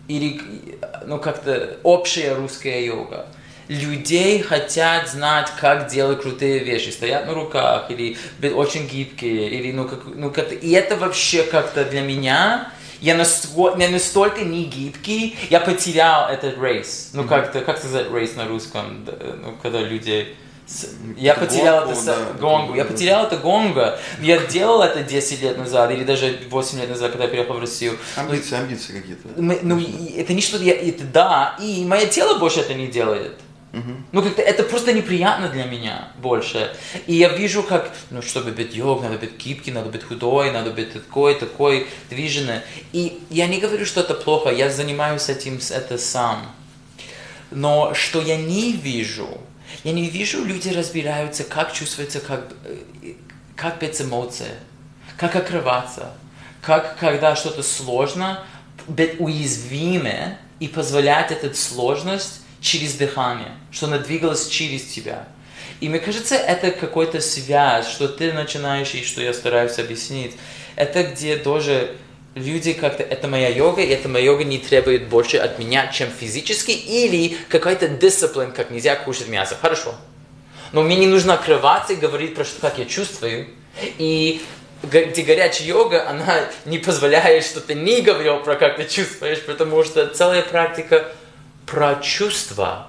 или 0.06 0.40
э, 0.80 1.04
ну 1.04 1.18
как-то 1.18 1.78
общая 1.82 2.34
русская 2.34 2.84
йога. 2.84 3.26
Людей 3.68 4.42
хотят 4.42 5.08
знать, 5.08 5.50
как 5.60 5.88
делать 5.88 6.22
крутые 6.22 6.60
вещи, 6.60 6.90
стоят 6.90 7.26
на 7.26 7.34
руках, 7.34 7.90
или 7.90 8.16
очень 8.52 8.86
гибкие, 8.86 9.50
или 9.50 9.72
ну 9.72 9.88
как, 9.88 10.04
ну 10.06 10.30
как 10.30 10.52
и 10.52 10.70
это 10.72 10.96
вообще 10.96 11.42
как-то 11.42 11.84
для 11.84 12.00
меня, 12.02 12.72
я, 13.00 13.14
настолько, 13.14 13.80
я 13.80 13.88
настолько 13.90 14.42
не 14.42 14.64
гибкий, 14.64 15.36
я 15.50 15.60
потерял 15.60 16.28
этот 16.28 16.58
рейс. 16.62 17.10
Ну 17.12 17.24
как-то, 17.24 17.60
как 17.60 17.78
сказать 17.78 18.10
рейс 18.12 18.36
на 18.36 18.46
русском, 18.46 19.04
ну 19.42 19.56
когда 19.62 19.80
люди... 19.80 20.34
Я 21.16 21.34
Гонку, 21.34 21.46
потерял 21.46 21.88
это, 21.88 22.04
да, 22.04 22.16
гонгу, 22.40 22.74
я 22.74 22.82
да. 22.82 22.90
потерял 22.90 23.26
это 23.26 23.36
гонга. 23.36 24.00
Я 24.20 24.38
делал 24.38 24.82
это 24.82 25.00
10 25.04 25.40
лет 25.40 25.58
назад, 25.58 25.92
или 25.92 26.02
даже 26.02 26.40
8 26.50 26.80
лет 26.80 26.88
назад, 26.88 27.12
когда 27.12 27.24
я 27.24 27.30
приехал 27.30 27.54
в 27.54 27.60
Россию. 27.60 27.96
Амбиции, 28.16 28.56
амбиции 28.56 29.00
какие-то. 29.00 29.28
Ну, 29.36 29.78
и 29.78 30.18
это 30.18 30.34
не 30.34 30.42
что 30.42 30.56
я, 30.58 30.74
это 30.74 31.04
да, 31.04 31.56
и 31.60 31.84
мое 31.84 32.06
тело 32.06 32.40
больше 32.40 32.60
это 32.60 32.74
не 32.74 32.88
делает. 32.88 33.38
Ну, 34.12 34.22
как-то 34.22 34.42
это 34.42 34.62
просто 34.62 34.92
неприятно 34.92 35.48
для 35.48 35.64
меня 35.64 36.08
больше. 36.16 36.74
И 37.06 37.14
я 37.14 37.28
вижу, 37.28 37.62
как, 37.62 37.92
ну, 38.10 38.22
чтобы 38.22 38.52
быть 38.52 38.74
йог, 38.74 39.02
надо 39.02 39.18
быть 39.18 39.36
гибкий, 39.36 39.70
надо 39.70 39.90
быть 39.90 40.02
худой, 40.02 40.50
надо 40.50 40.70
быть 40.70 40.92
такой, 40.92 41.34
такой, 41.34 41.86
движенный. 42.08 42.60
И 42.92 43.20
я 43.28 43.46
не 43.46 43.58
говорю, 43.58 43.84
что 43.84 44.00
это 44.00 44.14
плохо, 44.14 44.50
я 44.50 44.70
занимаюсь 44.70 45.28
этим 45.28 45.60
это 45.70 45.98
сам. 45.98 46.50
Но 47.50 47.92
что 47.94 48.22
я 48.22 48.36
не 48.36 48.72
вижу, 48.72 49.28
я 49.84 49.92
не 49.92 50.08
вижу, 50.08 50.44
люди 50.44 50.70
разбираются, 50.70 51.44
как 51.44 51.72
чувствуется, 51.72 52.20
как, 52.20 52.52
э, 52.64 53.12
как 53.54 53.78
быть 53.78 54.00
эмоции, 54.00 54.54
как 55.16 55.36
открываться, 55.36 56.12
как, 56.62 56.98
когда 56.98 57.36
что-то 57.36 57.62
сложно, 57.62 58.42
быть 58.88 59.20
уязвимым 59.20 60.36
и 60.60 60.68
позволять 60.68 61.30
эту 61.30 61.54
сложность 61.54 62.40
через 62.60 62.94
дыхание, 62.94 63.52
что 63.70 63.86
она 63.86 63.98
двигалась 63.98 64.48
через 64.48 64.84
тебя. 64.84 65.28
И 65.80 65.88
мне 65.88 65.98
кажется, 65.98 66.34
это 66.34 66.70
какой-то 66.70 67.20
связь, 67.20 67.88
что 67.88 68.08
ты 68.08 68.32
начинаешь, 68.32 68.94
и 68.94 69.04
что 69.04 69.20
я 69.20 69.34
стараюсь 69.34 69.78
объяснить. 69.78 70.36
Это 70.74 71.04
где 71.04 71.36
тоже 71.36 71.96
люди 72.34 72.72
как-то, 72.72 73.02
это 73.02 73.28
моя 73.28 73.48
йога, 73.48 73.82
и 73.82 73.88
эта 73.88 74.08
моя 74.08 74.26
йога 74.26 74.44
не 74.44 74.58
требует 74.58 75.08
больше 75.08 75.38
от 75.38 75.58
меня, 75.58 75.88
чем 75.88 76.10
физически, 76.10 76.70
или 76.70 77.36
какая-то 77.48 77.88
дисциплина, 77.88 78.52
как 78.52 78.70
нельзя 78.70 78.96
кушать 78.96 79.28
мясо. 79.28 79.56
Хорошо. 79.60 79.94
Но 80.72 80.82
мне 80.82 80.96
не 80.96 81.06
нужно 81.06 81.34
открываться 81.34 81.92
и 81.92 81.96
говорить 81.96 82.34
про 82.34 82.44
что, 82.44 82.60
как 82.60 82.78
я 82.78 82.84
чувствую. 82.84 83.48
И 83.98 84.42
где 84.82 85.22
горячая 85.22 85.68
йога, 85.68 86.08
она 86.08 86.44
не 86.64 86.78
позволяет, 86.78 87.44
что 87.44 87.60
ты 87.60 87.74
не 87.74 88.02
говорил 88.02 88.38
про 88.40 88.56
как 88.56 88.76
ты 88.76 88.84
чувствуешь, 88.84 89.42
потому 89.42 89.84
что 89.84 90.06
целая 90.08 90.42
практика 90.42 91.12
про 91.66 91.96
чувства. 91.96 92.86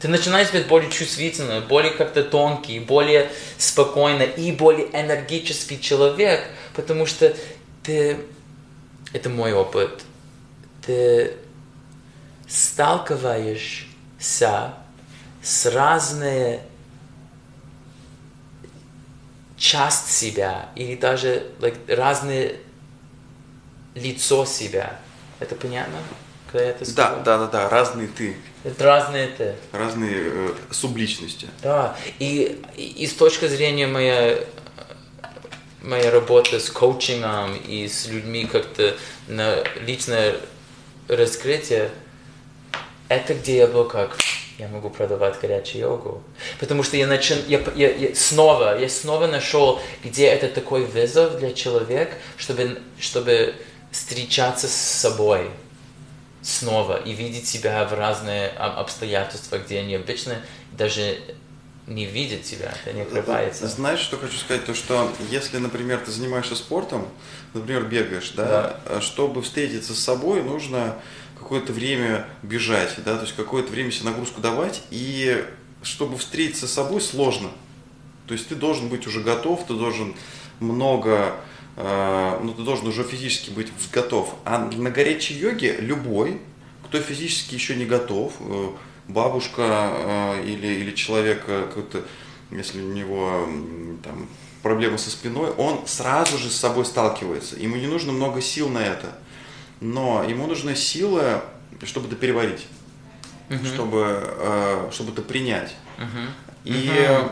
Ты 0.00 0.08
начинаешь 0.08 0.52
быть 0.52 0.68
более 0.68 0.90
чувствительным, 0.90 1.66
более 1.66 1.90
как-то 1.90 2.22
тонкий, 2.22 2.78
более 2.78 3.28
спокойный 3.58 4.30
и 4.30 4.52
более 4.52 4.86
энергический 4.92 5.80
человек, 5.80 6.48
потому 6.74 7.04
что 7.04 7.36
ты, 7.82 8.20
это 9.12 9.28
мой 9.28 9.52
опыт, 9.52 10.04
ты 10.86 11.34
сталкиваешься 12.46 14.74
с 15.42 15.66
разные 15.66 16.60
часть 19.56 20.12
себя 20.12 20.68
или 20.76 20.94
даже 20.94 21.48
like, 21.58 21.92
разные 21.92 22.60
лицо 23.94 24.44
себя. 24.44 25.00
Это 25.40 25.56
понятно? 25.56 25.96
Когда 26.50 26.66
это 26.66 26.94
Да, 26.94 27.16
да, 27.24 27.38
да, 27.38 27.46
да, 27.46 27.68
разные 27.68 28.08
ты, 28.08 28.36
Это 28.64 28.84
разные 28.84 29.28
ты. 29.28 29.54
разные 29.72 30.16
э, 30.16 30.54
субличности. 30.70 31.46
Да, 31.62 31.96
и, 32.18 32.60
и, 32.76 33.04
и 33.04 33.06
с 33.06 33.12
точки 33.12 33.46
зрения 33.46 33.86
моей, 33.86 34.38
моей 35.82 36.08
работы 36.08 36.58
с 36.58 36.70
коучингом 36.70 37.54
и 37.54 37.86
с 37.86 38.06
людьми 38.06 38.46
как-то 38.46 38.96
на 39.26 39.62
личное 39.84 40.36
раскрытие, 41.08 41.90
это 43.08 43.34
где 43.34 43.58
я 43.58 43.66
был 43.66 43.84
как, 43.84 44.18
я 44.58 44.68
могу 44.68 44.90
продавать 44.90 45.38
горячую 45.40 45.80
йогу. 45.82 46.22
Потому 46.60 46.82
что 46.82 46.96
я, 46.96 47.06
начал, 47.06 47.36
я, 47.46 47.60
я, 47.74 47.94
я 47.94 48.14
снова, 48.14 48.78
я 48.78 48.88
снова 48.88 49.26
нашел, 49.26 49.80
где 50.02 50.26
это 50.26 50.48
такой 50.48 50.84
вызов 50.84 51.38
для 51.38 51.52
человека, 51.52 52.14
чтобы, 52.36 52.80
чтобы 52.98 53.54
встречаться 53.92 54.66
с 54.66 54.72
собой. 54.74 55.50
Снова 56.42 56.96
и 56.96 57.12
видеть 57.12 57.46
себя 57.48 57.84
в 57.86 57.92
разные 57.94 58.48
об- 58.50 58.78
обстоятельства, 58.78 59.58
где 59.58 59.80
они 59.80 59.94
обычно 59.94 60.36
даже 60.76 61.18
не 61.86 62.04
видят 62.04 62.44
себя, 62.44 62.74
это 62.84 62.94
не 62.94 63.02
открывается. 63.02 63.66
Знаешь, 63.66 64.00
что 64.00 64.18
хочу 64.18 64.36
сказать? 64.36 64.64
То, 64.66 64.74
что 64.74 65.10
если, 65.30 65.58
например, 65.58 66.00
ты 66.04 66.10
занимаешься 66.10 66.54
спортом, 66.54 67.08
например, 67.54 67.84
бегаешь, 67.84 68.32
да, 68.36 68.80
э, 68.84 69.00
чтобы 69.00 69.42
встретиться 69.42 69.94
с 69.94 69.98
собой, 69.98 70.42
нужно 70.42 70.96
какое-то 71.38 71.72
время 71.72 72.26
бежать, 72.42 72.94
да, 73.04 73.16
то 73.16 73.22
есть 73.22 73.34
какое-то 73.34 73.72
время 73.72 73.90
себе 73.90 74.10
нагрузку 74.10 74.40
давать, 74.40 74.82
и 74.90 75.44
чтобы 75.82 76.18
встретиться 76.18 76.68
с 76.68 76.72
собой 76.72 77.00
сложно. 77.00 77.48
То 78.26 78.34
есть 78.34 78.48
ты 78.48 78.54
должен 78.54 78.88
быть 78.88 79.06
уже 79.06 79.20
готов, 79.20 79.66
ты 79.66 79.72
должен 79.72 80.14
много, 80.60 81.10
э, 81.10 81.32
ну 81.76 82.54
ты 82.56 82.62
должен 82.62 82.86
уже 82.88 83.04
физически 83.04 83.50
быть 83.50 83.68
готов. 83.92 84.34
А 84.44 84.58
на 84.58 84.90
горячей 84.90 85.34
йоге 85.34 85.76
любой, 85.80 86.40
кто 86.84 87.00
физически 87.00 87.54
еще 87.54 87.76
не 87.76 87.84
готов, 87.84 88.32
э, 88.40 88.70
бабушка 89.08 89.62
э, 89.62 90.44
или, 90.44 90.66
или 90.66 90.94
человек 90.94 91.44
э, 91.46 91.66
какой-то, 91.68 92.04
если 92.50 92.80
у 92.80 92.92
него 92.92 93.48
там 94.02 94.28
проблемы 94.62 94.98
со 94.98 95.10
спиной, 95.10 95.50
он 95.50 95.86
сразу 95.86 96.38
же 96.38 96.50
с 96.50 96.56
собой 96.56 96.84
сталкивается. 96.84 97.56
Ему 97.56 97.76
не 97.76 97.86
нужно 97.86 98.12
много 98.12 98.40
сил 98.40 98.68
на 98.68 98.78
это, 98.78 99.16
но 99.80 100.24
ему 100.24 100.46
нужна 100.46 100.74
сила, 100.74 101.44
чтобы 101.84 102.08
это 102.08 102.16
переварить, 102.16 102.66
Мгм. 103.48 103.66
чтобы, 103.66 104.20
э, 104.22 104.88
чтобы 104.92 105.12
это 105.12 105.22
принять. 105.22 105.74
Мгм. 105.98 106.28
И, 106.64 106.90
Мгм. 106.90 107.30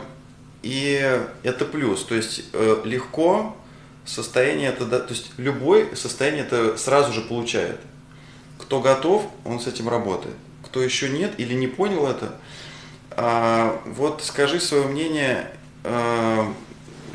и 0.63 1.21
это 1.43 1.65
плюс. 1.65 2.05
То 2.05 2.15
есть 2.15 2.45
э, 2.53 2.83
легко 2.85 3.57
состояние 4.07 4.69
это, 4.71 4.87
да- 4.87 5.01
то 5.01 5.13
есть 5.13 5.33
любой 5.37 5.95
состояние 5.97 6.45
это 6.45 6.77
сразу 6.77 7.13
же 7.13 7.21
получает. 7.21 7.79
Кто 8.59 8.81
готов, 8.81 9.27
он 9.45 9.61
с 9.61 9.67
этим 9.67 9.89
работает. 9.89 10.35
Кто 10.65 10.83
еще 10.83 11.09
нет 11.11 11.35
или 11.39 11.55
не 11.55 11.67
понял 11.67 12.07
это, 12.07 12.37
а, 13.11 13.83
вот 13.87 14.23
скажи 14.23 14.61
свое 14.61 14.87
мнение. 14.87 15.51
А, 15.85 16.53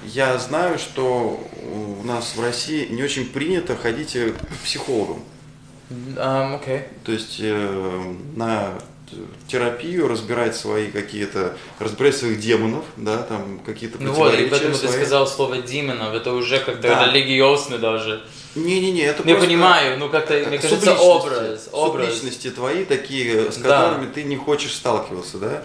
я 0.06 0.38
знаю, 0.40 0.80
что 0.80 1.40
у 1.64 2.04
нас 2.04 2.36
в 2.36 2.42
России 2.42 2.88
не 2.88 3.04
очень 3.04 3.28
принято 3.28 3.76
ходить 3.76 4.16
э, 4.16 4.32
к 4.32 4.64
психологам. 4.64 5.20
Ам, 6.18 6.56
Окей. 6.56 6.84
То 7.04 7.12
есть 7.12 7.38
э, 7.40 8.16
на 8.36 8.74
терапию 9.48 10.08
разбирать 10.08 10.56
свои 10.56 10.88
какие-то, 10.92 11.58
разбирать 11.80 12.16
своих 12.16 12.40
демонов, 12.40 12.86
да, 12.98 13.18
там 13.24 13.60
какие-то 13.66 13.98
Ну 14.02 14.12
вот, 14.14 14.34
и 14.34 14.46
поэтому 14.48 14.74
ты 14.74 14.88
свои. 14.88 14.92
сказал 14.94 15.28
слово 15.28 15.58
демонов, 15.58 16.14
это 16.14 16.34
уже 16.34 16.60
как-то 16.60 16.82
Да. 16.88 17.12
религиозно 17.12 17.78
даже. 17.78 18.24
Не-не-не, 18.56 19.02
это 19.04 19.24
Я 19.24 19.36
просто 19.36 19.48
понимаю, 19.48 19.98
ну 19.98 20.10
как-то, 20.10 20.34
мне 20.48 20.58
кажется, 20.60 20.94
образ, 20.96 21.70
образ. 21.72 22.06
субличности 22.10 22.50
твои 22.50 22.84
такие, 22.86 23.52
с 23.52 23.58
Да. 23.58 23.88
которыми 23.90 24.12
ты 24.12 24.24
не 24.24 24.36
хочешь 24.36 24.74
сталкиваться, 24.74 25.38
да, 25.38 25.64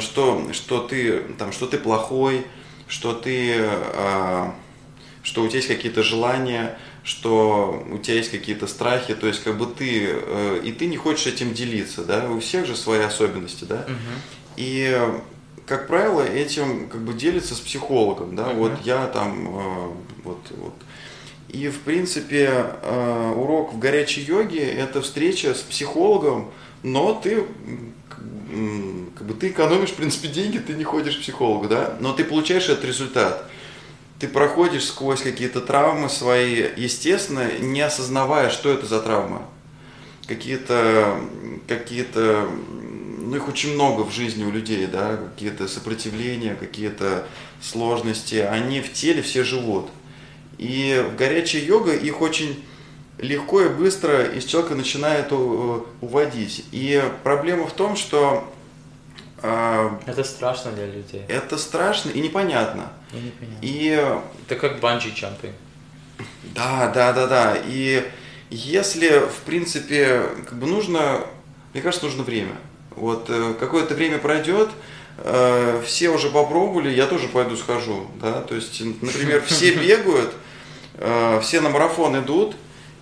что, 0.00 0.42
что 0.52 0.80
ты 0.80 1.18
там, 1.38 1.52
что 1.52 1.66
ты 1.66 1.76
плохой, 1.78 2.46
что 2.88 3.12
ты, 3.12 3.56
а, 3.58 4.54
что 5.22 5.42
у 5.42 5.48
тебя 5.48 5.56
есть 5.56 5.68
какие-то 5.68 6.02
желания, 6.02 6.78
что 7.04 7.84
у 7.92 7.98
тебя 7.98 8.14
есть 8.16 8.30
какие-то 8.30 8.66
страхи, 8.66 9.14
то 9.14 9.26
есть 9.26 9.42
как 9.44 9.58
бы 9.58 9.66
ты 9.66 10.08
э, 10.10 10.60
и 10.64 10.72
ты 10.72 10.86
не 10.86 10.96
хочешь 10.96 11.26
этим 11.26 11.52
делиться, 11.52 12.02
да, 12.02 12.28
у 12.30 12.40
всех 12.40 12.66
же 12.66 12.74
свои 12.74 13.00
особенности, 13.00 13.64
да, 13.64 13.84
Мгм. 13.86 13.98
и 14.56 15.00
как 15.66 15.86
правило 15.86 16.22
этим 16.22 16.88
как 16.88 17.02
бы 17.02 17.12
делится 17.14 17.54
с 17.54 17.60
психологом, 17.60 18.34
да, 18.36 18.46
Мгм. 18.46 18.56
вот 18.56 18.72
я 18.84 19.06
там 19.06 19.48
э, 19.48 19.88
вот 20.24 20.38
вот 20.56 20.74
и 21.50 21.68
в 21.68 21.80
принципе 21.80 22.50
э, 22.82 23.32
урок 23.36 23.74
в 23.74 23.78
горячей 23.78 24.22
йоге 24.22 24.64
это 24.66 25.02
встреча 25.02 25.54
с 25.54 25.60
психологом, 25.60 26.50
но 26.82 27.12
ты 27.22 27.44
как 29.16 29.26
бы 29.26 29.34
ты 29.34 29.48
экономишь 29.48 29.90
в 29.90 29.94
принципе 29.94 30.28
деньги, 30.28 30.58
ты 30.58 30.72
не 30.72 30.84
ходишь 30.84 31.16
к 31.16 31.20
психологу, 31.20 31.68
да, 31.68 31.96
но 32.00 32.12
ты 32.12 32.24
получаешь 32.24 32.68
этот 32.68 32.84
результат. 32.84 33.48
Ты 34.18 34.28
проходишь 34.28 34.86
сквозь 34.86 35.22
какие-то 35.22 35.60
травмы 35.60 36.08
свои, 36.08 36.66
естественно, 36.76 37.50
не 37.58 37.80
осознавая, 37.80 38.48
что 38.50 38.70
это 38.70 38.86
за 38.86 39.00
травма. 39.00 39.42
Какие-то, 40.26 41.20
какие-то, 41.66 42.48
ну 43.18 43.36
их 43.36 43.48
очень 43.48 43.74
много 43.74 44.02
в 44.02 44.12
жизни 44.12 44.44
у 44.44 44.50
людей, 44.50 44.86
да, 44.86 45.16
какие-то 45.16 45.68
сопротивления, 45.68 46.54
какие-то 46.54 47.26
сложности, 47.60 48.36
они 48.36 48.80
в 48.80 48.92
теле 48.92 49.20
все 49.20 49.42
живут. 49.42 49.90
И 50.58 51.04
в 51.12 51.16
горячей 51.16 51.58
йога 51.58 51.92
их 51.92 52.20
очень 52.20 52.64
легко 53.18 53.62
и 53.62 53.68
быстро 53.68 54.24
из 54.24 54.44
человека 54.44 54.76
начинает 54.76 55.32
у- 55.32 55.86
уводить. 56.00 56.64
И 56.70 57.02
проблема 57.24 57.66
в 57.66 57.72
том, 57.72 57.96
что 57.96 58.53
а, 59.46 60.00
Это 60.06 60.24
страшно 60.24 60.72
для 60.72 60.86
людей. 60.86 61.22
это 61.28 61.58
страшно 61.58 62.10
и 62.10 62.20
непонятно. 62.20 62.90
Я 63.12 63.20
не 63.20 63.30
понимаю. 63.30 63.58
И 63.62 64.22
Это 64.46 64.56
как 64.56 64.80
банджи-джампинг. 64.80 65.52
да, 66.54 66.88
да, 66.94 67.12
да, 67.12 67.26
да. 67.26 67.56
И 67.66 68.10
если, 68.50 69.18
в 69.20 69.40
принципе, 69.44 70.22
как 70.48 70.54
бы 70.58 70.66
нужно, 70.66 71.20
мне 71.72 71.82
кажется, 71.82 72.06
нужно 72.06 72.22
время. 72.22 72.54
Вот 72.96 73.26
э, 73.28 73.54
какое-то 73.58 73.94
время 73.94 74.18
пройдет, 74.18 74.70
э, 75.18 75.82
все 75.84 76.08
уже 76.10 76.30
попробовали, 76.30 76.90
я 76.90 77.06
тоже 77.06 77.28
пойду 77.28 77.56
схожу, 77.56 78.06
да. 78.22 78.40
То 78.40 78.54
есть, 78.54 78.80
например, 78.80 79.42
все 79.44 79.74
бегают, 79.86 80.32
э, 80.94 81.40
все 81.42 81.60
на 81.60 81.68
марафон 81.68 82.18
идут, 82.18 82.56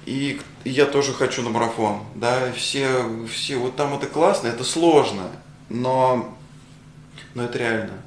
и 0.07 0.41
и 0.65 0.71
я 0.71 0.87
тоже 0.87 1.13
хочу 1.13 1.43
на 1.43 1.51
марафон, 1.51 2.01
да. 2.15 2.49
и 2.49 2.53
Все, 2.53 3.05
все, 3.33 3.57
вот 3.57 3.77
там 3.77 3.95
это 3.95 4.07
классно, 4.07 4.47
это 4.49 4.65
сложно, 4.65 5.25
но, 5.69 6.37
но 7.35 7.45
это 7.45 7.59
реально. 7.59 8.03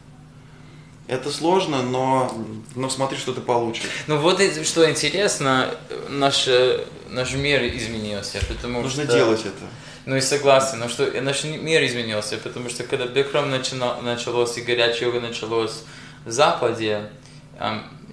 Это 1.07 1.31
сложно, 1.31 1.83
но, 1.83 2.35
но 2.75 2.89
смотри, 2.89 3.17
что 3.17 3.31
ты 3.33 3.41
получишь. 3.41 3.83
Ну 4.07 4.17
вот 4.17 4.41
что 4.63 4.89
интересно, 4.89 5.75
наш, 6.09 6.47
э, 6.47 6.83
наш 7.09 7.33
мир 7.33 7.63
изменился, 7.75 8.39
потому 8.47 8.81
Нужно 8.81 9.03
что... 9.03 9.13
делать 9.13 9.41
это. 9.41 9.65
Ну 10.05 10.15
и 10.15 10.21
согласен, 10.21 10.79
но 10.79 10.87
что 10.87 11.09
наш 11.21 11.43
мир 11.43 11.83
изменился, 11.85 12.37
потому 12.37 12.69
что 12.69 12.83
когда 12.83 13.05
Бикрам 13.05 13.49
начина- 13.49 14.01
началось 14.01 14.57
и 14.57 14.61
горячая 14.61 15.09
йога 15.09 15.19
началось 15.19 15.83
в 16.25 16.31
Западе, 16.31 17.09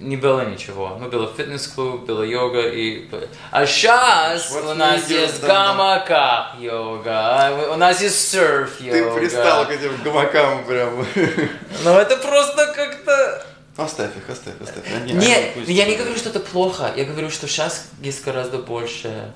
не 0.03 0.17
было 0.17 0.45
ничего. 0.45 0.97
Ну, 0.99 1.09
было 1.09 1.31
фитнес-клуб, 1.35 2.05
была 2.05 2.25
йога 2.25 2.61
и... 2.69 3.09
А 3.51 3.65
сейчас 3.65 4.51
Вот 4.51 4.65
у 4.65 4.73
нас 4.73 5.09
есть 5.09 5.41
гамака 5.43 6.55
йога, 6.59 7.47
а 7.47 7.71
у 7.73 7.75
нас 7.77 8.01
есть 8.01 8.29
серф 8.31 8.79
йога. 8.81 9.11
Ты 9.13 9.19
пристал 9.19 9.65
к 9.65 9.71
этим 9.71 10.01
гамакам 10.03 10.63
прям. 10.65 11.05
Ну 11.83 11.97
это 11.97 12.17
просто 12.17 12.67
как-то... 12.75 13.45
Оставь 13.75 14.15
их, 14.15 14.29
оставь, 14.29 14.53
оставь. 14.61 14.83
Они- 14.95 15.13
Нет, 15.13 15.53
они 15.55 15.73
я 15.73 15.85
не 15.85 15.95
говорю, 15.95 16.15
что 16.15 16.29
это 16.29 16.39
плохо, 16.39 16.91
я 16.95 17.05
говорю, 17.05 17.31
что 17.31 17.47
сейчас 17.47 17.87
есть 18.01 18.23
гораздо 18.23 18.59
больше 18.59 19.31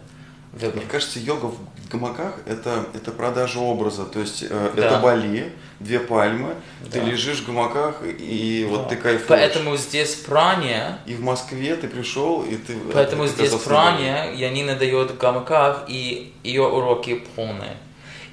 выбора. 0.57 0.77
Мне 0.81 0.85
кажется, 0.89 1.19
йога 1.19 1.45
в 1.47 1.57
гамаках 1.91 2.33
это, 2.45 2.85
это 2.93 3.11
продажа 3.11 3.59
образа. 3.59 4.05
То 4.05 4.19
есть 4.19 4.43
э, 4.43 4.71
Да. 4.75 4.85
это 4.85 4.97
Бали, 4.99 5.53
две 5.79 5.99
пальмы, 5.99 6.55
ты 6.91 6.99
Да. 6.99 7.05
лежишь 7.05 7.39
в 7.39 7.47
гамаках, 7.47 8.01
и 8.03 8.67
вот 8.69 8.83
Да. 8.83 8.89
ты 8.89 8.95
кайфуешь. 8.97 9.27
Поэтому 9.27 9.77
здесь 9.77 10.15
пране, 10.15 10.97
И 11.05 11.13
в 11.15 11.21
Москве 11.21 11.75
ты 11.75 11.87
пришел, 11.87 12.43
и 12.43 12.55
ты... 12.57 12.75
Поэтому 12.93 13.23
ты 13.27 13.29
здесь. 13.29 13.53
Праня 13.61 14.33
Янина 14.33 14.75
дает 14.75 15.11
в 15.11 15.17
гамаках, 15.17 15.85
и 15.87 16.33
ее 16.43 16.63
уроки 16.67 17.23
полные. 17.35 17.77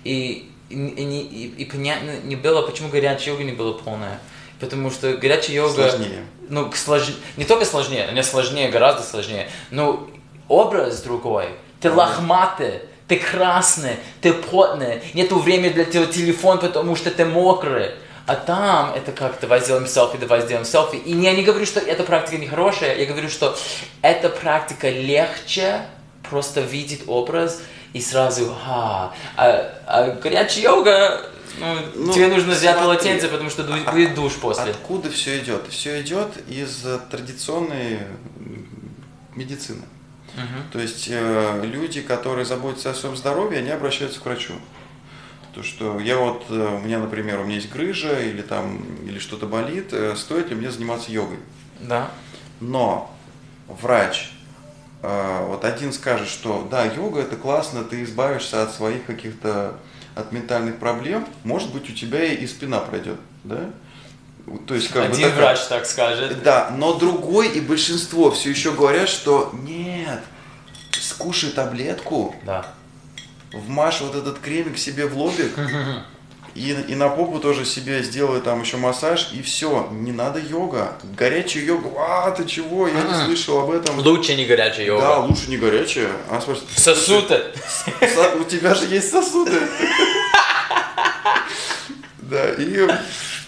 И, 0.05 0.51
и, 0.71 0.75
и 0.77 1.55
и- 1.59 1.65
понятно 1.67 2.11
не 2.25 2.37
было, 2.37 2.63
почему 2.63 2.89
горячая 2.89 3.35
йога 3.35 3.45
не 3.45 3.53
была 3.53 3.73
полная. 3.75 4.21
Потому 4.61 4.91
что 4.91 5.17
горячая 5.17 5.57
йога... 5.57 5.89
Сложнее. 5.91 6.25
Ну, 6.49 6.69
слож- 6.71 7.15
не 7.37 7.45
только 7.45 7.65
сложнее, 7.65 8.09
не 8.13 8.23
сложнее, 8.23 8.69
гораздо 8.71 9.03
сложнее, 9.03 9.49
но 9.71 10.09
образ 10.49 11.03
другой. 11.03 11.47
Ты 11.85 11.91
лохматый, 11.95 12.81
ты 13.09 13.17
красный, 13.17 13.97
ты 14.23 14.33
потный, 14.33 15.03
нету 15.13 15.39
времени 15.39 15.69
для 15.69 15.85
тебя 15.85 16.07
телефон, 16.07 16.59
потому 16.59 16.97
что 16.97 17.11
ты 17.11 17.27
мокрый. 17.27 17.91
А 18.27 18.37
там 18.37 18.95
это 18.95 19.13
как 19.13 19.39
давай 19.41 19.61
сделаем 19.61 19.87
селфи, 19.87 20.17
давай 20.17 20.41
сделаем 20.41 20.65
селфи. 20.65 20.97
И 20.97 21.15
я 21.15 21.35
не 21.35 21.43
говорю, 21.43 21.67
что 21.67 21.81
эта 21.81 22.05
практика 22.05 22.39
не 22.39 22.47
хорошая, 22.47 22.97
я 22.97 23.05
говорю, 23.05 23.29
что 23.29 23.55
эта 24.01 24.31
практика 24.31 24.89
легче 24.89 25.83
просто 26.31 26.63
видеть 26.63 27.03
образ 27.07 27.61
и 27.93 28.01
сразу, 28.01 28.57
а, 28.67 29.13
а, 29.37 29.75
а 29.87 30.11
горячая 30.13 30.63
йога, 30.65 31.21
ну, 31.59 31.67
Ну, 31.97 32.13
тебе 32.15 32.29
нужно 32.29 32.53
взять 32.55 32.77
смотри. 32.79 32.83
полотенце, 32.85 33.29
потому 33.29 33.51
что 33.51 33.63
ду- 33.63 33.75
будет 33.93 34.15
душ 34.15 34.33
после. 34.37 34.71
Откуда 34.71 35.11
все 35.11 35.39
идет? 35.39 35.67
Все 35.69 36.01
идет 36.01 36.29
из 36.49 36.85
э, 36.87 36.99
традиционной 37.11 37.99
медицины. 39.37 39.83
То 40.73 40.81
есть 40.81 41.09
э, 41.11 41.63
люди, 41.65 42.01
которые 42.01 42.45
заботятся 42.45 42.91
о 42.91 42.95
своем 42.95 43.17
здоровье, 43.17 43.61
они 43.61 43.71
обращаются 43.71 44.21
к 44.21 44.25
врачу. 44.25 44.55
То, 45.55 45.63
что 45.63 46.01
я 46.01 46.19
вот, 46.19 46.47
э, 46.51 46.77
у 46.77 46.81
меня, 46.81 46.99
например, 46.99 47.41
у 47.41 47.45
меня 47.45 47.57
есть 47.57 47.71
грыжа 47.71 48.21
или 48.21 48.43
там, 48.43 48.83
или 49.05 49.19
что-то 49.19 49.47
болит, 49.47 49.93
э, 49.93 50.17
стоит 50.17 50.51
ли 50.51 50.57
мне 50.57 50.71
заниматься 50.71 51.13
йогой? 51.13 51.39
Да. 51.81 52.11
Но 52.61 53.15
врач 53.69 54.33
а, 55.07 55.47
вот 55.47 55.67
один 55.67 55.93
скажет, 55.93 56.29
что 56.29 56.67
да, 56.71 56.87
йога 56.87 57.21
это 57.21 57.37
классно, 57.37 57.85
ты 57.85 58.03
избавишься 58.05 58.63
от 58.63 58.73
своих 58.73 59.05
каких-то 59.05 59.79
от 60.15 60.33
ментальных 60.33 60.79
проблем, 60.79 61.27
может 61.43 61.75
быть, 61.75 61.91
у 61.91 61.93
тебя 61.93 62.25
и 62.25 62.47
спина 62.47 62.81
пройдет, 62.81 63.19
да? 63.43 63.71
То 64.67 64.75
есть, 64.75 64.89
как 64.89 65.05
Один 65.05 65.17
бы 65.17 65.23
такая... 65.23 65.37
врач 65.37 65.61
так 65.69 65.87
скажет. 65.87 66.43
Да, 66.43 66.71
но 66.77 66.95
другой 66.95 67.49
и 67.49 67.61
большинство 67.61 68.31
все 68.31 68.51
еще 68.51 68.73
говорят, 68.73 69.09
что 69.09 69.51
нет, 69.63 70.21
скушай 70.93 71.51
таблетку, 71.51 72.35
да. 72.45 72.67
вмажь 73.53 74.01
вот 74.03 74.15
этот 74.15 74.39
кремик 74.41 74.77
себе 74.77 75.07
в 75.07 75.17
лобик, 75.17 75.53
и, 76.55 76.77
и 76.89 76.95
на 76.95 77.09
попу 77.09 77.41
тоже 77.41 77.65
себе 77.65 78.03
сделай 78.03 78.43
там 78.43 78.61
еще 78.61 78.77
массаж, 78.77 79.31
и 79.33 79.41
все, 79.41 79.89
не 79.93 80.13
надо 80.13 80.41
йога. 80.41 80.93
Горячая 81.17 81.65
йога, 81.65 81.91
а, 81.97 82.31
ты 82.31 82.45
чего, 82.45 82.87
я 82.87 83.03
не 83.03 83.25
слышал 83.25 83.61
об 83.61 83.71
этом. 83.71 83.99
Лучше 83.99 84.35
не 84.35 84.45
горячая 84.45 84.87
йога. 84.87 85.03
Да, 85.03 85.19
лучше 85.21 85.49
не 85.49 85.57
горячая. 85.57 86.11
А, 86.31 86.41
спрашивает, 86.41 86.71
сосуды. 86.77 87.43
У 88.41 88.45
тебя 88.45 88.75
же 88.75 88.87
есть 88.87 89.11
сосуды. 89.11 89.59
Да, 92.27 92.53
и, 92.55 92.89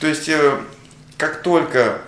то 0.01 0.07
есть, 0.07 0.29
э, 0.29 0.61
как 1.17 1.43
только 1.43 2.01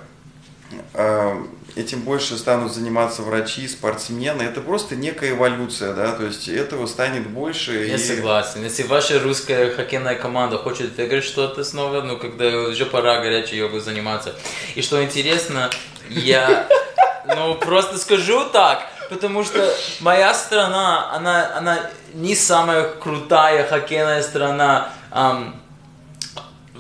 э, 0.95 1.45
этим 1.77 2.01
больше 2.01 2.37
станут 2.37 2.73
заниматься 2.73 3.23
врачи, 3.23 3.69
спортсмены. 3.69 4.43
Это 4.43 4.61
просто 4.61 4.97
некая 4.97 5.31
эволюция, 5.31 5.95
да, 5.95 6.13
то 6.13 6.25
есть 6.25 6.49
этого 6.49 6.87
станет 6.87 7.29
больше. 7.29 7.87
Я 7.87 7.95
и... 7.95 7.99
согласен. 7.99 8.63
Если 8.65 8.83
ваша 8.83 9.21
русская 9.21 9.71
хоккейная 9.71 10.17
команда 10.17 10.59
хочет 10.59 10.97
выиграть 10.97 11.25
что-то 11.25 11.65
снова, 11.65 12.03
ну, 12.03 12.19
когда 12.19 12.47
уже 12.47 12.85
пора 12.87 13.21
горячей 13.21 13.57
йогой 13.57 13.81
заниматься. 13.81 14.35
И 14.75 14.83
что 14.83 15.03
интересно, 15.03 15.71
я, 16.09 16.69
ну, 17.27 17.55
просто 17.55 17.99
скажу 17.99 18.45
так, 18.51 18.87
потому 19.09 19.45
что 19.45 19.73
моя 20.01 20.35
страна, 20.35 21.13
она, 21.13 21.57
она 21.57 21.91
не 22.15 22.35
самая 22.35 22.89
крутая 22.89 23.67
хоккейная 23.67 24.23
страна, 24.23 24.91
um, 25.13 25.55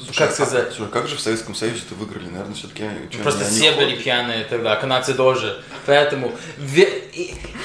Слушай, 0.08 0.18
как 0.20 0.30
а 0.30 0.32
сказать? 0.32 0.68
А, 0.68 0.72
слушай, 0.72 0.90
как 0.90 1.06
же 1.06 1.16
в 1.16 1.20
Советском 1.20 1.54
Союзе 1.54 1.82
это 1.86 1.94
выиграли? 1.94 2.30
Наверное, 2.30 2.54
все-таки... 2.54 2.84
Просто 3.22 3.44
все 3.44 3.72
были 3.72 3.94
пьяные 3.94 4.44
тогда, 4.44 4.74
канадцы 4.76 5.12
тоже. 5.12 5.62
Поэтому 5.84 6.32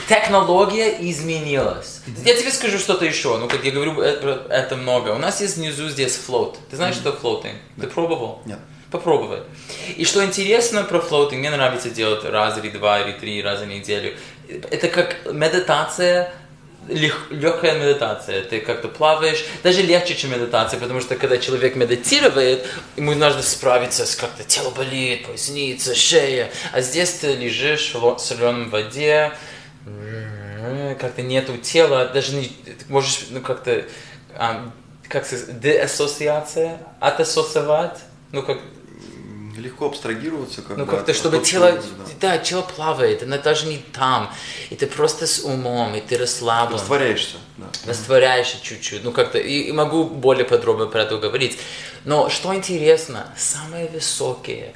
технология 0.10 0.98
изменилась. 1.10 2.02
Я 2.26 2.36
тебе 2.36 2.52
скажу 2.52 2.80
что-то 2.80 3.06
еще. 3.06 3.38
Ну, 3.38 3.48
как 3.48 3.64
я 3.64 3.72
говорю, 3.72 4.02
это, 4.02 4.46
это 4.50 4.76
много. 4.76 5.12
У 5.12 5.20
нас 5.20 5.40
есть 5.40 5.56
внизу 5.56 5.88
здесь 5.88 6.18
float. 6.18 6.60
Ты 6.70 6.76
знаешь, 6.76 6.96
mm-hmm. 6.96 7.00
что 7.00 7.14
floating? 7.14 7.56
Ты 7.80 7.88
пробовал? 7.88 8.42
Нет. 8.46 8.60
Попробуй. 8.92 9.40
И 9.96 10.06
что 10.06 10.24
интересно 10.24 10.84
про 10.84 11.00
floating, 11.00 11.40
мне 11.40 11.50
нравится 11.50 11.90
делать 11.90 12.26
раз 12.26 12.58
или 12.58 12.70
два 12.70 13.00
или 13.00 13.14
три 13.14 13.42
раза 13.42 13.64
в 13.64 13.68
неделю. 13.68 14.16
Это 14.48 14.90
как 14.90 15.16
медитация 15.32 16.34
легкая 16.88 17.80
медитация, 17.80 18.44
ты 18.44 18.60
как-то 18.60 18.88
плаваешь, 18.88 19.46
даже 19.64 19.82
легче, 19.82 20.16
чем 20.16 20.32
медитация, 20.32 20.80
потому 20.80 21.02
что 21.02 21.16
когда 21.16 21.38
человек 21.38 21.76
медитирует, 21.76 22.66
ему 22.96 23.14
нужно 23.14 23.42
справиться 23.42 24.06
с 24.06 24.16
как-то 24.16 24.44
тело 24.44 24.72
болит, 24.72 25.26
поясница, 25.26 25.96
шея, 25.96 26.50
а 26.72 26.82
здесь 26.82 27.12
ты 27.14 27.34
лежишь 27.34 27.94
в 27.94 28.18
соленой 28.18 28.70
воде, 28.70 29.32
как-то 31.00 31.22
нету 31.22 31.58
тела, 31.58 32.06
даже 32.08 32.36
не, 32.36 32.52
можешь 32.90 33.28
ну, 33.30 33.42
как-то, 33.42 33.86
как 35.08 35.26
сказать, 35.26 35.60
деассоциация, 35.60 36.78
отассоциировать, 37.00 38.00
ну 38.32 38.44
как 38.44 38.60
легко 39.58 39.88
абстрагироваться. 39.88 40.62
Как 40.62 40.78
ну, 40.78 40.86
как-то, 40.86 41.14
чтобы 41.14 41.40
тело, 41.40 41.72
да. 41.72 41.82
да, 42.20 42.38
тело 42.38 42.62
плавает, 42.62 43.24
оно 43.24 43.38
даже 43.38 43.68
не 43.68 43.78
там, 43.78 44.32
и 44.70 44.76
ты 44.76 44.88
просто 44.88 45.28
с 45.28 45.40
умом, 45.40 45.96
и 45.96 46.02
ты 46.02 46.18
расслаблен. 46.18 46.80
Растворяешься. 46.80 47.38
Да. 47.58 47.68
Растворяешься 47.86 48.58
чуть-чуть, 48.62 49.04
ну 49.04 49.12
как-то, 49.12 49.38
и, 49.38 49.62
и 49.62 49.72
могу 49.72 50.06
более 50.06 50.46
подробно 50.46 50.88
про 50.88 51.04
это 51.04 51.18
говорить. 51.18 51.58
Но 52.06 52.30
что 52.30 52.54
интересно, 52.54 53.28
самые 53.38 53.88
высокие 53.88 54.74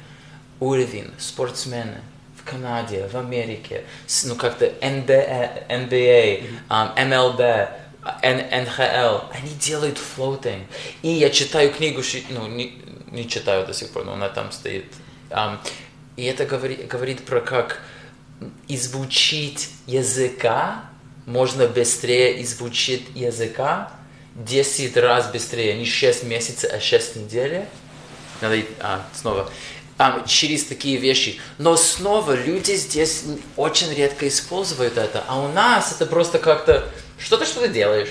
уровень 0.60 1.10
спортсмены 1.18 2.00
в 2.36 2.48
Канаде, 2.48 3.08
в 3.12 3.16
Америке, 3.16 3.84
ну 4.24 4.34
как-то 4.34 4.66
NBA, 4.66 5.68
NBA 5.68 6.44
um, 6.68 6.96
MLB, 6.96 7.68
НХЛ, 8.22 9.26
они 9.32 9.50
делают 9.60 9.98
floating. 9.98 10.66
И 11.02 11.08
я 11.08 11.30
читаю 11.30 11.72
книгу, 11.72 12.02
ну, 12.30 12.46
не, 12.46 12.80
не 13.10 13.28
читаю 13.28 13.66
до 13.66 13.74
сих 13.74 13.90
пор, 13.90 14.04
но 14.04 14.14
она 14.14 14.28
там 14.28 14.52
стоит. 14.52 14.86
Um, 15.30 15.58
и 16.16 16.24
это 16.24 16.46
говорит, 16.46 16.86
говорит 16.88 17.24
про 17.24 17.40
как 17.40 17.80
изучить 18.68 19.70
языка, 19.86 20.84
можно 21.26 21.66
быстрее 21.66 22.42
изучить 22.42 23.06
языка 23.14 23.92
10 24.38 24.96
раз 24.96 25.30
быстрее, 25.30 25.76
не 25.76 25.84
6 25.84 26.22
месяцев, 26.24 26.70
а 26.72 26.80
6 26.80 27.16
недель. 27.16 27.64
Надо 28.40 28.62
а, 28.80 29.04
снова. 29.12 29.50
Um, 29.98 30.26
через 30.28 30.64
такие 30.64 30.96
вещи. 30.96 31.40
Но 31.58 31.76
снова 31.76 32.32
люди 32.32 32.72
здесь 32.76 33.24
очень 33.56 33.92
редко 33.92 34.28
используют 34.28 34.96
это. 34.96 35.24
А 35.26 35.40
у 35.40 35.48
нас 35.48 35.92
это 35.92 36.06
просто 36.06 36.38
как-то... 36.38 36.88
Что 37.18 37.36
ты 37.36 37.46
что 37.46 37.60
ты 37.60 37.68
делаешь? 37.68 38.10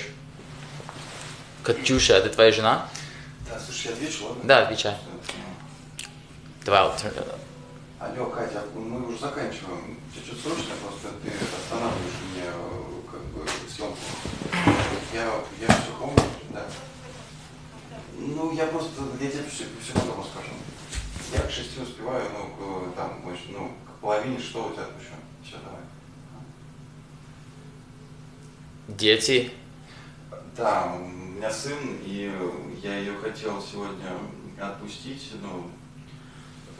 Катюша, 1.64 2.16
это 2.16 2.30
твоя 2.30 2.52
жена? 2.52 2.90
Слушай, 3.78 3.90
я 3.90 3.94
отвечу, 3.94 4.26
ладно? 4.26 4.44
Да, 4.44 4.64
отвечай. 4.64 4.98
Давай, 6.66 6.82
Алло, 8.00 8.26
Катя, 8.26 8.64
мы 8.74 9.08
уже 9.08 9.20
заканчиваем. 9.20 10.00
Чуть-чуть 10.14 10.42
срочно, 10.42 10.74
просто 10.82 11.10
ты 11.22 11.30
останавливаешь 11.30 12.14
мне 12.34 12.44
как 13.12 13.22
бы 13.26 13.46
съемку. 13.70 13.98
Я, 15.14 15.26
я 15.62 15.68
все 15.68 15.92
помню, 16.00 16.24
да. 16.50 16.66
Ну, 18.18 18.52
я 18.54 18.66
просто, 18.66 19.04
я 19.22 19.30
тебе 19.30 19.44
все, 19.44 19.66
все 19.84 19.94
потом 19.94 20.22
расскажу. 20.22 20.54
Я 21.34 21.42
к 21.42 21.52
шести 21.52 21.80
успеваю, 21.80 22.24
ну, 22.34 22.92
к, 22.92 22.96
там, 22.96 23.22
ну, 23.50 23.72
к 23.86 24.02
половине, 24.02 24.40
что 24.40 24.70
у 24.70 24.74
тебя 24.74 24.86
еще? 25.00 25.14
Все, 25.44 25.58
давай. 25.64 25.82
Дети? 28.88 29.52
Да, 30.56 30.98
меня 31.38 31.52
сын, 31.52 32.00
и 32.04 32.32
я 32.82 32.98
ее 32.98 33.16
хотел 33.16 33.62
сегодня 33.62 34.12
отпустить, 34.60 35.32
ну, 35.42 35.70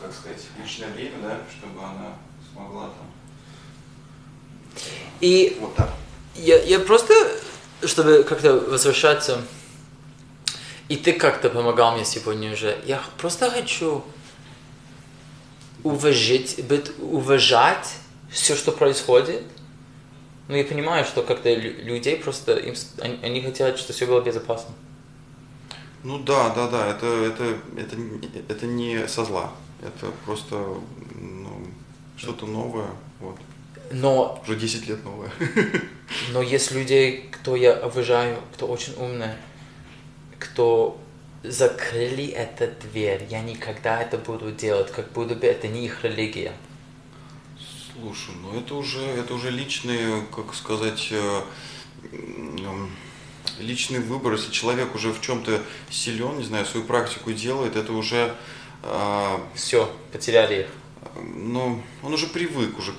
как 0.02 0.12
сказать, 0.12 0.44
личное 0.62 0.90
время, 0.90 1.20
да, 1.22 1.40
чтобы 1.52 1.80
она 1.84 2.16
смогла 2.52 2.90
там. 2.90 3.08
И 5.20 5.58
вот 5.60 5.76
так. 5.76 5.90
Я, 6.36 6.62
я 6.64 6.80
просто, 6.80 7.14
чтобы 7.84 8.24
как-то 8.24 8.60
возвращаться, 8.60 9.44
и 10.90 10.96
ты 10.98 11.14
как-то 11.14 11.50
помогал 11.50 11.94
мне 11.94 12.06
сегодня 12.06 12.52
уже, 12.54 12.82
я 12.86 13.02
просто 13.18 13.52
хочу 13.52 14.04
уважить, 15.84 16.64
быть, 16.66 16.92
уважать 17.00 17.96
все, 18.32 18.56
что 18.56 18.72
происходит. 18.72 19.44
Ну, 20.48 20.56
я 20.56 20.64
понимаю, 20.64 21.04
что 21.04 21.24
как-то 21.24 21.54
людей 21.54 22.16
просто, 22.18 22.56
им, 22.56 22.74
они, 23.02 23.20
они 23.22 23.42
хотят, 23.42 23.78
чтобы 23.78 23.94
все 23.94 24.06
было 24.06 24.22
безопасно. 24.22 24.74
Ну 26.04 26.20
да, 26.20 26.54
да, 26.54 26.68
да, 26.68 26.88
это, 26.88 27.06
это, 27.06 27.58
это, 27.76 27.98
это 28.48 28.66
не 28.66 29.08
со 29.08 29.26
зла, 29.26 29.52
это 29.82 30.12
просто 30.26 30.56
ну, 31.16 31.68
что-то 32.16 32.46
новое, 32.46 32.90
вот. 33.20 33.36
Но... 33.92 34.42
Уже 34.48 34.58
10 34.58 34.88
лет 34.88 35.04
новое. 35.04 35.32
Но 36.34 36.42
есть 36.42 36.72
людей, 36.72 37.30
кто 37.32 37.56
я 37.56 37.74
уважаю, 37.86 38.38
кто 38.54 38.68
очень 38.68 38.94
умный, 38.98 39.32
кто 40.40 41.00
закрыли 41.44 42.28
эту 42.28 42.68
дверь, 42.88 43.26
я 43.30 43.42
никогда 43.42 44.02
это 44.02 44.18
буду 44.18 44.52
делать, 44.52 44.92
как 44.92 45.12
будто 45.12 45.36
бы 45.36 45.48
это 45.48 45.68
не 45.68 45.86
их 45.86 46.04
религия. 46.04 46.54
Слушай, 48.00 48.36
ну 48.44 48.60
это 48.60 48.76
уже, 48.76 49.02
это 49.02 49.34
уже 49.34 49.50
личные, 49.50 50.24
как 50.36 50.54
сказать, 50.54 51.08
э, 51.10 51.42
личный 53.60 54.00
выбор, 54.00 54.34
если 54.34 54.52
человек 54.52 54.94
уже 54.94 55.12
в 55.12 55.20
чем-то 55.20 55.62
силен, 55.90 56.38
не 56.38 56.44
знаю, 56.44 56.66
свою 56.66 56.86
практику 56.86 57.32
делает, 57.32 57.76
это 57.76 57.94
уже... 57.94 58.36
Э, 58.84 59.38
Все, 59.56 59.92
потеряли 60.12 60.62
их. 60.62 60.68
Ну, 61.16 61.82
он 62.04 62.14
уже 62.14 62.28
привык 62.28 62.78
уже 62.78 62.94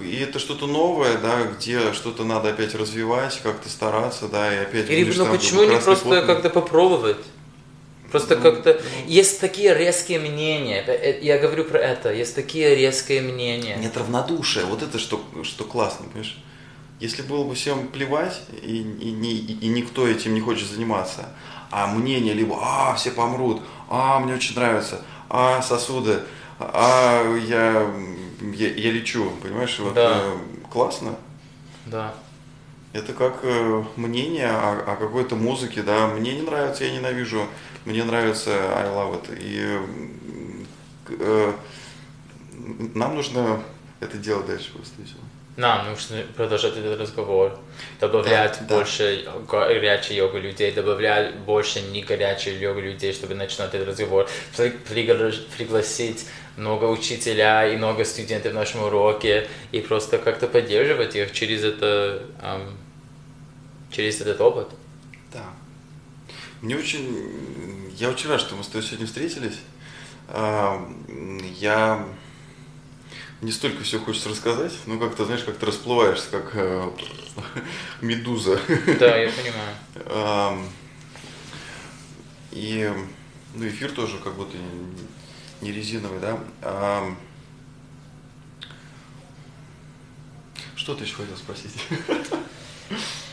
и 0.00 0.16
это 0.16 0.38
что-то 0.40 0.66
новое, 0.66 1.18
да, 1.18 1.44
где 1.44 1.92
что-то 1.92 2.24
надо 2.24 2.50
опять 2.50 2.74
развивать, 2.74 3.40
как-то 3.42 3.68
стараться, 3.68 4.26
да, 4.26 4.52
и 4.52 4.58
опять... 4.58 4.90
Или, 4.90 5.12
ну 5.16 5.26
почему 5.26 5.64
не 5.64 5.78
просто 5.78 6.22
как-то 6.22 6.50
попробовать? 6.50 7.18
Просто 8.14 8.36
ну, 8.36 8.42
как-то 8.42 8.74
ну, 8.74 9.10
есть 9.10 9.40
такие 9.40 9.74
резкие 9.74 10.20
мнения. 10.20 10.84
Э, 10.86 11.18
я 11.20 11.36
говорю 11.36 11.64
про 11.64 11.80
это. 11.80 12.12
Есть 12.12 12.36
такие 12.36 12.76
резкие 12.76 13.20
мнения. 13.22 13.76
Нет 13.76 13.96
равнодушия. 13.96 14.64
Вот 14.66 14.84
это 14.84 15.00
что, 15.00 15.20
что 15.42 15.64
классно, 15.64 16.06
понимаешь? 16.06 16.38
Если 17.00 17.22
было 17.22 17.42
бы 17.42 17.56
всем 17.56 17.88
плевать, 17.88 18.40
и, 18.62 18.76
и, 18.76 19.08
и, 19.10 19.58
и 19.62 19.66
никто 19.66 20.06
этим 20.06 20.34
не 20.34 20.40
хочет 20.40 20.68
заниматься, 20.68 21.30
а 21.72 21.88
мнение 21.88 22.34
либо 22.34 22.56
«а, 22.62 22.94
все 22.94 23.10
помрут», 23.10 23.62
«а, 23.88 24.20
мне 24.20 24.34
очень 24.34 24.54
нравится», 24.54 25.00
«а, 25.28 25.60
сосуды», 25.60 26.20
«а, 26.60 27.36
я, 27.48 27.90
я, 28.54 28.68
я 28.68 28.92
лечу», 28.92 29.32
понимаешь, 29.42 29.76
вот 29.80 29.94
да. 29.94 30.20
э, 30.22 30.36
классно. 30.70 31.16
Да. 31.86 32.14
Это 32.94 33.12
как 33.12 33.40
э, 33.42 33.84
мнение 33.96 34.48
о, 34.48 34.92
о 34.92 34.96
какой-то 34.96 35.34
музыке, 35.34 35.82
да. 35.82 36.06
Мне 36.06 36.32
не 36.34 36.42
нравится, 36.42 36.84
я 36.84 36.92
ненавижу. 36.92 37.46
Мне 37.84 38.04
нравится 38.04 38.50
I 38.76 38.86
love 38.86 39.20
it. 39.20 39.36
И 39.40 39.78
э, 41.20 41.52
нам 42.94 43.16
нужно 43.16 43.62
это 44.00 44.16
делать 44.16 44.46
дальше 44.46 44.72
просто 44.72 45.02
и 45.02 45.04
все. 45.04 45.16
Нам 45.56 45.88
нужно 45.90 46.22
продолжать 46.36 46.76
этот 46.76 47.00
разговор, 47.00 47.58
добавлять 48.00 48.58
Да, 48.60 48.66
да. 48.68 48.76
больше 48.78 49.24
горячей 49.48 50.14
йога 50.16 50.38
людей, 50.38 50.72
добавлять 50.72 51.34
больше 51.36 51.80
не 51.80 52.02
горячей 52.02 52.56
йога 52.58 52.80
людей, 52.80 53.12
чтобы 53.12 53.34
начинать 53.34 53.72
этот 53.74 53.88
разговор, 53.88 54.28
При- 54.56 54.70
пригла- 54.88 55.32
пригласить 55.56 56.26
много 56.56 56.86
учителя 56.86 57.68
и 57.72 57.76
много 57.76 58.04
студентов 58.04 58.50
в 58.52 58.54
нашем 58.56 58.82
уроке 58.84 59.48
и 59.70 59.80
просто 59.80 60.18
как-то 60.18 60.48
поддерживать 60.48 61.14
их 61.14 61.32
через 61.32 61.62
это, 61.62 62.22
ам, 62.42 62.76
через 63.94 64.20
этот 64.20 64.40
опыт. 64.40 64.68
Да. 65.32 65.44
Мне 66.60 66.76
очень... 66.76 67.90
Я 67.96 68.10
очень 68.10 68.28
рад, 68.28 68.40
что 68.40 68.56
мы 68.56 68.64
с 68.64 68.66
тобой 68.66 68.82
сегодня 68.82 69.06
встретились. 69.06 69.60
А, 70.28 70.90
Я... 71.58 72.06
Не 73.40 73.52
столько 73.52 73.82
все 73.84 73.98
хочется 73.98 74.30
рассказать, 74.30 74.72
но 74.86 74.98
как-то, 74.98 75.26
знаешь, 75.26 75.42
как-то 75.44 75.66
расплываешься, 75.66 76.30
как 76.30 76.52
э, 76.54 76.90
медуза. 78.00 78.58
Да, 78.98 79.16
я 79.16 79.30
понимаю. 79.30 79.76
Ам, 80.06 80.68
И 82.52 82.90
ну, 83.54 83.68
эфир 83.68 83.92
тоже 83.92 84.16
как 84.18 84.34
будто 84.34 84.56
не- 85.60 85.72
резиновый, 85.72 86.20
да? 86.20 86.38
Ам, 86.62 87.18
Что 90.74 90.94
ты 90.94 91.04
еще 91.04 91.16
хотел 91.16 91.36
спросить? 91.36 91.72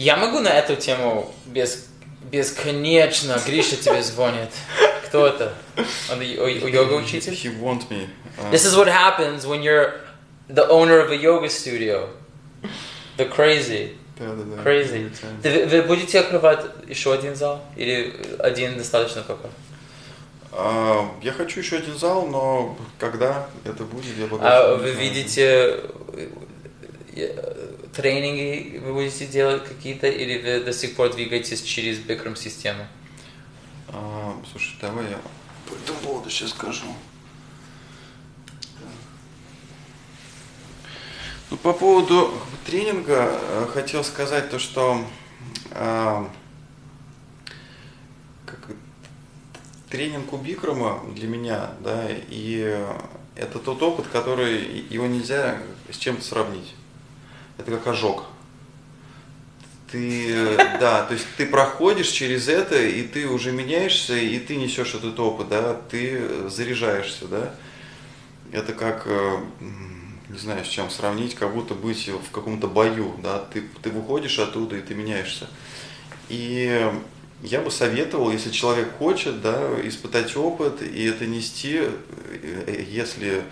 Я 0.00 0.16
могу 0.16 0.40
на 0.40 0.48
эту 0.48 0.76
тему 0.76 1.30
без, 1.44 1.86
бесконечно. 2.32 3.38
Гриша 3.44 3.76
тебе 3.76 4.02
звонит. 4.02 4.48
Кто 5.04 5.26
это? 5.26 5.52
Он 6.10 6.22
йога 6.22 6.94
учитель? 6.94 7.34
He 7.34 7.60
want 7.60 7.86
me. 7.90 8.08
This 8.50 8.64
is 8.64 8.74
what 8.74 8.88
happens 8.88 9.44
when 9.44 9.60
you're 9.62 10.00
the 10.48 10.66
owner 10.70 11.00
of 11.00 11.10
a 11.10 11.16
yoga 11.16 11.50
studio. 11.50 12.08
The 13.18 13.28
crazy. 13.28 13.92
да, 14.18 14.32
да, 14.32 14.56
да. 14.56 14.62
Crazy. 14.62 15.12
Ты- 15.42 15.66
Вы, 15.66 15.82
будете 15.82 16.20
открывать 16.20 16.64
еще 16.88 17.12
один 17.12 17.36
зал? 17.36 17.62
Или 17.76 18.16
один 18.38 18.78
достаточно 18.78 19.20
пока? 19.20 19.50
А, 20.52 21.10
Я 21.22 21.32
хочу 21.32 21.60
еще 21.60 21.76
один 21.76 21.98
зал, 21.98 22.26
но 22.26 22.74
когда 22.98 23.48
это 23.66 23.84
будет, 23.84 24.16
я 24.18 24.26
пока 24.28 24.44
А 24.46 24.76
вы 24.76 24.92
видите 24.92 25.80
тренинги 27.94 28.78
вы 28.78 28.92
будете 28.94 29.26
делать 29.26 29.64
какие-то, 29.64 30.08
или 30.08 30.40
вы 30.40 30.64
до 30.64 30.72
сих 30.72 30.96
пор 30.96 31.14
двигаетесь 31.14 31.62
через 31.62 31.98
Бикром 31.98 32.36
систему? 32.36 32.86
А, 33.88 34.36
Слушай, 34.50 34.76
давай 34.80 35.10
я 35.10 35.18
по 35.68 35.74
этому 35.74 35.98
поводу 36.00 36.30
сейчас 36.30 36.50
скажу. 36.50 36.86
Ну, 41.50 41.56
по 41.56 41.72
поводу 41.72 42.32
тренинга 42.64 43.28
э, 43.32 43.66
хотел 43.72 44.04
сказать 44.04 44.50
то, 44.50 44.60
что 44.60 45.04
а, 45.72 46.30
как 48.46 48.58
тренинг 49.88 50.32
у 50.32 50.36
Бикрома 50.36 51.02
для 51.14 51.26
меня, 51.26 51.72
да, 51.80 52.06
и 52.08 52.86
это 53.34 53.58
тот 53.58 53.82
опыт, 53.82 54.06
который 54.08 54.64
его 54.90 55.06
нельзя 55.06 55.58
с 55.90 55.96
чем-то 55.96 56.22
сравнить. 56.22 56.74
Это 57.60 57.72
как 57.72 57.88
ожог. 57.88 58.24
Ты, 59.92 60.32
э, 60.32 60.56
да, 60.80 61.04
то 61.04 61.12
есть 61.12 61.26
ты 61.36 61.44
проходишь 61.44 62.08
через 62.08 62.48
это, 62.48 62.80
и 62.80 63.02
ты 63.02 63.28
уже 63.28 63.52
меняешься, 63.52 64.16
и 64.16 64.38
ты 64.38 64.56
несешь 64.56 64.94
этот 64.94 65.20
опыт, 65.20 65.50
да, 65.50 65.74
ты 65.90 66.20
э, 66.20 66.48
заряжаешься, 66.50 67.26
да. 67.26 67.54
Это 68.50 68.72
как, 68.72 69.02
э, 69.04 69.40
не 70.30 70.38
знаю, 70.38 70.64
с 70.64 70.68
чем 70.68 70.88
сравнить, 70.88 71.34
как 71.34 71.52
будто 71.52 71.74
быть 71.74 72.08
в 72.08 72.30
каком-то 72.30 72.66
бою, 72.66 73.16
да, 73.22 73.40
ты, 73.52 73.62
ты 73.82 73.90
выходишь 73.90 74.38
оттуда, 74.38 74.76
и 74.78 74.80
ты 74.80 74.94
меняешься. 74.94 75.46
И 76.30 76.90
я 77.42 77.60
бы 77.60 77.70
советовал, 77.70 78.32
если 78.32 78.50
человек 78.50 78.90
хочет, 78.96 79.42
да, 79.42 79.74
испытать 79.84 80.34
опыт 80.34 80.80
и 80.80 81.04
это 81.04 81.26
нести, 81.26 81.82
если 82.66 83.42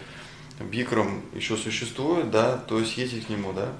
Бикрам 0.60 1.22
еще 1.34 1.56
существует, 1.56 2.30
да, 2.30 2.56
то 2.56 2.84
съездить 2.84 3.26
к 3.26 3.28
нему, 3.28 3.52
да. 3.52 3.72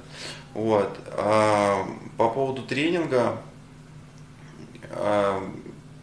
Вот. 0.55 0.99
А 1.09 1.87
по 2.17 2.29
поводу 2.31 2.63
тренинга 2.63 3.41
а, 4.91 5.43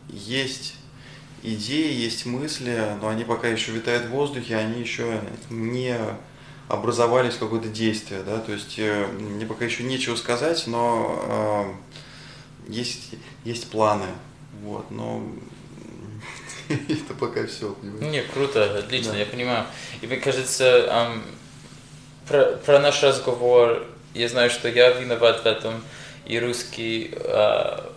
есть 0.09 0.75
идеи, 1.43 1.93
есть 1.93 2.25
мысли, 2.25 2.97
но 3.01 3.09
они 3.09 3.23
пока 3.23 3.47
еще 3.47 3.71
витают 3.71 4.05
в 4.05 4.09
воздухе, 4.09 4.55
они 4.57 4.81
еще 4.81 5.21
не 5.49 5.97
образовались 6.67 7.35
какое-то 7.35 7.69
действие, 7.69 8.23
да, 8.23 8.39
то 8.39 8.51
есть 8.51 8.79
э, 8.79 9.05
мне 9.07 9.45
пока 9.45 9.65
еще 9.65 9.83
нечего 9.83 10.15
сказать, 10.15 10.65
но 10.65 11.19
а, 11.21 11.75
есть, 12.67 13.11
есть 13.43 13.69
планы, 13.69 14.07
вот, 14.63 14.89
но 14.89 15.23
это 16.89 17.13
пока 17.19 17.45
все, 17.47 17.71
понимаешь? 17.73 18.11
Не, 18.11 18.21
круто, 18.21 18.77
отлично, 18.79 19.13
Да. 19.13 19.17
я 19.19 19.25
понимаю. 19.25 19.65
И 20.01 20.07
мне 20.07 20.17
кажется, 20.17 20.85
ам, 20.89 21.23
про, 22.27 22.43
про 22.65 22.79
наш 22.79 23.01
разговор, 23.03 23.85
я 24.13 24.27
знаю, 24.29 24.49
что 24.49 24.67
я 24.69 24.89
виноват 24.91 25.43
в 25.43 25.45
этом, 25.45 25.83
и 26.25 26.39
русский 26.39 27.13
а, 27.19 27.91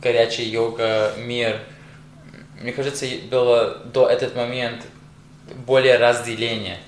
горячий 0.00 0.44
йога 0.44 1.12
мир. 1.18 1.60
Мне 2.60 2.72
кажется, 2.72 3.06
было 3.30 3.78
до 3.92 4.08
этот 4.08 4.36
момент 4.36 4.82
более 5.66 5.96
разделение. 5.96 6.78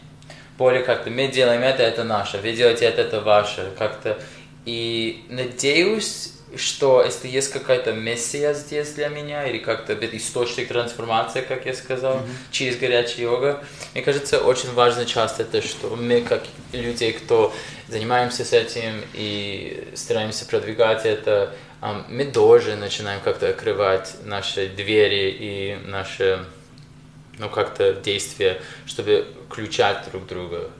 Более 0.57 0.84
как-то 0.84 1.11
мы 1.11 1.26
делаем 1.26 1.62
это, 1.62 1.82
это 1.82 2.05
наше, 2.05 2.38
вы 2.38 2.53
делаете 2.53 2.84
это, 2.84 3.01
это 3.03 3.20
ваше. 3.20 3.72
Как-то. 3.76 4.18
И 4.64 5.24
надеюсь, 5.28 6.34
что 6.57 7.02
если 7.02 7.28
есть 7.28 7.52
какая-то 7.52 7.92
миссия 7.92 8.55
здесь 8.55 8.92
для 8.92 9.09
меня, 9.09 9.46
или 9.46 9.59
как-то 9.59 9.94
источник 10.16 10.68
трансформации, 10.68 11.40
как 11.40 11.66
я 11.66 11.74
сказал, 11.74 12.22
через 12.50 12.76
горячий 12.76 13.22
йога, 13.22 13.64
мне 13.94 14.02
кажется, 14.02 14.40
очень 14.40 14.72
важная 14.72 15.05
часть 15.05 15.40
это, 15.40 15.62
что 15.62 15.94
мы, 15.96 16.20
как 16.20 16.42
люди, 16.72 17.12
кто 17.12 17.52
занимаемся 17.88 18.44
с 18.44 18.52
этим 18.52 19.02
и 19.12 19.88
стараемся 19.94 20.46
продвигать 20.46 21.05
это, 21.05 21.55
мы 22.09 22.24
тоже 22.24 22.76
начинаем 22.76 23.20
как-то 23.20 23.48
открывать 23.48 24.16
наши 24.24 24.68
двери 24.68 25.36
и 25.38 25.78
наши 25.86 26.44
ну, 27.38 27.50
как-то 27.50 27.92
действия, 27.92 28.61
чтобы 28.86 29.26
включать 29.48 30.09
друг 30.11 30.26
друга. 30.26 30.70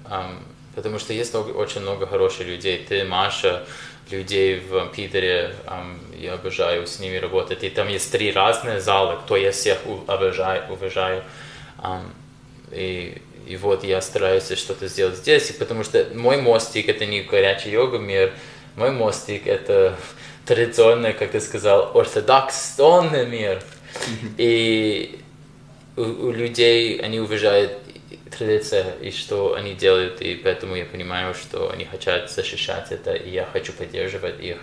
Потому 0.75 0.99
что 0.99 1.12
есть 1.12 1.35
очень 1.35 1.83
много 1.83 2.07
хороших 2.07 2.47
людей. 2.47 2.85
Ты, 2.89 3.05
Маша, 3.05 3.64
людей 4.11 4.61
в 4.61 4.87
Питере, 4.89 5.55
я 6.19 6.35
обожаю 6.35 6.87
с 6.87 6.99
ними 6.99 7.17
работать. 7.17 7.65
И 7.65 7.71
там 7.71 7.89
есть 7.89 8.11
три 8.13 8.33
разные 8.33 8.81
зала, 8.81 9.17
кто 9.17 9.37
я 9.37 9.53
всех 9.53 9.79
обожаю, 10.07 10.63
уважаю. 10.71 11.23
И, 12.71 13.21
и 13.47 13.57
вот 13.57 13.85
я 13.85 14.01
стараюсь 14.01 14.51
что-то 14.59 14.89
сделать 14.89 15.17
здесь, 15.17 15.53
потому 15.53 15.85
что 15.85 16.07
мой 16.15 16.41
мостик 16.41 16.89
это 16.89 17.07
не 17.07 17.23
горячий 17.23 17.71
йога 17.71 17.99
мир, 17.99 18.33
мой 18.77 18.91
мостик 18.91 19.47
это 19.47 19.97
традиционный, 20.47 21.13
как 21.13 21.31
ты 21.31 21.41
сказал, 21.41 21.91
ортодоксонный 21.95 23.27
мир. 23.27 23.63
И 24.39 25.21
у, 25.97 26.03
у 26.03 26.31
людей 26.33 26.99
они 26.99 27.21
уважают 27.21 27.73
традиция 28.37 28.95
и 29.01 29.11
что 29.11 29.55
они 29.55 29.74
делают, 29.74 30.20
и 30.20 30.35
поэтому 30.35 30.76
я 30.76 30.85
понимаю, 30.85 31.35
что 31.35 31.70
они 31.70 31.85
хотят 31.85 32.30
защищать 32.30 32.91
это, 32.93 33.12
и 33.14 33.30
я 33.30 33.47
хочу 33.53 33.72
поддерживать 33.72 34.41
их. 34.41 34.59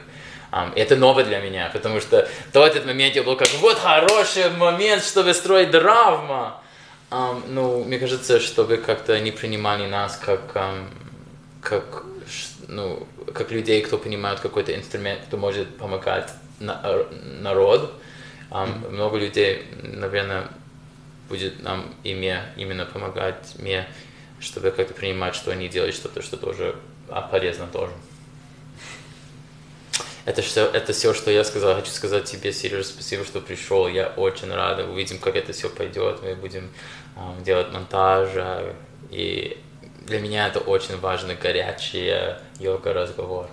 И 0.76 0.80
это 0.80 0.95
ново 0.97 1.24
для 1.24 1.39
меня, 1.39 1.69
потому 1.72 2.01
что 2.01 2.28
до 2.53 2.65
этот 2.65 2.86
момент 2.86 3.15
я 3.15 3.24
был 3.24 3.38
как, 3.38 3.47
вот 3.59 3.78
хороший 3.78 4.49
момент, 4.49 5.03
чтобы 5.03 5.34
строить 5.34 5.72
дравма. 5.72 6.61
Ам, 7.09 7.43
ну, 7.47 7.84
мне 7.84 7.97
кажется, 7.99 8.39
чтобы 8.39 8.78
как-то 8.78 9.13
они 9.13 9.32
принимали 9.32 9.88
нас 9.88 10.17
как, 10.17 10.41
ам, 10.55 10.89
как, 11.61 12.03
ну, 12.67 13.07
как 13.34 13.51
людей, 13.51 13.82
кто 13.82 13.97
понимает 13.97 14.39
какой-то 14.41 14.76
инструмент, 14.76 15.22
кто 15.28 15.38
может 15.38 15.78
помогать 15.78 16.30
на- 16.59 16.80
э, 16.84 17.05
народ. 17.41 17.93
Ам, 18.49 18.86
Много 18.91 19.17
людей, 19.17 19.65
наверное, 19.82 20.47
будет 21.32 21.64
нам 21.64 21.96
ими 22.04 22.38
именно 22.58 22.86
помогать 22.86 23.56
мне, 23.58 23.88
чтобы 24.42 24.72
как-то 24.72 24.94
принимать, 24.94 25.34
что 25.34 25.52
они 25.52 25.70
делают 25.70 25.96
что-то, 25.96 26.22
что 26.22 26.36
тоже 26.36 26.76
а, 27.08 27.22
полезно 27.22 27.68
тоже. 27.68 27.94
Это 30.26 30.42
все, 30.42 30.68
это 30.68 30.92
все, 30.94 31.14
что 31.14 31.32
я 31.32 31.44
сказал. 31.44 31.76
Хочу 31.76 31.92
сказать 31.92 32.26
тебе, 32.26 32.52
Сережа, 32.52 32.84
спасибо, 32.84 33.24
что 33.24 33.40
пришел. 33.40 33.88
Я 33.88 34.08
очень 34.08 34.54
рад. 34.54 34.80
Увидим, 34.80 35.18
как 35.20 35.36
это 35.36 35.54
все 35.54 35.70
пойдет. 35.70 36.22
Мы 36.22 36.36
будем 36.36 36.70
а, 37.16 37.34
делать 37.42 37.72
монтаж. 37.72 38.30
а, 38.36 38.76
И 39.10 39.58
для 40.06 40.20
меня 40.20 40.48
это 40.48 40.60
очень 40.60 41.00
важный 41.00 41.36
горячий 41.36 42.36
йога 42.60 42.94
разговор. 42.94 43.50